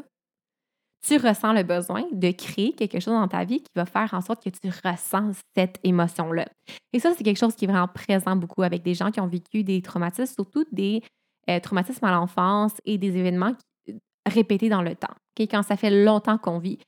tu 1.06 1.17
ressens 1.17 1.53
le 1.53 1.63
besoin 1.63 2.03
de 2.12 2.32
créer 2.32 2.73
quelque 2.73 2.99
chose 2.99 3.13
dans 3.13 3.27
ta 3.27 3.43
vie 3.43 3.60
qui 3.60 3.71
va 3.75 3.86
faire 3.86 4.13
en 4.13 4.21
sorte 4.21 4.43
que 4.43 4.49
tu 4.49 4.69
ressens 4.86 5.34
cette 5.56 5.79
émotion-là. 5.84 6.47
Et 6.93 6.99
ça, 6.99 7.13
c'est 7.13 7.23
quelque 7.23 7.39
chose 7.39 7.56
qui 7.56 7.65
est 7.65 7.67
vraiment 7.67 7.89
présent 7.89 8.36
beaucoup 8.36 8.63
avec 8.63 8.84
des 8.84 8.93
gens 8.93 9.12
qui 9.12 9.19
ont 9.19 9.27
vécu 9.27 9.63
des 9.63 9.82
traumatismes, 9.82 10.34
surtout 10.34 10.63
des 10.71 11.01
euh, 11.49 11.60
traumatismes 11.60 12.06
à 12.06 12.12
l'enfance 12.12 12.73
et 12.86 12.97
des 12.97 13.17
événements 13.17 13.53
euh, 13.89 13.93
répétés 14.25 14.69
dans 14.69 14.82
le 14.82 14.95
temps. 14.95 15.13
Quand 15.38 15.63
ça 15.63 15.75
fait 15.75 15.89
longtemps 15.89 16.38
qu'on 16.38 16.60
vit 16.60 16.79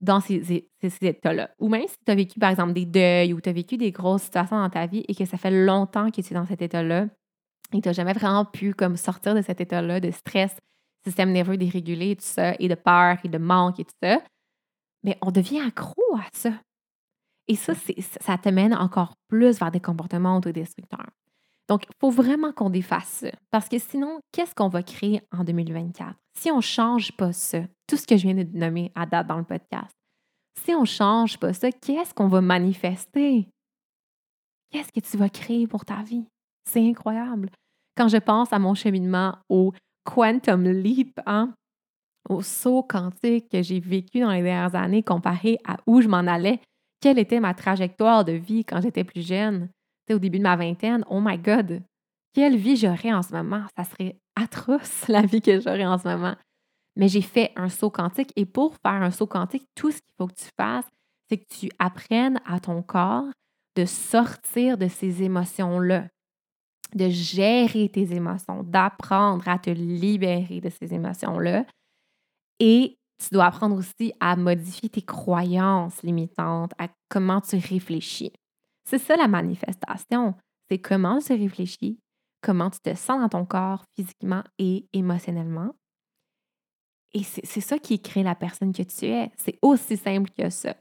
dans 0.00 0.20
ces, 0.20 0.68
états-là. 1.00 1.50
Ou 1.58 1.68
même 1.68 1.86
si 1.88 1.96
tu 2.04 2.12
as 2.12 2.14
vécu, 2.14 2.38
par 2.38 2.50
exemple, 2.50 2.72
des 2.72 2.86
deuils 2.86 3.32
ou 3.32 3.40
tu 3.40 3.48
as 3.48 3.52
vécu 3.52 3.76
des 3.76 3.90
grosses 3.90 4.22
situations 4.22 4.58
dans 4.58 4.70
ta 4.70 4.86
vie 4.86 5.04
et 5.08 5.14
que 5.14 5.24
ça 5.24 5.36
fait 5.36 5.50
longtemps 5.50 6.10
que 6.10 6.20
tu 6.20 6.32
es 6.32 6.34
dans 6.34 6.46
cet 6.46 6.62
état-là 6.62 7.08
et 7.72 7.78
que 7.78 7.82
tu 7.82 7.88
n'as 7.88 7.92
jamais 7.92 8.12
vraiment 8.12 8.44
pu 8.44 8.74
comme, 8.74 8.96
sortir 8.96 9.34
de 9.34 9.42
cet 9.42 9.60
état-là 9.60 10.00
de 10.00 10.10
stress, 10.10 10.56
système 11.04 11.32
nerveux 11.32 11.56
dérégulé, 11.56 12.16
tout 12.16 12.24
ça, 12.24 12.54
et 12.58 12.68
de 12.68 12.74
peur 12.74 13.18
et 13.24 13.28
de 13.28 13.38
manque 13.38 13.80
et 13.80 13.84
tout 13.84 13.96
ça, 14.02 14.20
mais 15.02 15.18
on 15.20 15.30
devient 15.30 15.60
accro 15.60 16.02
à 16.16 16.26
ça. 16.32 16.52
Et 17.46 17.56
ça, 17.56 17.72
ça 18.20 18.38
te 18.38 18.48
mène 18.50 18.74
encore 18.74 19.14
plus 19.28 19.58
vers 19.58 19.70
des 19.70 19.80
comportements 19.80 20.36
autodestructeurs. 20.36 21.08
Donc, 21.68 21.84
il 21.84 21.94
faut 22.00 22.10
vraiment 22.10 22.52
qu'on 22.52 22.70
défasse 22.70 23.08
ça. 23.08 23.30
Parce 23.50 23.68
que 23.68 23.78
sinon, 23.78 24.20
qu'est-ce 24.32 24.54
qu'on 24.54 24.68
va 24.68 24.82
créer 24.82 25.20
en 25.36 25.44
2024? 25.44 26.14
Si 26.38 26.50
on 26.50 26.56
ne 26.56 26.62
change 26.62 27.12
pas 27.12 27.32
ça, 27.32 27.60
tout 27.86 27.96
ce 27.96 28.06
que 28.06 28.16
je 28.16 28.22
viens 28.22 28.34
de 28.34 28.58
nommer 28.58 28.90
à 28.94 29.06
date 29.06 29.26
dans 29.26 29.36
le 29.36 29.44
podcast, 29.44 29.92
si 30.64 30.74
on 30.74 30.82
ne 30.82 30.86
change 30.86 31.38
pas 31.38 31.52
ça, 31.52 31.70
qu'est-ce 31.70 32.14
qu'on 32.14 32.28
va 32.28 32.40
manifester? 32.40 33.48
qu'est-ce 34.70 34.92
que 34.92 35.00
tu 35.00 35.16
vas 35.16 35.28
créer 35.28 35.66
pour 35.66 35.84
ta 35.84 36.02
vie? 36.02 36.26
C'est 36.64 36.86
incroyable. 36.86 37.50
Quand 37.96 38.08
je 38.08 38.18
pense 38.18 38.52
à 38.52 38.58
mon 38.58 38.74
cheminement 38.74 39.36
au 39.48 39.72
quantum 40.04 40.68
leap, 40.68 41.20
hein, 41.26 41.52
au 42.28 42.42
saut 42.42 42.82
quantique 42.82 43.48
que 43.48 43.62
j'ai 43.62 43.80
vécu 43.80 44.20
dans 44.20 44.30
les 44.30 44.42
dernières 44.42 44.74
années 44.74 45.02
comparé 45.02 45.58
à 45.66 45.78
où 45.86 46.00
je 46.00 46.08
m'en 46.08 46.18
allais, 46.18 46.60
quelle 47.00 47.18
était 47.18 47.40
ma 47.40 47.54
trajectoire 47.54 48.24
de 48.24 48.32
vie 48.32 48.64
quand 48.64 48.80
j'étais 48.80 49.04
plus 49.04 49.26
jeune, 49.26 49.68
au 50.14 50.18
début 50.18 50.38
de 50.38 50.44
ma 50.44 50.56
vingtaine, 50.56 51.04
oh 51.08 51.20
my 51.20 51.38
God, 51.38 51.82
quelle 52.34 52.56
vie 52.56 52.76
j'aurais 52.76 53.12
en 53.12 53.22
ce 53.22 53.32
moment? 53.32 53.64
Ça 53.76 53.84
serait 53.84 54.18
atroce 54.36 55.06
la 55.08 55.22
vie 55.22 55.40
que 55.40 55.60
j'aurais 55.60 55.86
en 55.86 55.98
ce 55.98 56.08
moment. 56.08 56.36
Mais 56.96 57.08
j'ai 57.08 57.22
fait 57.22 57.52
un 57.56 57.68
saut 57.68 57.90
quantique 57.90 58.32
et 58.36 58.44
pour 58.44 58.74
faire 58.84 59.02
un 59.02 59.10
saut 59.10 59.26
quantique, 59.26 59.66
tout 59.74 59.90
ce 59.90 59.98
qu'il 59.98 60.14
faut 60.16 60.26
que 60.26 60.34
tu 60.34 60.48
fasses, 60.56 60.88
c'est 61.28 61.38
que 61.38 61.46
tu 61.48 61.70
apprennes 61.78 62.40
à 62.44 62.58
ton 62.58 62.82
corps 62.82 63.26
de 63.76 63.84
sortir 63.84 64.76
de 64.78 64.88
ces 64.88 65.22
émotions-là, 65.22 66.08
de 66.94 67.08
gérer 67.08 67.88
tes 67.88 68.14
émotions, 68.14 68.64
d'apprendre 68.64 69.46
à 69.46 69.58
te 69.58 69.70
libérer 69.70 70.60
de 70.60 70.70
ces 70.70 70.92
émotions-là. 70.92 71.64
Et 72.58 72.98
tu 73.22 73.28
dois 73.32 73.46
apprendre 73.46 73.76
aussi 73.76 74.12
à 74.18 74.36
modifier 74.36 74.88
tes 74.88 75.02
croyances 75.02 76.02
limitantes, 76.02 76.72
à 76.78 76.88
comment 77.08 77.40
tu 77.40 77.56
réfléchis. 77.56 78.32
C'est 78.88 78.98
ça 78.98 79.16
la 79.16 79.28
manifestation. 79.28 80.34
C'est 80.70 80.78
comment 80.78 81.18
tu 81.18 81.34
réfléchis, 81.34 82.00
comment 82.40 82.70
tu 82.70 82.80
te 82.80 82.94
sens 82.94 83.20
dans 83.20 83.28
ton 83.28 83.44
corps 83.44 83.84
physiquement 83.94 84.42
et 84.58 84.88
émotionnellement. 84.94 85.74
Et 87.12 87.22
c'est 87.22 87.60
ça 87.60 87.78
qui 87.78 88.00
crée 88.00 88.22
la 88.22 88.34
personne 88.34 88.72
que 88.72 88.82
tu 88.82 89.04
es. 89.04 89.30
C'est 89.36 89.58
aussi 89.60 89.98
simple 89.98 90.30
que 90.30 90.48
ça. 90.48 90.74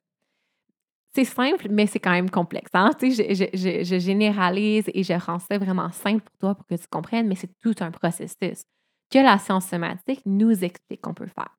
C'est 1.14 1.26
simple, 1.26 1.68
mais 1.70 1.86
c'est 1.86 2.00
quand 2.00 2.12
même 2.12 2.30
complexe. 2.30 2.70
Hein? 2.74 2.92
Je, 3.02 3.10
je, 3.10 3.84
je, 3.84 4.00
généralise 4.00 4.86
et 4.94 5.04
je 5.04 5.14
rends 5.14 5.40
ça 5.40 5.58
vraiment 5.58 5.92
simple 5.92 6.24
pour 6.24 6.38
toi 6.38 6.56
pour 6.56 6.66
que 6.66 6.76
tu 6.76 6.88
comprennes, 6.90 7.28
mais 7.28 7.36
c'est 7.36 7.52
tout 7.60 7.76
un 7.82 7.92
processus 7.92 8.64
que 9.10 9.20
la 9.20 9.38
science 9.38 9.68
somatique 9.68 10.22
nous 10.26 10.64
explique 10.64 11.02
qu'on 11.02 11.14
peut 11.14 11.28
faire. 11.28 11.58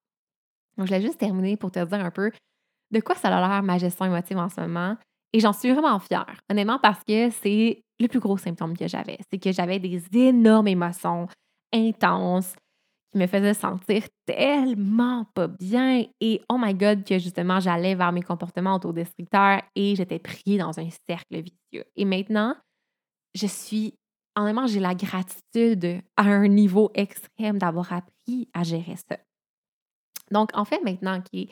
Donc, 0.78 0.86
je 0.86 0.94
vais 0.94 1.02
juste 1.02 1.18
terminer 1.18 1.58
pour 1.58 1.72
te 1.72 1.84
dire 1.84 2.04
un 2.04 2.10
peu 2.10 2.30
de 2.90 3.00
quoi 3.00 3.16
ça 3.16 3.28
a 3.28 3.48
l'air 3.48 3.62
ma 3.62 3.76
gestion 3.76 4.06
émotive 4.06 4.38
en 4.38 4.48
ce 4.48 4.62
moment. 4.62 4.96
Et 5.32 5.40
j'en 5.40 5.52
suis 5.52 5.72
vraiment 5.72 5.98
fière, 5.98 6.40
honnêtement, 6.50 6.78
parce 6.78 7.04
que 7.04 7.30
c'est 7.30 7.82
le 8.00 8.08
plus 8.08 8.20
gros 8.20 8.38
symptôme 8.38 8.76
que 8.76 8.88
j'avais. 8.88 9.18
C'est 9.30 9.38
que 9.38 9.52
j'avais 9.52 9.78
des 9.78 10.02
énormes 10.12 10.68
émotions 10.68 11.28
intenses 11.72 12.54
qui 13.12 13.18
me 13.18 13.26
faisaient 13.26 13.54
sentir 13.54 14.04
tellement 14.26 15.26
pas 15.34 15.48
bien. 15.48 16.04
Et 16.20 16.40
oh 16.48 16.56
my 16.58 16.74
God, 16.74 17.04
que 17.04 17.18
justement, 17.18 17.60
j'allais 17.60 17.94
vers 17.94 18.12
mes 18.12 18.22
comportements 18.22 18.76
autodestructeurs 18.76 19.62
et 19.74 19.96
j'étais 19.96 20.18
pris 20.18 20.58
dans 20.58 20.78
un 20.78 20.88
cercle 21.08 21.42
vicieux. 21.42 21.84
Et 21.96 22.04
maintenant, 22.04 22.54
je 23.34 23.46
suis, 23.46 23.94
honnêtement, 24.36 24.66
j'ai 24.66 24.80
la 24.80 24.94
gratitude 24.94 26.02
à 26.16 26.22
un 26.22 26.48
niveau 26.48 26.90
extrême 26.94 27.58
d'avoir 27.58 27.92
appris 27.92 28.48
à 28.54 28.62
gérer 28.62 28.96
ça. 29.08 29.18
Donc, 30.30 30.50
en 30.54 30.64
fait, 30.64 30.82
maintenant, 30.82 31.20
ce 31.24 31.30
qui 31.30 31.50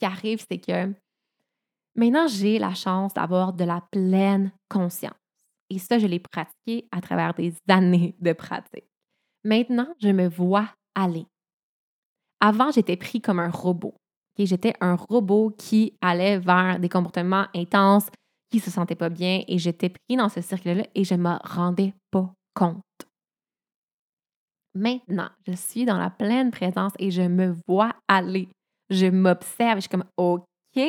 arrive, 0.00 0.44
c'est 0.48 0.58
que 0.58 0.92
maintenant, 1.94 2.26
j'ai 2.26 2.58
la 2.58 2.74
chance 2.74 3.14
d'avoir 3.14 3.52
de 3.52 3.64
la 3.64 3.82
pleine 3.90 4.52
conscience. 4.68 5.16
Et 5.70 5.78
ça, 5.78 5.98
je 5.98 6.06
l'ai 6.06 6.20
pratiqué 6.20 6.86
à 6.92 7.00
travers 7.00 7.34
des 7.34 7.54
années 7.68 8.14
de 8.20 8.32
pratique. 8.32 8.86
Maintenant, 9.44 9.88
je 10.00 10.08
me 10.08 10.28
vois 10.28 10.68
aller. 10.94 11.26
Avant, 12.40 12.70
j'étais 12.70 12.96
pris 12.96 13.20
comme 13.20 13.38
un 13.38 13.50
robot. 13.50 13.94
J'étais 14.38 14.74
un 14.80 14.96
robot 14.96 15.54
qui 15.56 15.94
allait 16.00 16.38
vers 16.38 16.80
des 16.80 16.88
comportements 16.88 17.46
intenses, 17.54 18.08
qui 18.50 18.60
se 18.60 18.70
sentait 18.70 18.94
pas 18.94 19.08
bien, 19.08 19.42
et 19.46 19.58
j'étais 19.58 19.90
pris 19.90 20.16
dans 20.16 20.28
ce 20.28 20.40
cercle-là 20.40 20.84
et 20.94 21.04
je 21.04 21.14
ne 21.14 21.22
me 21.22 21.36
rendais 21.44 21.94
pas 22.10 22.32
compte. 22.54 22.82
Maintenant, 24.74 25.28
je 25.46 25.52
suis 25.52 25.84
dans 25.84 25.98
la 25.98 26.10
pleine 26.10 26.50
présence 26.50 26.92
et 26.98 27.10
je 27.10 27.22
me 27.22 27.54
vois 27.68 27.92
aller. 28.08 28.48
Je 28.90 29.06
m'observe. 29.06 29.76
Je 29.76 29.80
suis 29.82 29.90
comme, 29.90 30.04
OK, 30.16 30.80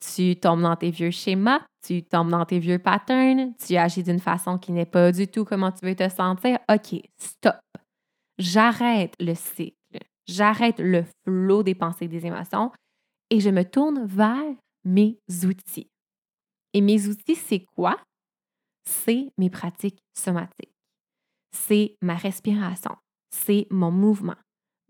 tu 0.00 0.36
tombes 0.36 0.62
dans 0.62 0.76
tes 0.76 0.90
vieux 0.90 1.10
schémas, 1.10 1.60
tu 1.84 2.02
tombes 2.02 2.30
dans 2.30 2.44
tes 2.44 2.58
vieux 2.58 2.78
patterns, 2.78 3.54
tu 3.64 3.76
agis 3.76 4.02
d'une 4.02 4.20
façon 4.20 4.58
qui 4.58 4.72
n'est 4.72 4.86
pas 4.86 5.12
du 5.12 5.28
tout 5.28 5.44
comment 5.44 5.72
tu 5.72 5.84
veux 5.86 5.94
te 5.94 6.08
sentir. 6.08 6.58
OK, 6.70 7.00
stop. 7.16 7.56
J'arrête 8.38 9.14
le 9.20 9.34
cycle. 9.34 9.74
J'arrête 10.26 10.78
le 10.78 11.04
flot 11.24 11.62
des 11.62 11.74
pensées 11.74 12.04
et 12.04 12.08
des 12.08 12.26
émotions 12.26 12.70
et 13.30 13.40
je 13.40 13.50
me 13.50 13.64
tourne 13.64 14.04
vers 14.06 14.54
mes 14.84 15.18
outils. 15.44 15.90
Et 16.74 16.80
mes 16.80 17.08
outils, 17.08 17.34
c'est 17.34 17.64
quoi? 17.74 17.98
C'est 18.84 19.30
mes 19.38 19.50
pratiques 19.50 20.02
somatiques 20.16 20.78
c'est 21.52 21.96
ma 22.02 22.14
respiration, 22.14 22.96
c'est 23.30 23.66
mon 23.70 23.90
mouvement, 23.90 24.36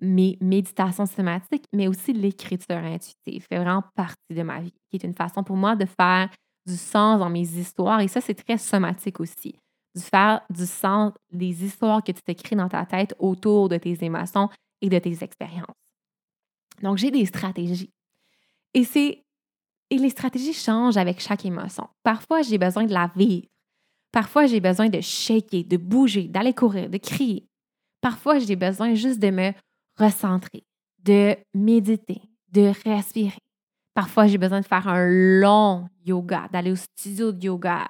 mes 0.00 0.38
méditations 0.40 1.06
somatiques, 1.06 1.64
mais 1.72 1.88
aussi 1.88 2.12
l'écriture 2.12 2.76
intuitive 2.76 3.46
fait 3.48 3.58
vraiment 3.58 3.82
partie 3.94 4.34
de 4.34 4.42
ma 4.42 4.60
vie, 4.60 4.72
qui 4.90 4.96
est 4.96 5.04
une 5.04 5.14
façon 5.14 5.42
pour 5.42 5.56
moi 5.56 5.76
de 5.76 5.86
faire 5.86 6.30
du 6.66 6.76
sens 6.76 7.18
dans 7.18 7.30
mes 7.30 7.48
histoires. 7.58 8.00
Et 8.00 8.08
ça, 8.08 8.20
c'est 8.20 8.34
très 8.34 8.58
somatique 8.58 9.20
aussi. 9.20 9.56
De 9.94 10.00
faire 10.00 10.42
du 10.50 10.66
sens 10.66 11.12
des 11.32 11.64
histoires 11.64 12.04
que 12.04 12.12
tu 12.12 12.22
t'écris 12.22 12.56
dans 12.56 12.68
ta 12.68 12.84
tête 12.86 13.14
autour 13.18 13.68
de 13.68 13.76
tes 13.76 14.04
émotions 14.04 14.48
et 14.80 14.88
de 14.88 14.98
tes 14.98 15.24
expériences. 15.24 15.74
Donc, 16.82 16.98
j'ai 16.98 17.10
des 17.10 17.26
stratégies. 17.26 17.90
Et 18.74 18.84
c'est 18.84 19.24
et 19.90 19.96
les 19.96 20.10
stratégies 20.10 20.52
changent 20.52 20.98
avec 20.98 21.18
chaque 21.18 21.46
émotion. 21.46 21.88
Parfois, 22.02 22.42
j'ai 22.42 22.58
besoin 22.58 22.84
de 22.84 22.92
la 22.92 23.10
vivre. 23.16 23.46
Parfois, 24.12 24.46
j'ai 24.46 24.60
besoin 24.60 24.88
de 24.88 25.00
shaker, 25.00 25.64
de 25.64 25.76
bouger, 25.76 26.24
d'aller 26.24 26.52
courir, 26.52 26.90
de 26.90 26.98
crier. 26.98 27.46
Parfois, 28.00 28.38
j'ai 28.38 28.56
besoin 28.56 28.94
juste 28.94 29.18
de 29.18 29.30
me 29.30 29.52
recentrer, 29.98 30.64
de 31.04 31.36
méditer, 31.54 32.22
de 32.52 32.72
respirer. 32.84 33.38
Parfois, 33.94 34.26
j'ai 34.26 34.38
besoin 34.38 34.60
de 34.60 34.66
faire 34.66 34.86
un 34.86 35.06
long 35.08 35.88
yoga, 36.04 36.48
d'aller 36.52 36.72
au 36.72 36.76
studio 36.76 37.32
de 37.32 37.44
yoga 37.44 37.88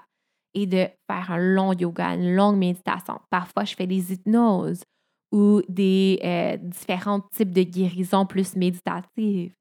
et 0.54 0.66
de 0.66 0.88
faire 1.10 1.30
un 1.30 1.38
long 1.38 1.72
yoga, 1.72 2.14
une 2.14 2.34
longue 2.34 2.56
méditation. 2.56 3.20
Parfois, 3.30 3.64
je 3.64 3.74
fais 3.74 3.86
des 3.86 4.12
hypnoses 4.12 4.82
ou 5.30 5.60
des 5.68 6.18
euh, 6.24 6.56
différents 6.56 7.20
types 7.20 7.52
de 7.52 7.62
guérisons 7.62 8.24
plus 8.24 8.56
méditatives. 8.56 9.52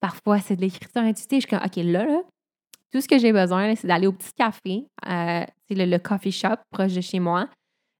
Parfois, 0.00 0.40
c'est 0.40 0.56
de 0.56 0.62
l'écriture 0.62 1.02
intuitive. 1.02 1.42
Je 1.42 1.46
suis 1.46 1.56
comme, 1.56 1.64
OK, 1.64 1.76
là, 1.76 2.04
là 2.04 2.22
tout 2.94 3.00
ce 3.00 3.08
que 3.08 3.18
j'ai 3.18 3.32
besoin, 3.32 3.74
c'est 3.74 3.88
d'aller 3.88 4.06
au 4.06 4.12
petit 4.12 4.32
café, 4.32 4.86
euh, 5.08 5.44
le, 5.70 5.84
le, 5.84 5.98
coffee 5.98 6.30
shop 6.30 6.56
proche 6.70 6.94
de 6.94 7.00
chez 7.00 7.18
moi, 7.18 7.48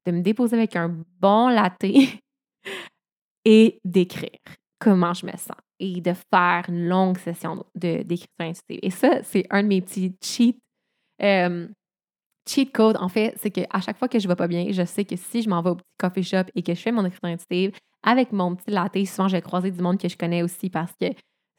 de 0.07 0.12
me 0.12 0.20
déposer 0.20 0.57
avec 0.57 0.76
un 0.76 0.88
bon 1.18 1.48
latte 1.48 1.83
et 3.44 3.80
d'écrire 3.85 4.30
comment 4.78 5.14
je 5.14 5.26
me 5.26 5.33
sens 5.33 5.57
et 5.80 6.00
de 6.00 6.12
faire 6.12 6.64
une 6.68 6.87
longue 6.88 7.18
session 7.18 7.64
d'écriture 7.74 8.28
intuitive. 8.38 8.78
Et 8.83 8.90
ça, 8.90 9.22
c'est 9.22 9.46
un 9.50 9.62
de 9.62 9.68
mes 9.68 9.80
petits 9.80 10.14
cheat, 10.22 10.59
euh, 11.22 11.68
cheat 12.48 12.72
codes. 12.72 12.96
En 12.98 13.09
fait, 13.09 13.35
c'est 13.40 13.50
qu'à 13.50 13.80
chaque 13.80 13.98
fois 13.98 14.09
que 14.09 14.18
je 14.18 14.26
ne 14.26 14.33
vais 14.33 14.37
pas 14.37 14.46
bien, 14.46 14.66
je 14.70 14.85
sais 14.85 15.04
que 15.04 15.16
si 15.16 15.42
je 15.42 15.48
m'en 15.48 15.62
vais 15.62 15.70
au 15.70 15.76
petit 15.76 15.85
coffee 15.98 16.22
shop 16.22 16.44
et 16.54 16.62
que 16.62 16.74
je 16.74 16.80
fais 16.80 16.92
mon 16.92 17.04
écriture 17.04 17.28
intuitive 17.28 17.72
avec 18.02 18.33
mon 18.33 18.54
petit 18.54 18.70
latte, 18.70 19.04
souvent 19.07 19.28
je 19.28 19.37
vais 19.37 19.42
croiser 19.42 19.70
du 19.70 19.80
monde 19.80 19.98
que 19.98 20.09
je 20.09 20.16
connais 20.16 20.42
aussi 20.42 20.70
parce 20.70 20.92
que 21.00 21.07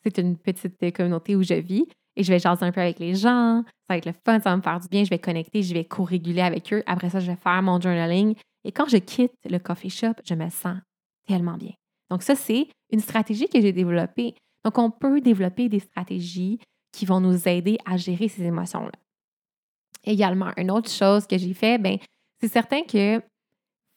c'est 0.03 0.17
une 0.19 0.37
petite 0.37 0.77
communauté 0.95 1.35
où 1.35 1.43
je 1.43 1.55
vis 1.55 1.85
et 2.15 2.23
je 2.23 2.31
vais 2.31 2.39
jaser 2.39 2.65
un 2.65 2.71
peu 2.71 2.81
avec 2.81 2.99
les 2.99 3.15
gens. 3.15 3.63
Ça 3.63 3.93
va 3.93 3.97
être 3.97 4.05
le 4.05 4.13
fun, 4.13 4.39
ça 4.39 4.51
va 4.51 4.57
me 4.57 4.61
faire 4.61 4.79
du 4.79 4.87
bien. 4.87 5.03
Je 5.03 5.09
vais 5.09 5.19
connecter, 5.19 5.63
je 5.63 5.73
vais 5.73 5.85
co-réguler 5.85 6.41
avec 6.41 6.71
eux. 6.73 6.83
Après 6.85 7.09
ça, 7.09 7.19
je 7.19 7.27
vais 7.31 7.37
faire 7.37 7.61
mon 7.61 7.81
journaling. 7.81 8.35
Et 8.63 8.71
quand 8.71 8.87
je 8.87 8.97
quitte 8.97 9.33
le 9.49 9.57
coffee 9.59 9.89
shop, 9.89 10.13
je 10.23 10.33
me 10.33 10.49
sens 10.49 10.77
tellement 11.25 11.57
bien. 11.57 11.73
Donc, 12.09 12.23
ça, 12.23 12.35
c'est 12.35 12.67
une 12.91 12.99
stratégie 12.99 13.47
que 13.47 13.59
j'ai 13.59 13.73
développée. 13.73 14.35
Donc, 14.63 14.77
on 14.77 14.91
peut 14.91 15.21
développer 15.21 15.69
des 15.69 15.79
stratégies 15.79 16.59
qui 16.91 17.05
vont 17.05 17.19
nous 17.19 17.47
aider 17.47 17.77
à 17.85 17.97
gérer 17.97 18.27
ces 18.27 18.43
émotions-là. 18.43 18.91
Également, 20.03 20.51
une 20.57 20.71
autre 20.71 20.89
chose 20.89 21.25
que 21.25 21.37
j'ai 21.37 21.53
fait, 21.53 21.77
ben, 21.77 21.97
c'est 22.39 22.47
certain 22.47 22.83
que 22.83 23.21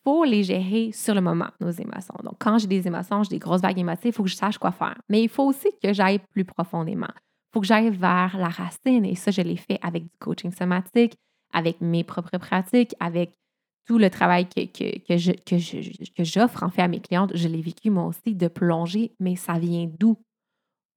faut 0.05 0.25
les 0.25 0.43
gérer 0.43 0.91
sur 0.93 1.15
le 1.15 1.21
moment, 1.21 1.49
nos 1.61 1.71
émotions. 1.71 2.15
Donc, 2.23 2.37
quand 2.39 2.59
j'ai 2.59 2.67
des 2.67 2.87
émotions, 2.87 3.23
j'ai 3.25 3.31
des 3.31 3.39
grosses 3.39 3.61
vagues 3.61 3.79
émotives, 3.79 4.07
il 4.07 4.13
faut 4.13 4.23
que 4.23 4.31
je 4.31 4.37
sache 4.37 4.57
quoi 4.57 4.73
faire. 4.73 4.97
Mais 5.09 5.23
il 5.23 5.29
faut 5.29 5.45
aussi 5.45 5.69
que 5.83 5.93
j'aille 5.93 6.21
plus 6.33 6.45
profondément 6.45 7.09
faut 7.53 7.61
que 7.61 7.67
j'aille 7.67 7.91
vers 7.91 8.37
la 8.39 8.49
racine. 8.49 9.05
Et 9.05 9.15
ça, 9.15 9.31
je 9.31 9.43
l'ai 9.43 9.57
fait 9.57 9.79
avec 9.83 10.05
du 10.05 10.19
coaching 10.19 10.53
somatique, 10.53 11.15
avec 11.53 11.81
mes 11.81 12.05
propres 12.05 12.39
pratiques, 12.39 12.95
avec 13.01 13.33
tout 13.89 13.99
le 13.99 14.11
travail 14.11 14.47
que, 14.47 15.17
j'offre 16.19 16.63
en 16.63 16.69
fait 16.69 16.83
à 16.83 16.89
mes 16.89 17.01
clientes. 17.01 17.33
Je 17.35 17.49
l'ai 17.49 17.63
vécu 17.63 17.89
moi 17.89 18.05
aussi 18.05 18.35
de 18.35 18.47
plonger, 18.47 19.13
mais 19.19 19.35
ça 19.35 19.59
vient 19.59 19.91
d'où? 19.99 20.17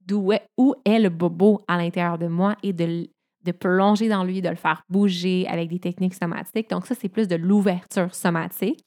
D'où 0.05 0.33
est, 0.33 0.45
où 0.57 0.75
est 0.83 0.99
le 0.99 1.09
bobo 1.09 1.61
à 1.67 1.77
l'intérieur 1.77 2.17
de 2.17 2.27
moi 2.27 2.57
et 2.63 2.73
de, 2.73 3.07
de 3.45 3.51
plonger 3.53 4.09
dans 4.09 4.25
lui, 4.25 4.41
de 4.41 4.49
le 4.49 4.55
faire 4.55 4.83
bouger 4.89 5.47
avec 5.47 5.69
des 5.69 5.79
techniques 5.79 6.15
somatiques? 6.15 6.69
Donc, 6.69 6.85
ça, 6.85 6.93
c'est 6.93 7.07
plus 7.07 7.29
de 7.29 7.35
l'ouverture 7.35 8.13
somatique. 8.13 8.83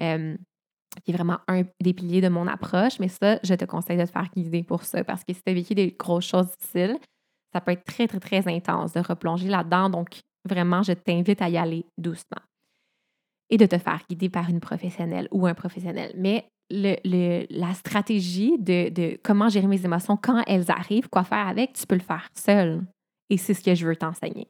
Euh, 0.00 0.36
qui 1.04 1.10
est 1.10 1.14
vraiment 1.14 1.38
un 1.46 1.62
des 1.80 1.92
piliers 1.92 2.22
de 2.22 2.28
mon 2.28 2.46
approche. 2.46 2.98
Mais 2.98 3.08
ça, 3.08 3.38
je 3.44 3.54
te 3.54 3.66
conseille 3.66 3.98
de 3.98 4.04
te 4.06 4.10
faire 4.10 4.28
guider 4.34 4.62
pour 4.62 4.82
ça 4.82 5.04
parce 5.04 5.22
que 5.24 5.34
si 5.34 5.42
tu 5.42 5.50
as 5.50 5.54
vécu 5.54 5.74
des 5.74 5.94
grosses 5.96 6.26
choses 6.26 6.50
difficiles, 6.58 6.98
ça 7.52 7.60
peut 7.60 7.72
être 7.72 7.84
très, 7.84 8.08
très, 8.08 8.18
très 8.18 8.48
intense 8.48 8.94
de 8.94 9.00
replonger 9.00 9.48
là-dedans. 9.48 9.90
Donc, 9.90 10.20
vraiment, 10.48 10.82
je 10.82 10.92
t'invite 10.94 11.42
à 11.42 11.50
y 11.50 11.58
aller 11.58 11.84
doucement 11.98 12.40
et 13.50 13.56
de 13.56 13.66
te 13.66 13.78
faire 13.78 14.02
guider 14.08 14.28
par 14.28 14.48
une 14.48 14.60
professionnelle 14.60 15.28
ou 15.30 15.46
un 15.46 15.54
professionnel. 15.54 16.12
Mais 16.16 16.48
le, 16.70 17.46
la 17.50 17.74
stratégie 17.74 18.58
de, 18.58 18.88
de, 18.88 19.18
comment 19.22 19.48
gérer 19.48 19.66
mes 19.66 19.84
émotions 19.84 20.16
quand 20.16 20.42
elles 20.46 20.70
arrivent, 20.70 21.08
quoi 21.08 21.24
faire 21.24 21.46
avec, 21.46 21.74
tu 21.74 21.86
peux 21.86 21.94
le 21.94 22.00
faire 22.00 22.28
seul. 22.34 22.82
Et 23.30 23.36
c'est 23.36 23.54
ce 23.54 23.62
que 23.62 23.74
je 23.74 23.86
veux 23.86 23.96
t'enseigner. 23.96 24.48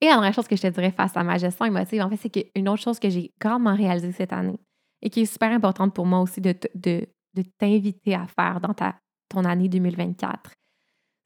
Et 0.00 0.06
la 0.06 0.12
dernière 0.12 0.34
chose 0.34 0.46
que 0.46 0.56
je 0.56 0.62
te 0.62 0.66
dirais 0.66 0.90
face 0.90 1.16
à 1.16 1.24
ma 1.24 1.38
gestion 1.38 1.64
émotive, 1.64 2.02
en 2.02 2.10
fait, 2.10 2.16
c'est 2.16 2.30
qu'une 2.30 2.68
autre 2.68 2.82
chose 2.82 2.98
que 2.98 3.08
j'ai 3.08 3.32
grandement 3.40 3.74
réalisée 3.74 4.12
cette 4.12 4.32
année 4.32 4.60
et 5.00 5.08
qui 5.08 5.22
est 5.22 5.26
super 5.26 5.50
importante 5.50 5.94
pour 5.94 6.04
moi 6.04 6.20
aussi 6.20 6.40
de, 6.40 6.54
de, 6.74 7.06
de 7.34 7.42
t'inviter 7.58 8.14
à 8.14 8.26
faire 8.26 8.60
dans 8.60 8.74
ta, 8.74 8.96
ton 9.28 9.44
année 9.44 9.68
2024, 9.68 10.52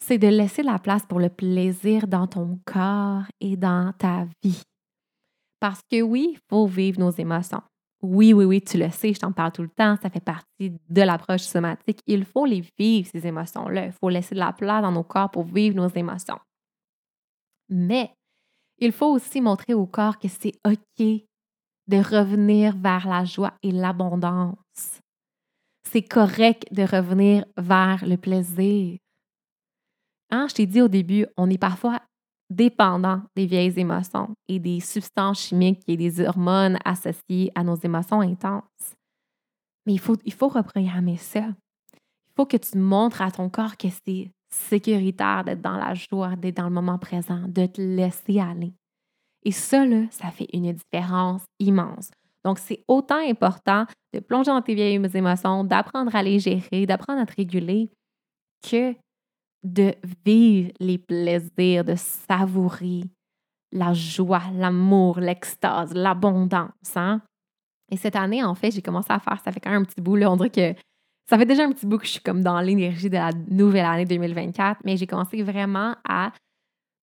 c'est 0.04 0.18
de 0.18 0.28
laisser 0.28 0.62
la 0.62 0.78
place 0.78 1.04
pour 1.06 1.18
le 1.18 1.28
plaisir 1.28 2.06
dans 2.06 2.26
ton 2.26 2.60
corps 2.64 3.24
et 3.40 3.56
dans 3.56 3.92
ta 3.98 4.26
vie. 4.42 4.62
Parce 5.60 5.80
que 5.90 6.00
oui, 6.00 6.30
il 6.32 6.40
faut 6.48 6.66
vivre 6.66 6.98
nos 6.98 7.10
émotions. 7.10 7.62
Oui, 8.02 8.32
oui, 8.32 8.46
oui, 8.46 8.62
tu 8.62 8.78
le 8.78 8.90
sais, 8.90 9.12
je 9.12 9.20
t'en 9.20 9.30
parle 9.30 9.52
tout 9.52 9.62
le 9.62 9.68
temps, 9.68 9.96
ça 10.02 10.08
fait 10.08 10.24
partie 10.24 10.72
de 10.88 11.02
l'approche 11.02 11.42
somatique. 11.42 12.00
Il 12.06 12.24
faut 12.24 12.46
les 12.46 12.64
vivre, 12.78 13.08
ces 13.12 13.26
émotions-là. 13.26 13.86
Il 13.86 13.92
faut 13.92 14.08
laisser 14.08 14.34
de 14.34 14.40
la 14.40 14.54
place 14.54 14.80
dans 14.80 14.90
nos 14.90 15.02
corps 15.02 15.30
pour 15.30 15.44
vivre 15.44 15.76
nos 15.76 15.88
émotions. 15.88 16.38
Mais 17.68 18.10
il 18.78 18.92
faut 18.92 19.12
aussi 19.12 19.42
montrer 19.42 19.74
au 19.74 19.86
corps 19.86 20.18
que 20.18 20.28
c'est 20.28 20.54
OK 20.66 21.06
de 21.88 21.96
revenir 21.96 22.74
vers 22.76 23.06
la 23.06 23.24
joie 23.24 23.52
et 23.62 23.70
l'abondance. 23.70 25.00
C'est 25.82 26.02
correct 26.02 26.66
de 26.72 26.82
revenir 26.82 27.44
vers 27.58 28.06
le 28.06 28.16
plaisir. 28.16 28.98
Hein, 30.30 30.46
je 30.48 30.54
t'ai 30.54 30.66
dit 30.66 30.80
au 30.80 30.88
début, 30.88 31.26
on 31.36 31.50
est 31.50 31.58
parfois 31.58 32.00
dépendant 32.50 33.22
des 33.36 33.46
vieilles 33.46 33.78
émotions 33.78 34.34
et 34.48 34.58
des 34.58 34.80
substances 34.80 35.40
chimiques 35.40 35.82
et 35.86 35.96
des 35.96 36.20
hormones 36.20 36.78
associées 36.84 37.50
à 37.54 37.62
nos 37.62 37.76
émotions 37.76 38.20
intenses. 38.20 38.64
Mais 39.86 39.94
il 39.94 40.00
faut, 40.00 40.16
il 40.24 40.32
faut 40.32 40.48
reprogrammer 40.48 41.16
ça. 41.16 41.46
Il 41.94 42.34
faut 42.36 42.46
que 42.46 42.56
tu 42.56 42.76
montres 42.76 43.22
à 43.22 43.30
ton 43.30 43.48
corps 43.48 43.76
que 43.76 43.88
c'est 44.04 44.30
sécuritaire 44.52 45.44
d'être 45.44 45.62
dans 45.62 45.76
la 45.76 45.94
joie, 45.94 46.36
d'être 46.36 46.56
dans 46.56 46.68
le 46.68 46.74
moment 46.74 46.98
présent, 46.98 47.42
de 47.46 47.66
te 47.66 47.80
laisser 47.80 48.40
aller. 48.40 48.72
Et 49.44 49.52
ça, 49.52 49.86
là, 49.86 50.04
ça 50.10 50.30
fait 50.30 50.48
une 50.52 50.72
différence 50.72 51.44
immense. 51.58 52.10
Donc, 52.44 52.58
c'est 52.58 52.82
autant 52.88 53.18
important 53.18 53.86
de 54.12 54.20
plonger 54.20 54.50
dans 54.50 54.62
tes 54.62 54.74
vieilles 54.74 55.00
émotions, 55.14 55.64
d'apprendre 55.64 56.14
à 56.14 56.22
les 56.22 56.38
gérer, 56.38 56.86
d'apprendre 56.86 57.20
à 57.20 57.26
te 57.26 57.36
réguler, 57.36 57.90
que 58.68 58.94
de 59.62 59.94
vivre 60.24 60.70
les 60.80 60.98
plaisirs, 60.98 61.84
de 61.84 61.94
savourer 61.94 63.02
la 63.72 63.92
joie, 63.92 64.42
l'amour, 64.54 65.20
l'extase, 65.20 65.92
l'abondance. 65.94 66.96
Hein? 66.96 67.20
Et 67.90 67.96
cette 67.96 68.16
année, 68.16 68.42
en 68.42 68.54
fait, 68.54 68.70
j'ai 68.70 68.82
commencé 68.82 69.12
à 69.12 69.18
faire, 69.18 69.40
ça 69.44 69.52
fait 69.52 69.60
quand 69.60 69.70
même 69.70 69.82
un 69.82 69.84
petit 69.84 70.00
bout, 70.00 70.16
là, 70.16 70.30
on 70.30 70.36
dirait 70.36 70.50
que 70.50 70.74
ça 71.28 71.38
fait 71.38 71.46
déjà 71.46 71.64
un 71.64 71.70
petit 71.70 71.86
bout 71.86 71.98
que 71.98 72.06
je 72.06 72.12
suis 72.12 72.20
comme 72.20 72.42
dans 72.42 72.60
l'énergie 72.60 73.08
de 73.08 73.14
la 73.14 73.30
nouvelle 73.48 73.84
année 73.84 74.04
2024, 74.04 74.80
mais 74.84 74.96
j'ai 74.96 75.06
commencé 75.06 75.42
vraiment 75.42 75.94
à 76.08 76.32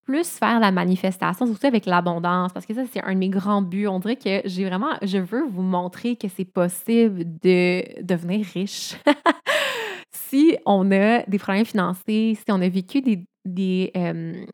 plus 0.04 0.28
faire 0.28 0.60
la 0.60 0.72
manifestation, 0.72 1.46
surtout 1.46 1.68
avec 1.68 1.86
l'abondance, 1.86 2.54
parce 2.54 2.66
que 2.66 2.74
ça, 2.74 2.84
c'est 2.92 3.04
un 3.04 3.14
de 3.14 3.20
mes 3.20 3.30
grands 3.30 3.62
buts. 3.62 3.88
On 3.88 4.00
dirait 4.00 4.16
que 4.16 4.42
j'ai 4.46 4.66
vraiment, 4.66 4.92
je 5.02 5.18
veux 5.18 5.46
vous 5.46 5.62
montrer 5.62 6.16
que 6.16 6.28
c'est 6.30 6.46
possible 6.46 7.26
de 7.42 8.02
devenir 8.02 8.46
riche. 8.54 8.96
si 10.30 10.58
on 10.66 10.92
a 10.92 11.24
des 11.24 11.40
problèmes 11.40 11.66
financiers, 11.66 12.36
si 12.36 12.46
on 12.50 12.62
a 12.62 12.70
vécu 12.70 13.02
des... 13.02 13.92
Euh, 13.96 14.46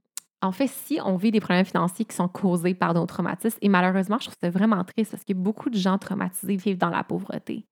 en 0.42 0.52
fait, 0.52 0.68
si 0.68 1.00
on 1.04 1.16
vit 1.16 1.32
des 1.32 1.40
problèmes 1.40 1.66
financiers 1.66 2.04
qui 2.04 2.16
sont 2.16 2.28
causés 2.28 2.74
par 2.74 2.94
nos 2.94 3.06
traumatismes, 3.06 3.58
et 3.62 3.70
malheureusement, 3.70 4.18
je 4.20 4.26
trouve 4.26 4.36
ça 4.42 4.50
vraiment 4.50 4.84
triste 4.84 5.12
parce 5.12 5.24
que 5.24 5.34
beaucoup 5.34 5.70
de 5.70 5.78
gens 5.78 5.98
traumatisés 5.98 6.58
vivent 6.58 6.78
dans 6.78 6.90
la 6.90 7.04
pauvreté. 7.04 7.66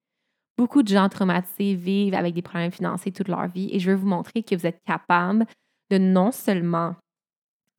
Beaucoup 0.58 0.82
de 0.82 0.88
gens 0.88 1.10
traumatisés 1.10 1.76
vivent 1.76 2.14
avec 2.14 2.34
des 2.34 2.42
problèmes 2.42 2.72
financiers 2.72 3.12
toute 3.12 3.28
leur 3.28 3.48
vie 3.48 3.70
et 3.74 3.80
je 3.80 3.92
veux 3.92 3.98
vous 3.98 4.08
montrer 4.08 4.42
que 4.44 4.56
vous 4.56 4.66
êtes 4.66 4.80
capable 4.86 5.46
de 5.90 5.98
non 5.98 6.32
seulement 6.32 6.96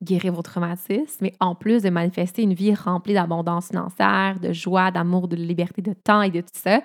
guérir 0.03 0.33
vos 0.33 0.41
traumatismes, 0.41 1.17
mais 1.21 1.33
en 1.39 1.55
plus 1.55 1.81
de 1.81 1.89
manifester 1.89 2.43
une 2.43 2.53
vie 2.53 2.75
remplie 2.75 3.13
d'abondance 3.13 3.67
financière, 3.67 4.39
de 4.39 4.51
joie, 4.51 4.91
d'amour, 4.91 5.27
de 5.27 5.35
liberté 5.35 5.81
de 5.81 5.93
temps 5.93 6.21
et 6.21 6.29
de 6.29 6.41
tout 6.41 6.49
ça, 6.53 6.83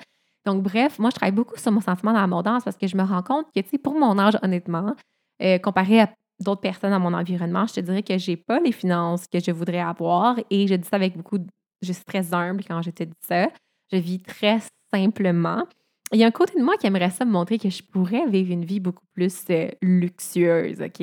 donc, 0.48 0.62
bref, 0.62 0.98
moi, 0.98 1.10
je 1.10 1.16
travaille 1.16 1.34
beaucoup 1.34 1.58
sur 1.58 1.70
mon 1.70 1.82
sentiment 1.82 2.14
d'abondance 2.14 2.64
parce 2.64 2.78
que 2.78 2.86
je 2.86 2.96
me 2.96 3.02
rends 3.02 3.22
compte 3.22 3.46
que, 3.54 3.60
tu 3.60 3.68
sais, 3.68 3.78
pour 3.78 3.92
mon 3.98 4.18
âge, 4.18 4.32
honnêtement, 4.42 4.94
euh, 5.42 5.58
comparé 5.58 6.00
à 6.00 6.10
d'autres 6.40 6.62
personnes 6.62 6.90
dans 6.90 7.00
mon 7.00 7.12
environnement, 7.12 7.66
je 7.66 7.74
te 7.74 7.80
dirais 7.80 8.02
que 8.02 8.16
j'ai 8.16 8.38
pas 8.38 8.58
les 8.58 8.72
finances 8.72 9.26
que 9.26 9.40
je 9.40 9.50
voudrais 9.50 9.80
avoir 9.80 10.38
et 10.48 10.66
je 10.66 10.74
dis 10.74 10.88
ça 10.88 10.96
avec 10.96 11.18
beaucoup 11.18 11.36
de... 11.36 11.46
Je 11.82 11.92
suis 11.92 12.04
très 12.04 12.32
humble 12.32 12.64
quand 12.66 12.80
je 12.80 12.90
te 12.90 13.02
dis 13.04 13.12
ça. 13.20 13.50
Je 13.92 13.98
vis 13.98 14.20
très 14.22 14.60
simplement. 14.90 15.64
Il 16.12 16.18
y 16.18 16.24
a 16.24 16.26
un 16.26 16.30
côté 16.30 16.58
de 16.58 16.64
moi 16.64 16.78
qui 16.78 16.86
aimerait 16.86 17.10
ça 17.10 17.26
me 17.26 17.30
montrer 17.30 17.58
que 17.58 17.68
je 17.68 17.82
pourrais 17.82 18.26
vivre 18.26 18.50
une 18.50 18.64
vie 18.64 18.80
beaucoup 18.80 19.04
plus 19.12 19.44
euh, 19.50 19.68
luxueuse, 19.82 20.80
OK? 20.80 21.02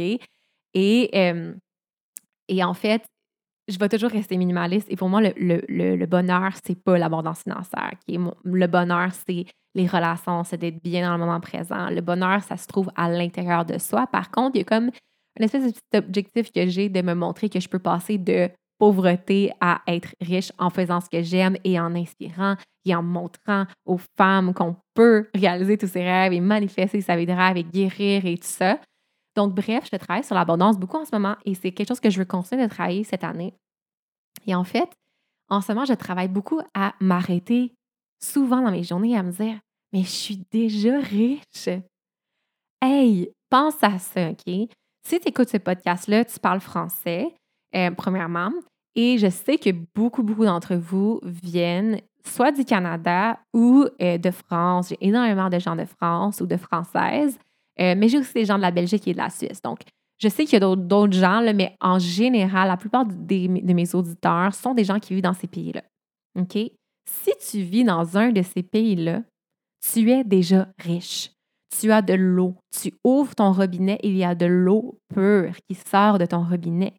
Et, 0.74 1.10
euh, 1.14 1.54
et 2.48 2.64
en 2.64 2.74
fait, 2.74 3.04
je 3.68 3.78
vais 3.80 3.90
toujours 3.90 4.12
rester 4.12 4.38
minimaliste. 4.38 4.88
Et 4.92 4.96
pour 4.96 5.10
moi, 5.10 5.22
le, 5.22 5.34
le, 5.38 5.62
le, 5.68 5.96
le 5.96 6.06
bonheur, 6.06 6.52
c'est 6.66 6.82
pas 6.82 6.98
l'abondance 6.98 7.44
financière. 7.44 7.94
Le 8.44 8.68
bonheur, 8.68 9.10
c'est 9.28 9.46
les 9.74 9.88
relations, 9.88 10.44
c'est 10.44 10.58
d'être 10.58 10.82
bien 10.82 11.08
dans 11.08 11.14
le 11.18 11.20
moment 11.26 11.40
présent. 11.40 11.90
Le 11.90 12.02
bonheur, 12.02 12.44
ça 12.44 12.58
se 12.58 12.68
trouve 12.68 12.90
à 12.96 13.10
l'intérieur 13.10 13.66
de 13.66 13.78
soi. 13.78 14.08
Par 14.08 14.32
contre, 14.32 14.56
il 14.56 14.60
y 14.60 14.62
a 14.62 14.66
comme 14.66 14.92
une 15.38 15.44
espèce 15.44 15.66
de 15.66 15.72
petit 15.72 15.98
objectif 15.98 16.52
que 16.52 16.68
j'ai 16.68 16.90
de 16.90 17.02
me 17.02 17.14
montrer 17.14 17.50
que 17.50 17.60
je 17.60 17.68
peux 17.68 17.80
passer 17.80 18.18
de 18.18 18.50
pauvreté 18.78 19.52
à 19.62 19.82
être 19.88 20.16
riche 20.22 20.52
en 20.58 20.70
faisant 20.70 21.02
ce 21.02 21.10
que 21.10 21.22
j'aime 21.22 21.58
et 21.64 21.80
en 21.80 21.96
inspirant 21.96 22.56
et 22.86 22.94
en 22.96 23.04
montrant 23.04 23.66
aux 23.86 24.00
femmes 24.18 24.54
qu'on 24.54 24.76
peut 24.94 25.28
réaliser 25.34 25.78
tous 25.78 25.88
ses 25.88 26.04
rêves 26.04 26.34
et 26.34 26.40
manifester 26.40 27.02
sa 27.02 27.16
vie 27.16 27.26
de 27.26 27.32
rêve 27.32 27.58
et 27.58 27.64
guérir 27.64 28.26
et 28.26 28.38
tout 28.38 28.48
ça. 28.48 28.80
Donc, 29.36 29.54
bref, 29.54 29.88
je 29.92 29.98
travaille 29.98 30.24
sur 30.24 30.36
l'abondance 30.36 30.78
beaucoup 30.78 30.98
en 30.98 31.06
ce 31.06 31.14
moment 31.14 31.36
et 31.46 31.56
c'est 31.56 31.72
quelque 31.72 31.90
chose 31.90 32.00
que 32.00 32.10
je 32.10 32.20
veux 32.20 32.26
continuer 32.26 32.64
de 32.64 32.70
travailler 32.70 33.04
cette 33.04 33.24
année. 33.24 33.54
Et 34.48 34.56
en 34.56 34.64
fait, 34.64 34.90
en 35.50 35.62
ce 35.62 35.72
moment, 35.72 35.86
je 35.86 35.94
travaille 35.94 36.28
beaucoup 36.28 36.62
à 36.74 36.94
m'arrêter 37.00 37.74
souvent 38.20 38.62
dans 38.62 38.72
mes 38.72 38.84
journées 38.84 39.18
à 39.18 39.24
me 39.24 39.32
dire 39.32 39.60
Mais 39.94 40.04
je 40.04 40.10
suis 40.10 40.44
déjà 40.52 41.00
riche. 41.00 41.70
Hey, 42.82 43.30
pense 43.50 43.84
à 43.84 44.00
ça, 44.00 44.30
OK? 44.30 44.70
Si 45.08 45.20
tu 45.20 45.28
écoutes 45.28 45.50
ce 45.50 45.58
podcast-là, 45.58 46.26
tu 46.26 46.40
parles 46.40 46.60
français, 46.60 47.36
euh, 47.76 47.92
premièrement, 47.92 48.52
et 48.96 49.18
je 49.18 49.30
sais 49.30 49.58
que 49.58 49.70
beaucoup, 49.96 50.24
beaucoup 50.24 50.46
d'entre 50.46 50.76
vous 50.76 51.20
viennent 51.24 52.00
soit 52.26 52.52
du 52.52 52.66
Canada 52.66 53.38
ou 53.54 53.86
euh, 54.02 54.18
de 54.18 54.32
France. 54.32 54.90
J'ai 54.90 54.98
énormément 55.02 55.50
de 55.50 55.60
gens 55.60 55.76
de 55.76 55.86
France 55.86 56.42
ou 56.42 56.48
de 56.48 56.58
Françaises. 56.58 57.38
Euh, 57.80 57.96
mais 57.98 58.08
j'ai 58.08 58.20
aussi 58.20 58.34
des 58.34 58.46
gens 58.46 58.58
de 58.58 58.62
la 58.62 58.72
Belgique 58.72 59.08
et 59.08 59.14
de 59.14 59.18
la 59.18 59.30
Suisse. 59.30 59.62
Donc, 59.62 59.80
je 60.18 60.30
sais 60.30 60.46
qu'il 60.46 60.54
y 60.60 60.64
a 60.64 60.76
d'autres 60.76 61.14
gens, 61.14 61.42
mais 61.54 61.76
en 61.82 62.00
général, 62.00 62.70
la 62.70 62.78
plupart 62.78 63.06
de 63.06 63.74
mes 63.74 63.96
auditeurs 63.96 64.54
sont 64.54 64.74
des 64.74 64.86
gens 64.86 65.00
qui 65.00 65.14
vivent 65.14 65.24
dans 65.24 65.34
ces 65.34 65.48
pays-là. 65.48 65.84
OK? 66.40 66.58
Si 67.08 67.32
tu 67.50 67.62
vis 67.62 67.84
dans 67.84 68.18
un 68.18 68.32
de 68.32 68.42
ces 68.42 68.64
pays-là, 68.64 69.22
tu 69.92 70.10
es 70.12 70.24
déjà 70.24 70.68
riche. 70.80 71.32
Tu 71.78 71.92
as 71.92 72.02
de 72.02 72.14
l'eau. 72.14 72.56
Tu 72.72 72.94
ouvres 73.04 73.36
ton 73.36 73.52
robinet, 73.52 74.00
il 74.04 74.16
y 74.16 74.24
a 74.24 74.36
de 74.36 74.46
l'eau 74.46 74.98
pure 75.14 75.56
qui 75.68 75.76
sort 75.76 76.18
de 76.18 76.26
ton 76.26 76.44
robinet. 76.44 76.94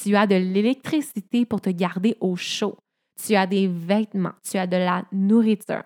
Tu 0.00 0.14
as 0.14 0.26
de 0.26 0.34
l'électricité 0.34 1.46
pour 1.46 1.60
te 1.60 1.70
garder 1.70 2.16
au 2.20 2.36
chaud. 2.36 2.76
Tu 3.24 3.34
as 3.34 3.46
des 3.46 3.66
vêtements. 3.66 4.34
Tu 4.48 4.58
as 4.58 4.66
de 4.66 4.76
la 4.76 5.04
nourriture. 5.10 5.82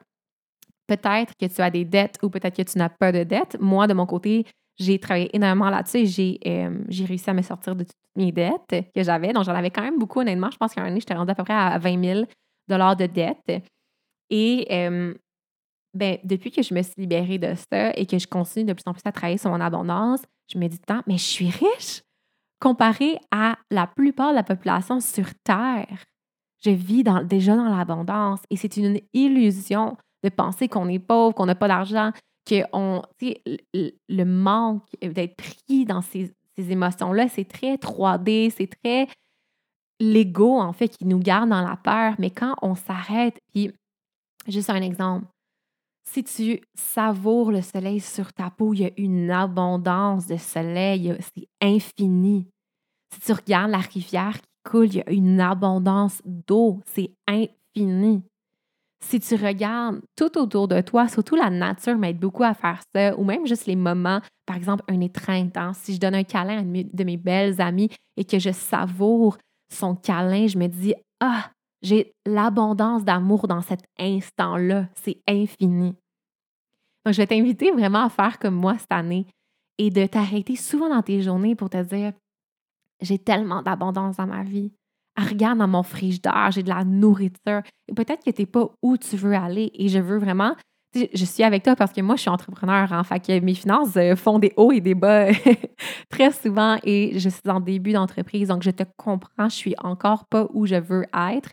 Peut-être 0.92 1.35
que 1.40 1.46
tu 1.46 1.61
as 1.62 1.70
des 1.70 1.85
dettes 1.85 2.18
ou 2.22 2.28
peut-être 2.28 2.57
que 2.57 2.62
tu 2.62 2.76
n'as 2.76 2.90
pas 2.90 3.12
de 3.12 3.24
dettes. 3.24 3.57
Moi, 3.61 3.87
de 3.87 3.94
mon 3.94 4.05
côté, 4.05 4.44
j'ai 4.78 4.98
travaillé 4.98 5.35
énormément 5.35 5.70
là-dessus 5.70 6.22
et 6.22 6.38
euh, 6.46 6.78
j'ai, 6.88 7.05
réussi 7.07 7.31
à 7.31 7.35
me 7.35 7.42
sortir 7.42 7.74
de 7.74 7.85
toutes 7.85 7.96
mes 8.16 8.31
dettes 8.31 8.92
que 8.94 9.02
j'avais. 9.02 9.33
Donc, 9.33 9.44
j'en 9.44 9.55
avais 9.55 9.70
quand 9.70 9.83
même 9.83 9.98
beaucoup, 9.98 10.20
honnêtement. 10.20 10.50
Je 10.50 10.59
pense 10.59 10.74
qu'à 10.74 10.83
un 10.83 10.87
année, 10.87 11.00
j'étais 11.00 11.14
rendue 11.14 11.31
à 11.31 11.35
peu 11.35 11.44
près 11.44 11.54
à 11.54 11.79
20 11.79 12.04
000 12.04 12.25
de 12.69 13.06
dettes. 13.06 13.64
Et 14.29 14.66
euh, 14.71 15.14
ben, 15.94 16.19
depuis 16.25 16.50
que 16.50 16.62
je 16.62 16.75
me 16.75 16.83
suis 16.83 16.94
libérée 16.98 17.38
de 17.38 17.54
ça 17.54 17.90
et 17.96 18.06
que 18.06 18.19
je 18.19 18.27
continue 18.27 18.66
de 18.66 18.73
plus 18.73 18.85
en 18.87 18.92
plus 18.92 19.02
à 19.04 19.12
travailler 19.12 19.38
sur 19.38 19.50
mon 19.50 19.60
abondance, 19.60 20.21
je 20.52 20.58
me 20.58 20.69
dis 20.69 20.79
tant, 20.79 21.02
mais 21.06 21.16
je 21.16 21.25
suis 21.25 21.50
riche 21.50 22.02
comparé 22.60 23.19
à 23.31 23.56
la 23.71 23.87
plupart 23.87 24.31
de 24.31 24.37
la 24.37 24.42
population 24.42 25.00
sur 25.00 25.27
Terre. 25.42 26.04
Je 26.64 26.71
vis 26.71 27.02
déjà 27.25 27.56
dans 27.56 27.77
l'abondance 27.77 28.40
et 28.50 28.56
c'est 28.56 28.77
une 28.77 29.00
illusion 29.12 29.96
de 30.23 30.29
penser 30.29 30.68
qu'on 30.68 30.88
est 30.88 30.98
pauvre, 30.98 31.35
qu'on 31.35 31.46
n'a 31.46 31.54
pas 31.54 31.68
d'argent, 31.68 32.12
que 32.44 32.62
on, 32.73 33.02
le 33.20 34.25
manque 34.25 34.85
d'être 35.00 35.37
pris 35.37 35.85
dans 35.85 36.02
ces, 36.02 36.35
émotions-là, 36.56 37.29
c'est 37.29 37.46
très 37.46 37.77
3D, 37.77 38.52
c'est 38.56 38.68
très 38.83 39.08
l'ego, 39.98 40.58
en 40.58 40.73
fait, 40.73 40.88
qui 40.88 41.06
nous 41.06 41.18
garde 41.18 41.48
dans 41.48 41.62
la 41.62 41.77
peur. 41.77 42.14
Mais 42.18 42.31
quand 42.31 42.54
on 42.62 42.75
s'arrête, 42.75 43.38
puis 43.52 43.73
juste 44.46 44.70
un 44.70 44.83
exemple, 44.83 45.27
si 46.04 46.25
tu 46.25 46.60
savoures 46.75 47.52
le 47.52 47.62
soleil 47.62 48.00
sur 48.00 48.33
ta 48.33 48.50
peau, 48.50 48.75
il 48.75 48.81
y 48.81 48.85
a 48.85 48.90
une 48.96 49.31
abondance 49.31 50.27
de 50.27 50.37
soleil, 50.37 51.16
c'est 51.35 51.48
infini. 51.60 52.48
Si 53.14 53.20
tu 53.20 53.33
regardes 53.33 53.70
la 53.70 53.79
rivière 53.79 54.35
qui 54.40 54.70
coule, 54.70 54.87
il 54.87 54.96
y 54.96 55.00
a 55.00 55.10
une 55.10 55.40
abondance 55.40 56.20
d'eau, 56.25 56.81
c'est 56.87 57.12
infini. 57.27 58.23
Si 59.03 59.19
tu 59.19 59.35
regardes 59.35 60.00
tout 60.17 60.38
autour 60.38 60.69
de 60.69 60.81
toi, 60.81 61.09
surtout 61.09 61.35
la 61.35 61.50
nature 61.50 61.98
m'aide 61.98 62.19
beaucoup 62.19 62.44
à 62.44 62.55
faire 62.55 62.81
ça, 62.94 63.19
ou 63.19 63.25
même 63.25 63.46
juste 63.46 63.67
les 63.67 63.77
moments, 63.77 64.21
par 64.46 64.57
exemple, 64.57 64.85
un 64.88 65.00
étreinte. 65.00 65.57
Hein. 65.57 65.73
Si 65.75 65.94
je 65.94 66.00
donne 66.00 66.15
un 66.15 66.23
câlin 66.23 66.59
à 66.59 66.61
une 66.61 66.88
de 66.92 67.05
mes 67.05 67.17
belles 67.17 67.61
amies 67.61 67.90
et 68.17 68.25
que 68.25 68.38
je 68.38 68.53
savoure 68.53 69.38
son 69.73 69.96
câlin, 69.96 70.46
je 70.46 70.57
me 70.57 70.69
dis 70.69 70.94
Ah, 71.21 71.50
j'ai 71.83 72.15
l'abondance 72.25 73.05
d'amour 73.05 73.48
dans 73.48 73.61
cet 73.61 73.81
instant-là. 73.98 74.88
C'est 74.94 75.21
infini. 75.29 75.94
Donc, 77.05 77.15
je 77.15 77.17
vais 77.17 77.27
t'inviter 77.27 77.73
vraiment 77.73 78.05
à 78.05 78.09
faire 78.09 78.38
comme 78.38 78.55
moi 78.55 78.79
cette 78.79 78.92
année 78.92 79.27
et 79.79 79.90
de 79.90 80.07
t'arrêter 80.07 80.55
souvent 80.55 80.88
dans 80.88 81.03
tes 81.03 81.23
journées 81.23 81.57
pour 81.57 81.71
te 81.71 81.83
dire 81.83 82.13
J'ai 83.00 83.19
tellement 83.19 83.63
d'abondance 83.63 84.17
dans 84.17 84.27
ma 84.29 84.44
vie. 84.44 84.73
Regarde 85.17 85.58
dans 85.58 85.69
mon 85.69 85.83
frigidaire, 85.83 86.50
j'ai 86.50 86.63
de 86.63 86.69
la 86.69 86.85
nourriture. 86.85 87.63
Et 87.88 87.94
peut-être 87.94 88.25
que 88.25 88.31
tu 88.31 88.42
n'es 88.42 88.46
pas 88.46 88.71
où 88.83 88.96
tu 88.96 89.17
veux 89.17 89.35
aller 89.35 89.71
et 89.75 89.88
je 89.88 89.98
veux 89.98 90.19
vraiment. 90.19 90.56
Je 90.94 91.25
suis 91.25 91.42
avec 91.42 91.63
toi 91.63 91.75
parce 91.75 91.92
que 91.92 92.00
moi, 92.00 92.17
je 92.17 92.23
suis 92.23 92.31
entrepreneur. 92.31 92.90
En 92.92 93.04
fait 93.04 93.21
que 93.21 93.40
mes 93.40 93.54
finances 93.54 93.96
euh, 93.96 94.15
font 94.15 94.38
des 94.38 94.52
hauts 94.56 94.73
et 94.73 94.81
des 94.81 94.94
bas 94.94 95.27
très 96.10 96.33
souvent 96.33 96.79
et 96.83 97.19
je 97.19 97.29
suis 97.29 97.48
en 97.48 97.60
début 97.60 97.92
d'entreprise. 97.92 98.48
Donc, 98.48 98.63
je 98.63 98.71
te 98.71 98.85
comprends, 98.96 99.48
je 99.48 99.56
suis 99.56 99.75
encore 99.83 100.27
pas 100.27 100.48
où 100.52 100.67
je 100.67 100.77
veux 100.77 101.04
être. 101.15 101.50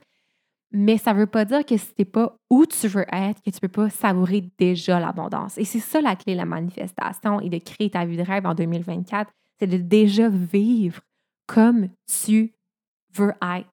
Mais 0.71 0.97
ça 0.97 1.13
ne 1.13 1.19
veut 1.19 1.27
pas 1.27 1.45
dire 1.45 1.65
que 1.65 1.77
si 1.77 1.87
tu 1.87 1.93
n'es 1.99 2.05
pas 2.05 2.37
où 2.49 2.65
tu 2.65 2.87
veux 2.87 3.05
être, 3.11 3.41
que 3.41 3.49
tu 3.49 3.57
ne 3.61 3.67
peux 3.67 3.83
pas 3.83 3.89
savourer 3.89 4.47
déjà 4.59 4.99
l'abondance. 4.99 5.57
Et 5.57 5.65
c'est 5.65 5.79
ça 5.79 5.99
la 5.99 6.15
clé 6.15 6.33
de 6.33 6.37
la 6.37 6.45
manifestation 6.45 7.41
et 7.41 7.49
de 7.49 7.57
créer 7.57 7.89
ta 7.89 8.05
vie 8.05 8.17
de 8.17 8.23
rêve 8.23 8.45
en 8.45 8.53
2024, 8.53 9.31
c'est 9.59 9.67
de 9.67 9.77
déjà 9.77 10.29
vivre 10.29 11.01
comme 11.47 11.89
tu 12.05 12.53
veux 13.13 13.33
être. 13.41 13.69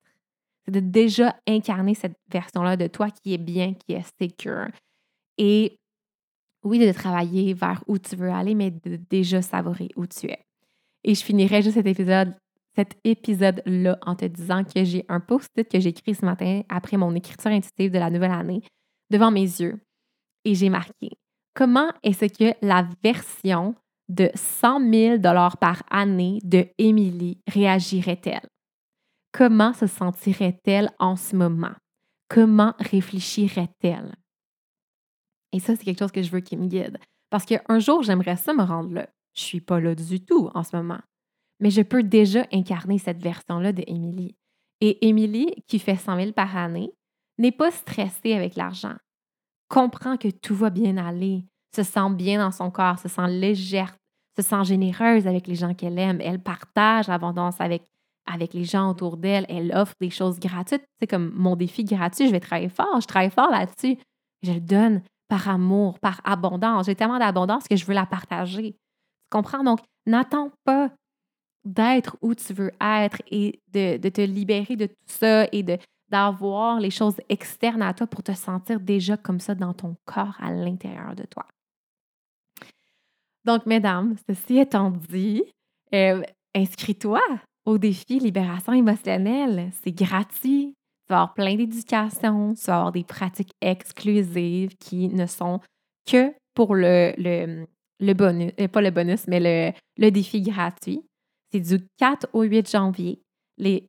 C'est 0.64 0.72
de 0.72 0.80
déjà 0.80 1.36
incarner 1.46 1.94
cette 1.94 2.16
version-là 2.30 2.76
de 2.76 2.86
toi 2.86 3.10
qui 3.10 3.34
est 3.34 3.38
bien, 3.38 3.74
qui 3.74 3.94
est 3.94 4.04
secure. 4.20 4.68
Et 5.38 5.78
oui, 6.64 6.78
de 6.78 6.90
travailler 6.92 7.54
vers 7.54 7.84
où 7.86 7.98
tu 7.98 8.16
veux 8.16 8.30
aller, 8.30 8.54
mais 8.54 8.70
de 8.70 8.96
déjà 8.96 9.42
savourer 9.42 9.88
où 9.96 10.06
tu 10.06 10.26
es. 10.26 10.40
Et 11.04 11.14
je 11.14 11.22
finirai 11.22 11.62
juste 11.62 11.74
cet 11.74 11.86
épisode 11.86 12.34
cet 12.76 12.94
épisode-là 13.04 13.98
en 14.02 14.14
te 14.14 14.26
disant 14.26 14.62
que 14.62 14.84
j'ai 14.84 15.04
un 15.08 15.18
post-it 15.18 15.66
que 15.66 15.80
j'ai 15.80 15.88
écrit 15.88 16.14
ce 16.14 16.24
matin 16.24 16.60
après 16.68 16.98
mon 16.98 17.14
écriture 17.14 17.50
intuitive 17.50 17.90
de 17.90 17.98
la 17.98 18.10
nouvelle 18.10 18.32
année 18.32 18.62
devant 19.10 19.30
mes 19.30 19.40
yeux 19.40 19.80
et 20.44 20.54
j'ai 20.54 20.68
marqué 20.68 21.10
comment 21.54 21.88
est-ce 22.02 22.26
que 22.26 22.54
la 22.64 22.86
version 23.02 23.74
de 24.08 24.30
100 24.34 24.92
000 24.92 25.18
par 25.58 25.82
année 25.90 26.38
de 26.44 26.66
Émilie 26.78 27.40
réagirait-elle? 27.48 28.46
Comment 29.36 29.72
se 29.72 29.86
sentirait-elle 29.86 30.90
en 30.98 31.16
ce 31.16 31.36
moment? 31.36 31.74
Comment 32.28 32.74
réfléchirait-elle? 32.78 34.16
Et 35.52 35.60
ça, 35.60 35.76
c'est 35.76 35.84
quelque 35.84 35.98
chose 35.98 36.12
que 36.12 36.22
je 36.22 36.30
veux 36.30 36.40
qu'il 36.40 36.58
me 36.58 36.66
guide. 36.66 36.98
Parce 37.30 37.44
qu'un 37.44 37.78
jour, 37.78 38.02
j'aimerais 38.02 38.36
ça 38.36 38.54
me 38.54 38.62
rendre 38.62 38.94
là. 38.94 39.08
Je 39.34 39.42
suis 39.42 39.60
pas 39.60 39.80
là 39.80 39.94
du 39.94 40.24
tout 40.24 40.50
en 40.54 40.62
ce 40.62 40.74
moment 40.76 41.00
mais 41.60 41.70
je 41.70 41.82
peux 41.82 42.02
déjà 42.02 42.46
incarner 42.52 42.98
cette 42.98 43.22
version-là 43.22 43.72
de. 43.72 43.84
Et 44.80 45.08
Émilie, 45.08 45.54
qui 45.66 45.78
fait 45.78 45.96
100 45.96 46.16
000 46.16 46.32
par 46.32 46.56
année, 46.56 46.92
n'est 47.38 47.52
pas 47.52 47.70
stressée 47.70 48.34
avec 48.34 48.56
l'argent, 48.56 48.94
comprend 49.68 50.16
que 50.16 50.28
tout 50.28 50.54
va 50.54 50.70
bien 50.70 50.96
aller, 50.98 51.44
se 51.74 51.82
sent 51.82 52.10
bien 52.10 52.38
dans 52.38 52.50
son 52.50 52.70
corps, 52.70 52.98
se 52.98 53.08
sent 53.08 53.28
légère, 53.28 53.96
se 54.36 54.42
sent 54.42 54.64
généreuse 54.64 55.26
avec 55.26 55.46
les 55.46 55.54
gens 55.54 55.74
qu'elle 55.74 55.98
aime, 55.98 56.20
elle 56.20 56.42
partage 56.42 57.08
l'abondance 57.08 57.60
avec, 57.60 57.84
avec 58.26 58.54
les 58.54 58.64
gens 58.64 58.90
autour 58.90 59.16
d'elle, 59.16 59.46
elle 59.48 59.72
offre 59.74 59.94
des 60.00 60.10
choses 60.10 60.38
gratuites. 60.38 60.84
C'est 61.00 61.06
comme 61.06 61.32
mon 61.34 61.56
défi 61.56 61.84
gratuit, 61.84 62.26
je 62.26 62.32
vais 62.32 62.40
travailler 62.40 62.68
fort, 62.68 63.00
je 63.00 63.06
travaille 63.06 63.30
fort 63.30 63.50
là-dessus. 63.50 63.98
Je 64.42 64.52
le 64.52 64.60
donne 64.60 65.02
par 65.28 65.48
amour, 65.48 65.98
par 65.98 66.20
abondance. 66.24 66.86
J'ai 66.86 66.94
tellement 66.94 67.18
d'abondance 67.18 67.66
que 67.68 67.76
je 67.76 67.84
veux 67.84 67.94
la 67.94 68.06
partager. 68.06 68.72
Tu 68.72 69.30
comprends? 69.30 69.64
Donc, 69.64 69.80
n'attends 70.06 70.50
pas 70.64 70.90
d'être 71.64 72.16
où 72.22 72.34
tu 72.34 72.52
veux 72.52 72.70
être 72.80 73.20
et 73.30 73.60
de, 73.72 74.08
te 74.08 74.20
libérer 74.20 74.76
de 74.76 74.86
tout 74.86 74.94
ça 75.06 75.46
et 75.52 75.64
d'avoir 76.08 76.78
les 76.78 76.90
choses 76.90 77.20
externes 77.28 77.82
à 77.82 77.92
toi 77.92 78.06
pour 78.06 78.22
te 78.22 78.32
sentir 78.32 78.78
déjà 78.78 79.16
comme 79.16 79.40
ça 79.40 79.54
dans 79.54 79.74
ton 79.74 79.96
corps 80.04 80.36
à 80.40 80.52
l'intérieur 80.52 81.14
de 81.16 81.24
toi. 81.24 81.46
Donc, 83.44 83.66
mesdames, 83.66 84.16
ceci 84.28 84.58
étant 84.58 84.90
dit, 84.90 85.42
euh, 85.94 86.22
inscris-toi 86.54 87.20
au 87.66 87.78
défi 87.78 88.18
Libération 88.18 88.72
émotionnelle. 88.72 89.70
C'est 89.82 89.92
gratuit. 89.92 90.74
Tu 91.06 91.12
vas 91.12 91.22
avoir 91.22 91.34
plein 91.34 91.54
d'éducation, 91.54 92.54
tu 92.54 92.64
vas 92.64 92.76
avoir 92.76 92.92
des 92.92 93.04
pratiques 93.04 93.52
exclusives 93.60 94.74
qui 94.76 95.08
ne 95.08 95.26
sont 95.26 95.60
que 96.10 96.32
pour 96.54 96.74
le, 96.74 97.12
le, 97.18 98.12
bonus, 98.14 98.52
euh, 98.58 98.66
pas 98.66 98.80
le 98.80 98.90
bonus, 98.90 99.26
mais 99.28 99.38
le, 99.38 99.72
le 99.98 100.10
défi 100.10 100.40
gratuit. 100.40 101.02
C'est 101.52 101.60
du 101.60 101.86
4 101.98 102.28
au 102.32 102.42
8 102.42 102.70
janvier. 102.70 103.20
Les, 103.58 103.86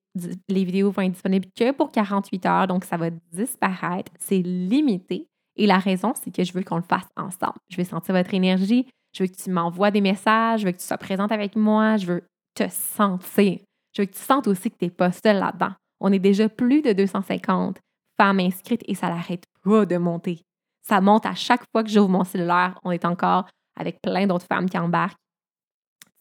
les 0.47 0.63
vidéos 0.63 0.91
vont 0.91 1.01
être 1.01 1.13
disponibles 1.13 1.47
que 1.55 1.71
pour 1.71 1.91
48 1.91 2.45
heures, 2.45 2.67
donc 2.67 2.85
ça 2.85 2.97
va 2.97 3.09
disparaître. 3.31 4.11
C'est 4.19 4.41
limité. 4.41 5.27
Et 5.55 5.65
la 5.65 5.79
raison, 5.79 6.13
c'est 6.13 6.31
que 6.31 6.43
je 6.43 6.53
veux 6.53 6.63
qu'on 6.63 6.77
le 6.77 6.83
fasse 6.83 7.07
ensemble. 7.15 7.57
Je 7.69 7.77
veux 7.77 7.83
sentir 7.83 8.13
votre 8.13 8.33
énergie. 8.33 8.85
Je 9.13 9.23
veux 9.23 9.27
que 9.27 9.35
tu 9.35 9.49
m'envoies 9.49 9.89
des 9.89 10.01
messages. 10.01 10.61
Je 10.61 10.65
veux 10.67 10.71
que 10.71 10.77
tu 10.77 10.85
sois 10.85 10.97
présente 10.97 11.31
avec 11.31 11.55
moi. 11.55 11.97
Je 11.97 12.05
veux 12.05 12.23
te 12.53 12.69
sentir. 12.69 13.57
Je 13.97 14.03
veux 14.03 14.05
que 14.05 14.13
tu 14.13 14.21
sentes 14.21 14.45
aussi 14.45 14.69
que 14.69 14.77
tu 14.77 14.85
n'es 14.85 14.91
pas 14.91 15.11
seule 15.11 15.39
là-dedans. 15.39 15.71
On 15.99 16.13
est 16.13 16.19
déjà 16.19 16.47
plus 16.47 16.83
de 16.83 16.93
250 16.93 17.79
femmes 18.15 18.39
inscrites 18.39 18.83
et 18.85 18.93
ça 18.93 19.09
n'arrête 19.09 19.45
pas 19.63 19.87
de 19.87 19.97
monter. 19.97 20.43
Ça 20.83 21.01
monte 21.01 21.25
à 21.25 21.33
chaque 21.33 21.63
fois 21.71 21.83
que 21.83 21.89
j'ouvre 21.89 22.09
mon 22.09 22.23
cellulaire. 22.23 22.79
On 22.83 22.91
est 22.91 23.05
encore 23.05 23.47
avec 23.75 23.99
plein 23.99 24.27
d'autres 24.27 24.45
femmes 24.45 24.69
qui 24.69 24.77
embarquent 24.77 25.17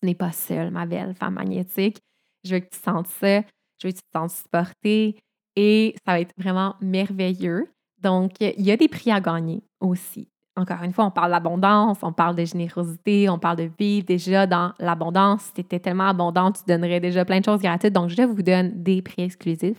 tu 0.01 0.07
n'es 0.07 0.15
pas 0.15 0.33
seule, 0.33 0.71
ma 0.71 0.87
belle 0.87 1.15
femme 1.15 1.35
magnétique. 1.35 1.99
Je 2.45 2.55
veux 2.55 2.61
que 2.61 2.71
tu 2.71 2.79
sentes 2.79 3.09
ça. 3.09 3.43
Je 3.79 3.89
veux 3.89 3.93
que 3.93 3.99
tu 3.99 4.03
te 4.03 4.19
sentes 4.19 4.31
supportée 4.31 5.19
et 5.55 5.95
ça 6.07 6.13
va 6.13 6.21
être 6.21 6.33
vraiment 6.39 6.77
merveilleux. 6.81 7.69
Donc, 8.01 8.41
il 8.41 8.63
y 8.63 8.71
a 8.71 8.77
des 8.79 8.89
prix 8.89 9.11
à 9.11 9.21
gagner 9.21 9.63
aussi. 9.81 10.31
Encore 10.57 10.83
une 10.83 10.93
fois, 10.93 11.05
on 11.05 11.11
parle 11.11 11.33
d'abondance, 11.33 11.99
on 12.03 12.13
parle 12.13 12.35
de 12.35 12.45
générosité, 12.45 13.29
on 13.29 13.39
parle 13.39 13.59
de 13.59 13.71
vivre 13.79 14.07
déjà 14.07 14.47
dans 14.47 14.73
l'abondance. 14.79 15.43
Si 15.43 15.53
tu 15.53 15.61
étais 15.61 15.81
tellement 15.81 16.09
abondante, 16.09 16.59
tu 16.59 16.65
donnerais 16.67 17.01
déjà 17.01 17.25
plein 17.25 17.41
de 17.41 17.45
choses 17.45 17.61
gratuites. 17.61 17.93
Donc, 17.93 18.09
je 18.09 18.23
vous 18.23 18.43
donne 18.43 18.83
des 18.83 19.03
prix 19.03 19.23
exclusifs. 19.23 19.79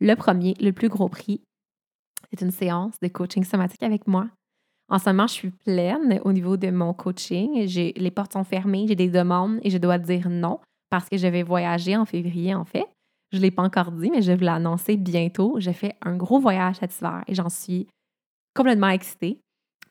Le 0.00 0.14
premier, 0.14 0.54
le 0.60 0.72
plus 0.72 0.88
gros 0.88 1.08
prix, 1.08 1.42
c'est 2.30 2.44
une 2.44 2.50
séance 2.50 2.94
de 3.02 3.08
coaching 3.08 3.44
somatique 3.44 3.82
avec 3.82 4.06
moi 4.06 4.26
en 4.88 4.98
ce 4.98 5.08
moment, 5.08 5.26
je 5.26 5.32
suis 5.32 5.50
pleine 5.50 6.20
au 6.24 6.32
niveau 6.32 6.56
de 6.56 6.70
mon 6.70 6.92
coaching. 6.92 7.66
Les 7.96 8.10
portes 8.10 8.34
sont 8.34 8.44
fermées, 8.44 8.86
j'ai 8.86 8.94
des 8.94 9.08
demandes 9.08 9.58
et 9.62 9.70
je 9.70 9.78
dois 9.78 9.98
dire 9.98 10.28
non 10.28 10.60
parce 10.90 11.08
que 11.08 11.16
je 11.16 11.26
vais 11.26 11.42
voyager 11.42 11.96
en 11.96 12.04
février, 12.04 12.54
en 12.54 12.64
fait. 12.64 12.86
Je 13.32 13.38
ne 13.38 13.42
l'ai 13.42 13.50
pas 13.50 13.62
encore 13.62 13.90
dit, 13.90 14.10
mais 14.10 14.22
je 14.22 14.30
vais 14.30 14.36
vous 14.36 14.44
l'annoncer 14.44 14.96
bientôt. 14.96 15.56
Je 15.58 15.70
fais 15.72 15.94
un 16.02 16.16
gros 16.16 16.38
voyage 16.38 16.76
cet 16.76 16.96
hiver 16.96 17.24
et 17.26 17.34
j'en 17.34 17.48
suis 17.48 17.88
complètement 18.54 18.90
excitée. 18.90 19.40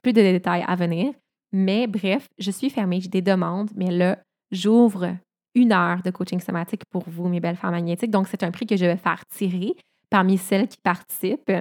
Plus 0.04 0.14
de 0.14 0.22
détails 0.22 0.64
à 0.68 0.76
venir. 0.76 1.14
Mais 1.52 1.88
bref, 1.88 2.28
je 2.38 2.52
suis 2.52 2.70
fermée, 2.70 3.02
j'ai 3.02 3.10
des 3.10 3.22
demandes, 3.22 3.72
mais 3.76 3.90
là, 3.90 4.20
j'ouvre 4.52 5.18
une 5.56 5.72
heure 5.72 6.02
de 6.04 6.12
coaching 6.12 6.40
somatique 6.40 6.84
pour 6.90 7.04
vous, 7.08 7.28
mes 7.28 7.40
belles 7.40 7.56
femmes 7.56 7.72
magnétiques. 7.72 8.12
Donc, 8.12 8.28
c'est 8.28 8.44
un 8.44 8.52
prix 8.52 8.66
que 8.66 8.76
je 8.76 8.86
vais 8.86 8.98
faire 8.98 9.24
tirer 9.28 9.76
parmi 10.10 10.38
celles 10.38 10.68
qui 10.68 10.78
participent. 10.84 11.52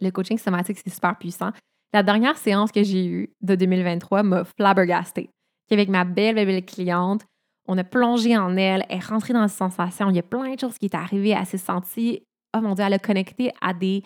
Le 0.00 0.10
coaching 0.10 0.38
somatique, 0.38 0.78
c'est 0.82 0.92
super 0.92 1.16
puissant. 1.18 1.50
La 1.92 2.02
dernière 2.02 2.38
séance 2.38 2.70
que 2.70 2.82
j'ai 2.82 3.06
eue 3.06 3.30
de 3.40 3.54
2023 3.54 4.22
m'a 4.22 4.44
flabbergastée. 4.44 5.30
Avec 5.70 5.88
ma 5.88 6.04
belle, 6.04 6.34
belle, 6.34 6.46
belle 6.46 6.64
cliente, 6.64 7.24
on 7.66 7.78
a 7.78 7.84
plongé 7.84 8.36
en 8.36 8.56
elle, 8.56 8.84
elle 8.88 8.96
est 8.96 9.04
rentrée 9.04 9.32
dans 9.32 9.46
ses 9.48 9.56
sensations. 9.56 10.10
Il 10.10 10.16
y 10.16 10.20
a 10.20 10.24
plein 10.24 10.54
de 10.54 10.58
choses 10.58 10.78
qui 10.78 10.86
est 10.86 10.94
arrivé. 10.94 11.30
Elle 11.30 11.46
s'est 11.46 11.58
sentie, 11.58 12.22
oh 12.56 12.60
mon 12.60 12.74
Dieu, 12.74 12.84
elle 12.84 12.94
a 12.94 12.98
connecté 12.98 13.52
à 13.60 13.72
des. 13.72 14.02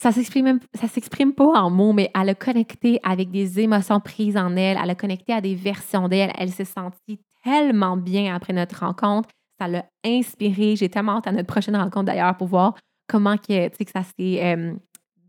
Ça 0.00 0.12
s'exprime, 0.12 0.60
s'exprime 0.74 1.32
pas 1.32 1.60
en 1.60 1.70
mots, 1.70 1.92
mais 1.92 2.10
elle 2.14 2.28
a 2.28 2.34
connecté 2.34 3.00
avec 3.02 3.32
des 3.32 3.58
émotions 3.58 3.98
prises 3.98 4.36
en 4.36 4.54
elle. 4.54 4.78
Elle 4.80 4.90
a 4.90 4.94
connecté 4.94 5.32
à 5.32 5.40
des 5.40 5.56
versions 5.56 6.08
d'elle. 6.08 6.32
Elle 6.38 6.50
s'est 6.50 6.64
sentie 6.64 7.18
tellement 7.42 7.96
bien 7.96 8.34
après 8.34 8.52
notre 8.52 8.78
rencontre. 8.78 9.28
Ça 9.58 9.66
l'a 9.66 9.84
inspirée. 10.04 10.76
J'ai 10.76 10.88
tellement 10.88 11.16
hâte 11.16 11.26
à 11.26 11.32
notre 11.32 11.48
prochaine 11.48 11.74
rencontre 11.74 12.04
d'ailleurs 12.04 12.36
pour 12.36 12.46
voir 12.46 12.74
comment 13.08 13.36
que, 13.36 13.68
que 13.68 13.90
ça 13.90 14.04
s'est 14.04 14.44
euh, 14.44 14.74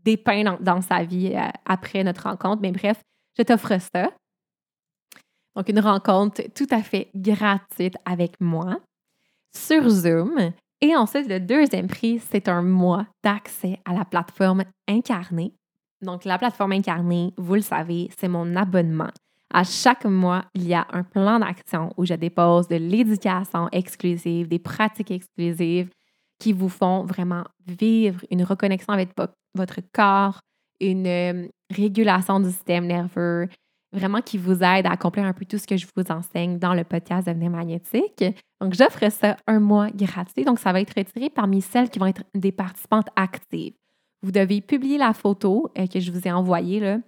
dépeint 0.04 0.56
dans, 0.60 0.80
sa 0.80 1.02
vie 1.02 1.32
euh, 1.34 1.48
après 1.64 2.04
notre 2.04 2.28
rencontre. 2.28 2.62
Mais 2.62 2.70
bref, 2.70 3.02
je 3.36 3.42
t'offre 3.42 3.76
ça. 3.92 4.10
Donc, 5.56 5.68
une 5.68 5.80
rencontre 5.80 6.42
tout 6.54 6.68
à 6.70 6.82
fait 6.82 7.10
gratuite 7.14 7.96
avec 8.04 8.40
moi 8.40 8.78
sur 9.52 9.88
Zoom. 9.88 10.52
Et 10.82 10.96
ensuite, 10.96 11.28
le 11.28 11.40
deuxième 11.40 11.88
prix, 11.88 12.20
c'est 12.30 12.48
un 12.48 12.62
mois 12.62 13.06
d'accès 13.22 13.78
à 13.84 13.92
la 13.92 14.04
plateforme 14.04 14.64
Incarnée. 14.88 15.52
Donc, 16.00 16.24
la 16.24 16.38
plateforme 16.38 16.72
Incarnée, 16.72 17.34
vous 17.36 17.54
le 17.54 17.60
savez, 17.60 18.08
c'est 18.18 18.28
mon 18.28 18.56
abonnement. 18.56 19.10
À 19.52 19.64
chaque 19.64 20.06
mois, 20.06 20.44
il 20.54 20.66
y 20.66 20.74
a 20.74 20.86
un 20.92 21.02
plan 21.02 21.40
d'action 21.40 21.92
où 21.96 22.06
je 22.06 22.14
dépose 22.14 22.68
de 22.68 22.76
l'éducation 22.76 23.68
exclusive, 23.72 24.48
des 24.48 24.58
pratiques 24.58 25.10
exclusives, 25.10 25.90
qui 26.38 26.52
vous 26.54 26.70
font 26.70 27.04
vraiment 27.04 27.44
vivre 27.66 28.20
une 28.30 28.44
reconnexion 28.44 28.94
avec 28.94 29.10
votre 29.54 29.80
corps, 29.92 30.40
une 30.80 31.06
euh, 31.06 31.48
régulation 31.70 32.40
du 32.40 32.50
système 32.50 32.86
nerveux, 32.86 33.48
vraiment 33.92 34.20
qui 34.20 34.38
vous 34.38 34.62
aide 34.62 34.86
à 34.86 34.92
accomplir 34.92 35.24
un 35.24 35.32
peu 35.32 35.44
tout 35.44 35.58
ce 35.58 35.66
que 35.66 35.76
je 35.76 35.86
vous 35.96 36.04
enseigne 36.10 36.58
dans 36.58 36.74
le 36.74 36.84
podcast 36.84 37.26
Devenir 37.26 37.50
magnétique. 37.50 38.24
Donc, 38.60 38.74
j'offre 38.74 39.10
ça 39.10 39.36
un 39.46 39.60
mois 39.60 39.90
gratuit. 39.90 40.44
Donc, 40.44 40.58
ça 40.58 40.72
va 40.72 40.80
être 40.80 40.94
retiré 40.96 41.30
parmi 41.30 41.60
celles 41.60 41.90
qui 41.90 41.98
vont 41.98 42.06
être 42.06 42.22
des 42.34 42.52
participantes 42.52 43.08
actives. 43.16 43.74
Vous 44.22 44.32
devez 44.32 44.60
publier 44.60 44.98
la 44.98 45.12
photo 45.12 45.70
euh, 45.78 45.86
que 45.86 45.98
je 45.98 46.12
vous 46.12 46.26
ai 46.26 46.32
envoyée 46.32 46.80
là, 46.80 46.98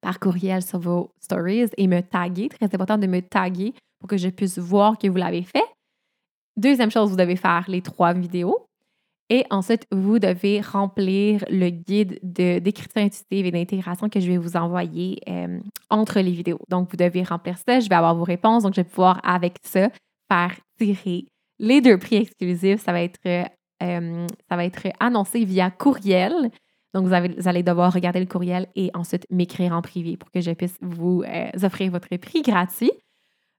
par 0.00 0.18
courriel 0.18 0.62
sur 0.62 0.78
vos 0.78 1.10
stories 1.20 1.70
et 1.76 1.86
me 1.86 2.00
taguer. 2.00 2.48
Très 2.48 2.66
important 2.74 2.98
de 2.98 3.06
me 3.06 3.20
taguer 3.20 3.74
pour 3.98 4.08
que 4.08 4.16
je 4.16 4.28
puisse 4.28 4.58
voir 4.58 4.98
que 4.98 5.06
vous 5.06 5.16
l'avez 5.16 5.42
fait. 5.42 5.64
Deuxième 6.56 6.90
chose, 6.90 7.10
vous 7.10 7.16
devez 7.16 7.36
faire 7.36 7.64
les 7.68 7.82
trois 7.82 8.12
vidéos. 8.14 8.66
Et 9.32 9.46
ensuite, 9.50 9.86
vous 9.92 10.18
devez 10.18 10.60
remplir 10.60 11.44
le 11.48 11.70
guide 11.70 12.18
d'écriture 12.22 13.00
intuitive 13.00 13.46
et 13.46 13.52
d'intégration 13.52 14.08
que 14.08 14.18
je 14.18 14.26
vais 14.26 14.36
vous 14.36 14.56
envoyer 14.56 15.20
euh, 15.28 15.60
entre 15.88 16.18
les 16.18 16.32
vidéos. 16.32 16.58
Donc, 16.68 16.90
vous 16.90 16.96
devez 16.96 17.22
remplir 17.22 17.56
ça. 17.56 17.78
Je 17.78 17.88
vais 17.88 17.94
avoir 17.94 18.16
vos 18.16 18.24
réponses. 18.24 18.64
Donc, 18.64 18.74
je 18.74 18.80
vais 18.80 18.88
pouvoir, 18.88 19.20
avec 19.22 19.58
ça, 19.62 19.88
faire 20.28 20.56
tirer 20.78 21.26
les 21.60 21.80
deux 21.80 21.96
prix 21.96 22.16
exclusifs. 22.16 22.82
Ça 22.82 22.90
va 22.90 23.02
être, 23.02 23.20
euh, 23.24 24.26
ça 24.48 24.56
va 24.56 24.64
être 24.64 24.88
annoncé 24.98 25.44
via 25.44 25.70
courriel. 25.70 26.50
Donc, 26.92 27.06
vous, 27.06 27.14
allez 27.14 27.62
devoir 27.62 27.92
regarder 27.92 28.18
le 28.18 28.26
courriel 28.26 28.66
et 28.74 28.90
ensuite 28.94 29.26
m'écrire 29.30 29.72
en 29.72 29.80
privé 29.80 30.16
pour 30.16 30.32
que 30.32 30.40
je 30.40 30.50
puisse 30.50 30.76
vous 30.80 31.22
euh, 31.22 31.50
offrir 31.62 31.92
votre 31.92 32.08
prix 32.16 32.42
gratuit. 32.42 32.90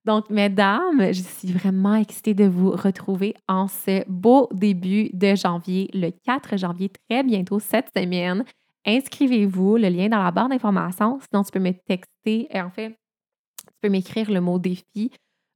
Donc, 0.06 0.30
mesdames, 0.30 1.14
je 1.14 1.22
suis 1.22 1.52
vraiment 1.52 1.96
excitée 1.96 2.34
de 2.34 2.46
vous 2.46 2.72
retrouver 2.72 3.36
en 3.48 3.68
ce 3.68 4.04
beau 4.10 4.50
début 4.52 5.10
de 5.14 5.36
janvier, 5.36 5.90
le 5.94 6.10
4 6.26 6.58
janvier, 6.58 6.90
très 7.10 7.24
bientôt 7.24 7.60
cette 7.60 7.90
semaine. 7.96 8.44
Inscrivez-vous, 8.86 9.78
le 9.78 9.90
lien 9.90 10.10
dans 10.10 10.24
la 10.24 10.32
barre 10.32 10.50
d'information. 10.50 11.20
Sinon, 11.30 11.44
tu 11.44 11.52
peux 11.52 11.60
me 11.60 11.72
texter. 11.72 12.48
Et 12.50 12.62
en 12.62 12.72
fait, 12.72 12.90
tu 12.90 13.74
peux 13.80 13.90
m'écrire 13.90 14.32
le 14.32 14.42
mot 14.42 14.58
défi 14.58 15.12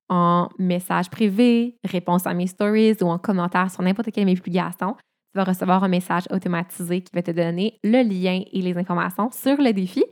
en 0.09 0.49
message 0.59 1.09
privé, 1.09 1.77
réponse 1.83 2.27
à 2.27 2.33
mes 2.35 2.45
stories 2.47 2.97
ou 3.01 3.05
en 3.05 3.17
commentaire 3.17 3.71
sur 3.71 3.81
n'importe 3.81 4.11
quelle 4.11 4.25
de 4.25 4.29
mes 4.29 4.35
publications. 4.35 4.93
Tu 4.93 5.37
vas 5.37 5.43
recevoir 5.43 5.83
un 5.83 5.87
message 5.87 6.25
automatisé 6.29 7.01
qui 7.01 7.11
va 7.13 7.23
te 7.23 7.31
donner 7.31 7.79
le 7.83 8.03
lien 8.03 8.43
et 8.51 8.61
les 8.61 8.77
informations 8.77 9.31
sur 9.31 9.57
le 9.57 9.73
défi. 9.73 10.03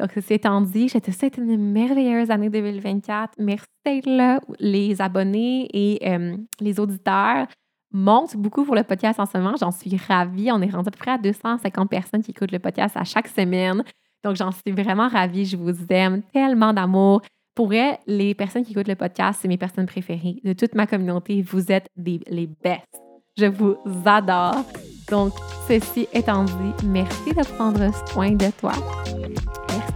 Donc, 0.00 0.10
ceci 0.14 0.34
étant 0.34 0.60
dit, 0.60 0.88
je 0.88 0.98
te 0.98 1.10
souhaite 1.10 1.36
une 1.36 1.56
merveilleuse 1.56 2.30
année 2.30 2.50
2024. 2.50 3.34
Merci 3.38 3.66
là. 4.06 4.40
Les 4.58 5.00
abonnés 5.00 5.68
et 5.72 6.08
euh, 6.10 6.36
les 6.60 6.80
auditeurs 6.80 7.46
montent 7.92 8.36
beaucoup 8.36 8.64
pour 8.64 8.74
le 8.74 8.82
podcast 8.82 9.20
en 9.20 9.26
ce 9.26 9.36
moment. 9.38 9.54
J'en 9.58 9.70
suis 9.70 9.96
ravie. 9.96 10.50
On 10.50 10.60
est 10.62 10.70
rendu 10.70 10.88
à 10.88 10.90
peu 10.90 10.98
près 10.98 11.12
à 11.12 11.18
250 11.18 11.90
personnes 11.90 12.22
qui 12.22 12.30
écoutent 12.30 12.52
le 12.52 12.58
podcast 12.58 12.96
à 12.96 13.04
chaque 13.04 13.28
semaine. 13.28 13.84
Donc, 14.24 14.36
j'en 14.36 14.50
suis 14.50 14.72
vraiment 14.72 15.08
ravie. 15.08 15.44
Je 15.44 15.56
vous 15.56 15.74
aime 15.90 16.22
tellement 16.32 16.72
d'amour. 16.72 17.22
Pour 17.54 17.70
les 17.70 18.34
personnes 18.34 18.64
qui 18.64 18.72
écoutent 18.72 18.88
le 18.88 18.96
podcast, 18.96 19.40
c'est 19.42 19.48
mes 19.48 19.58
personnes 19.58 19.84
préférées 19.84 20.40
de 20.42 20.54
toute 20.54 20.74
ma 20.74 20.86
communauté. 20.86 21.42
Vous 21.42 21.70
êtes 21.70 21.86
les 21.96 22.46
best. 22.46 22.88
Je 23.36 23.46
vous 23.46 23.76
adore. 24.06 24.64
Donc, 25.12 25.34
ceci 25.68 26.08
étant 26.14 26.44
dit, 26.44 26.86
merci 26.86 27.34
de 27.36 27.44
prendre 27.56 27.90
soin 28.08 28.30
de 28.30 28.50
toi 28.58 28.72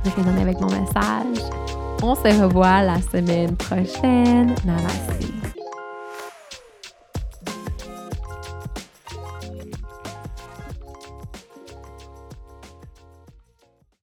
de 0.05 0.11
résonner 0.15 0.43
avec 0.43 0.61
mon 0.61 0.67
message. 0.67 1.51
On 2.03 2.15
se 2.15 2.43
revoit 2.43 2.83
la 2.83 3.01
semaine 3.01 3.57
prochaine. 3.57 4.55
Namaste. 4.67 5.46